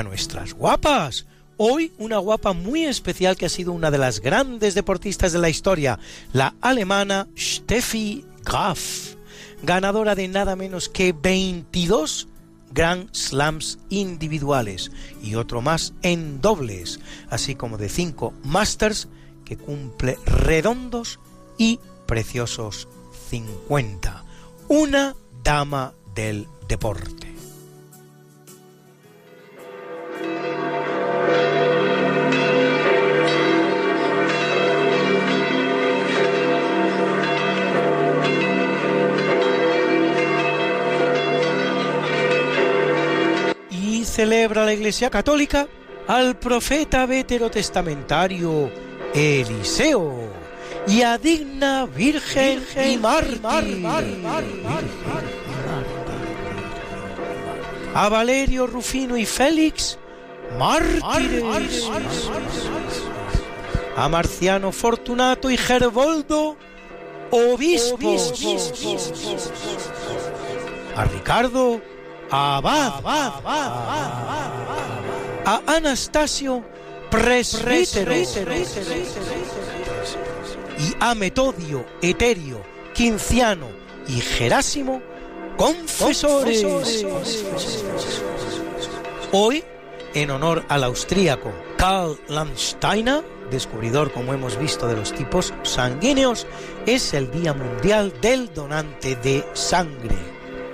[0.03, 1.27] Nuestras guapas.
[1.57, 5.49] Hoy una guapa muy especial que ha sido una de las grandes deportistas de la
[5.49, 5.99] historia,
[6.33, 9.15] la alemana Steffi Graf,
[9.63, 12.29] ganadora de nada menos que 22
[12.71, 14.91] Grand Slams individuales
[15.23, 17.01] y otro más en dobles,
[17.31, 19.09] así como de 5 Masters
[19.45, 21.19] que cumple redondos
[21.57, 22.89] y preciosos
[23.31, 24.25] 50.
[24.69, 27.38] Una dama del deporte.
[44.19, 45.69] Celebra la Iglesia Católica
[46.09, 48.69] al profeta veterotestamentario
[49.15, 50.29] Eliseo
[50.89, 53.87] y a digna Virgen y mártir
[57.95, 60.01] a Valerio, Rufino y Félix,
[60.59, 61.89] mártires.
[63.97, 66.57] A Marciano, Fortunato y Gerboldo,
[67.31, 68.35] obispos.
[70.97, 71.81] A Ricardo,
[72.31, 73.03] abad.
[75.45, 76.65] A Anastasio,
[77.11, 78.13] presbítero.
[80.79, 82.63] Y a Metodio, Eterio,
[82.95, 83.69] Quinciano
[84.07, 85.03] y Gerásimo,
[85.57, 86.65] confesores.
[89.33, 89.65] Hoy,
[90.15, 96.47] en honor al austríaco Karl Landsteiner, descubridor, como hemos visto, de los tipos sanguíneos,
[96.87, 100.38] es el Día Mundial del Donante de Sangre.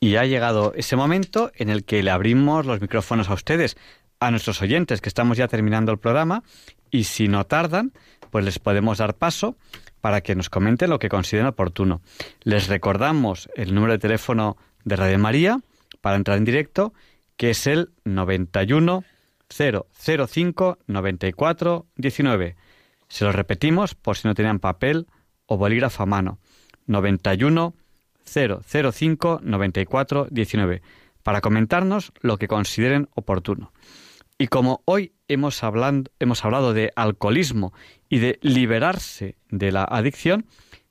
[0.00, 3.76] Y ha llegado ese momento en el que le abrimos los micrófonos a ustedes,
[4.20, 6.44] a nuestros oyentes, que estamos ya terminando el programa,
[6.90, 7.92] y si no tardan,
[8.30, 9.56] pues les podemos dar paso
[10.00, 12.00] para que nos comenten lo que consideren oportuno.
[12.42, 15.60] Les recordamos el número de teléfono de Radio María
[16.00, 16.92] para entrar en directo,
[17.36, 19.04] que es el 91
[19.48, 22.56] 005 94 19.
[23.08, 25.06] Se lo repetimos por si no tenían papel
[25.46, 26.38] o bolígrafo a mano.
[26.86, 27.87] 91 005
[29.42, 30.82] 94 19
[31.22, 33.72] para comentarnos lo que consideren oportuno.
[34.38, 35.60] Y como hoy hemos,
[36.20, 37.72] hemos hablado de alcoholismo
[38.08, 40.46] y de liberarse de la adicción,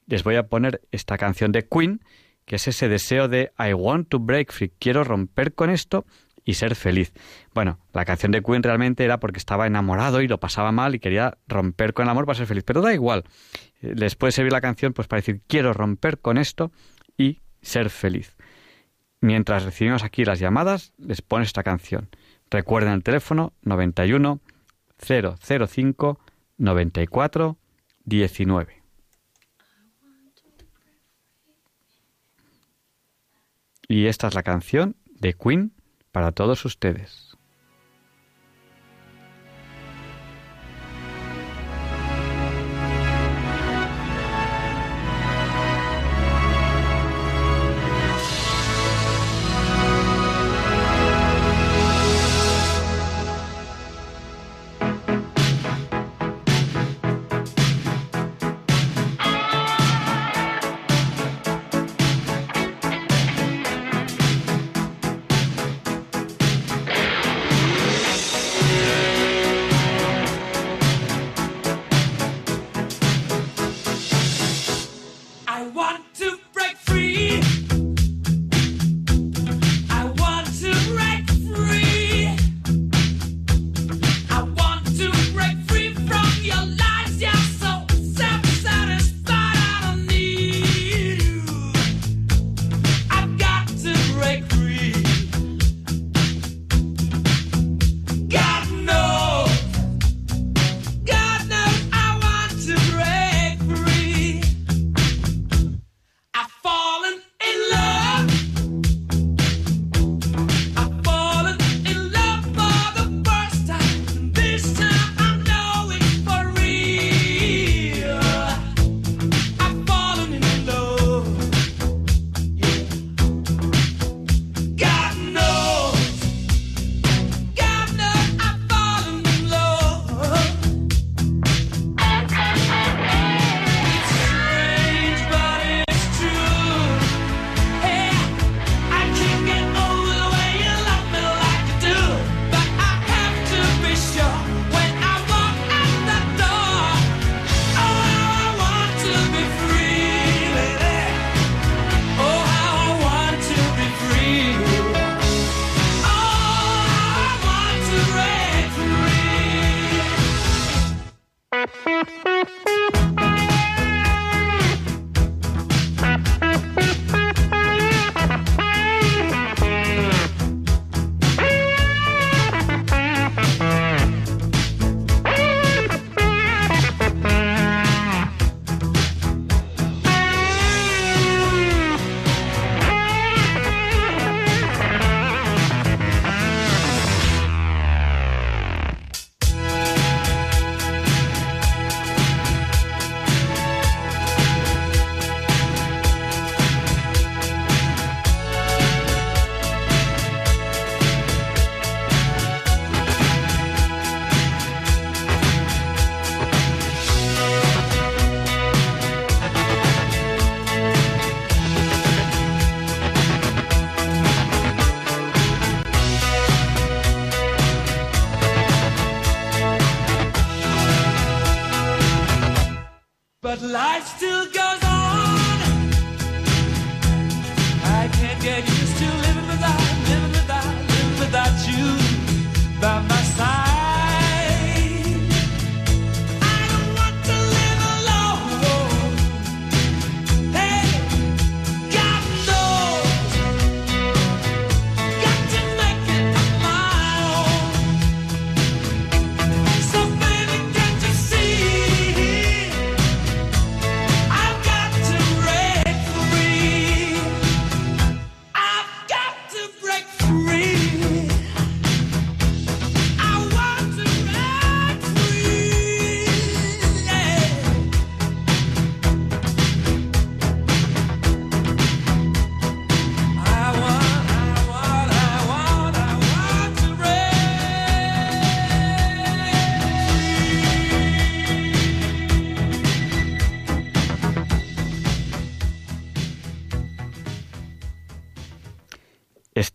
[0.06, 2.02] les voy a poner esta canción de Queen,
[2.46, 6.06] que es ese deseo de I want to break free, quiero romper con esto
[6.44, 7.14] y ser feliz.
[7.54, 11.00] Bueno, la canción de Queen realmente era porque estaba enamorado y lo pasaba mal y
[11.00, 13.26] quería romper con el amor para ser feliz, pero da igual.
[13.82, 16.72] Eh, les puede servir la canción pues para decir quiero romper con esto
[17.18, 18.36] y ser feliz.
[19.20, 22.10] Mientras recibimos aquí las llamadas, les pones esta canción.
[22.50, 24.40] Recuerden el teléfono 91
[25.00, 26.20] 005
[26.58, 27.58] 94
[28.06, 28.84] 19.
[33.90, 35.74] Y esta es la canción de Queen
[36.12, 37.27] para todos ustedes.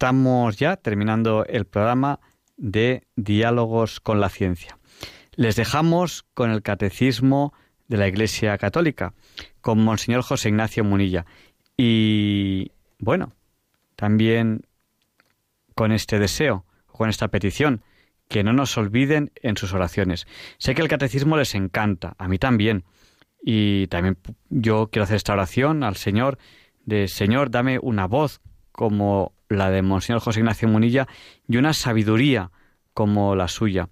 [0.02, 2.18] Estamos ya terminando el programa
[2.56, 4.76] de Diálogos con la Ciencia.
[5.36, 7.54] Les dejamos con el Catecismo
[7.86, 9.14] de la Iglesia Católica,
[9.60, 11.24] con Monseñor José Ignacio Munilla.
[11.76, 13.32] Y bueno,
[13.94, 14.66] también
[15.76, 17.84] con este deseo, con esta petición,
[18.26, 20.26] que no nos olviden en sus oraciones.
[20.58, 22.82] Sé que el catecismo les encanta, a mí también.
[23.40, 24.18] Y también
[24.50, 26.38] yo quiero hacer esta oración al Señor
[26.86, 28.40] de Señor, dame una voz
[28.72, 31.06] como la de Monseñor José Ignacio Munilla
[31.48, 32.50] y una sabiduría
[32.94, 33.88] como la suya.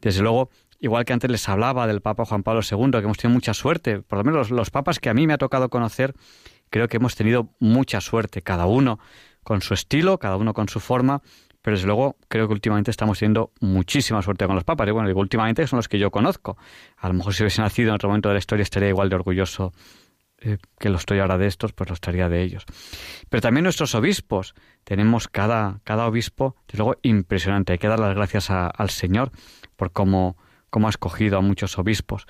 [0.00, 3.34] Desde luego, igual que antes les hablaba del Papa Juan Pablo II, que hemos tenido
[3.34, 6.14] mucha suerte, por lo menos los, papas que a mí me ha tocado conocer,
[6.70, 8.98] creo que hemos tenido mucha suerte, cada uno
[9.42, 11.22] con su estilo, cada uno con su forma,
[11.62, 14.88] pero desde luego creo que últimamente estamos teniendo muchísima suerte con los papas.
[14.88, 16.56] Y bueno, digo últimamente son los que yo conozco.
[16.96, 19.14] A lo mejor si hubiese nacido en otro momento de la historia estaría igual de
[19.14, 19.72] orgulloso
[20.44, 22.64] eh, que lo estoy ahora de estos, pues lo estaría de ellos.
[23.28, 27.72] Pero también nuestros obispos, tenemos cada, cada obispo, desde luego, impresionante.
[27.72, 29.30] Hay que dar las gracias al Señor
[29.76, 30.36] por cómo,
[30.68, 32.26] cómo ha escogido a muchos obispos.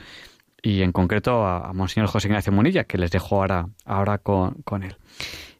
[0.61, 4.83] Y en concreto a, Monseñor José Ignacio Munilla, que les dejo ahora, ahora con, con
[4.83, 4.97] él.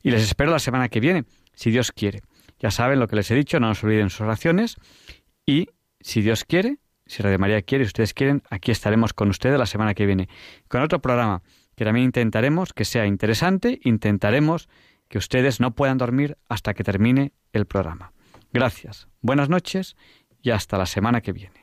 [0.03, 1.25] Y les espero la semana que viene,
[1.55, 2.21] si Dios quiere.
[2.61, 4.77] Ya saben lo que les he dicho, no nos olviden sus oraciones.
[5.47, 5.69] Y
[6.01, 9.67] si Dios quiere, si Radio María quiere, si ustedes quieren, aquí estaremos con ustedes la
[9.67, 10.29] semana que viene,
[10.69, 11.43] con otro programa
[11.75, 14.69] que también intentaremos que sea interesante, intentaremos
[15.09, 18.13] que ustedes no puedan dormir hasta que termine el programa.
[18.53, 19.97] Gracias, buenas noches
[20.43, 21.63] y hasta la semana que viene.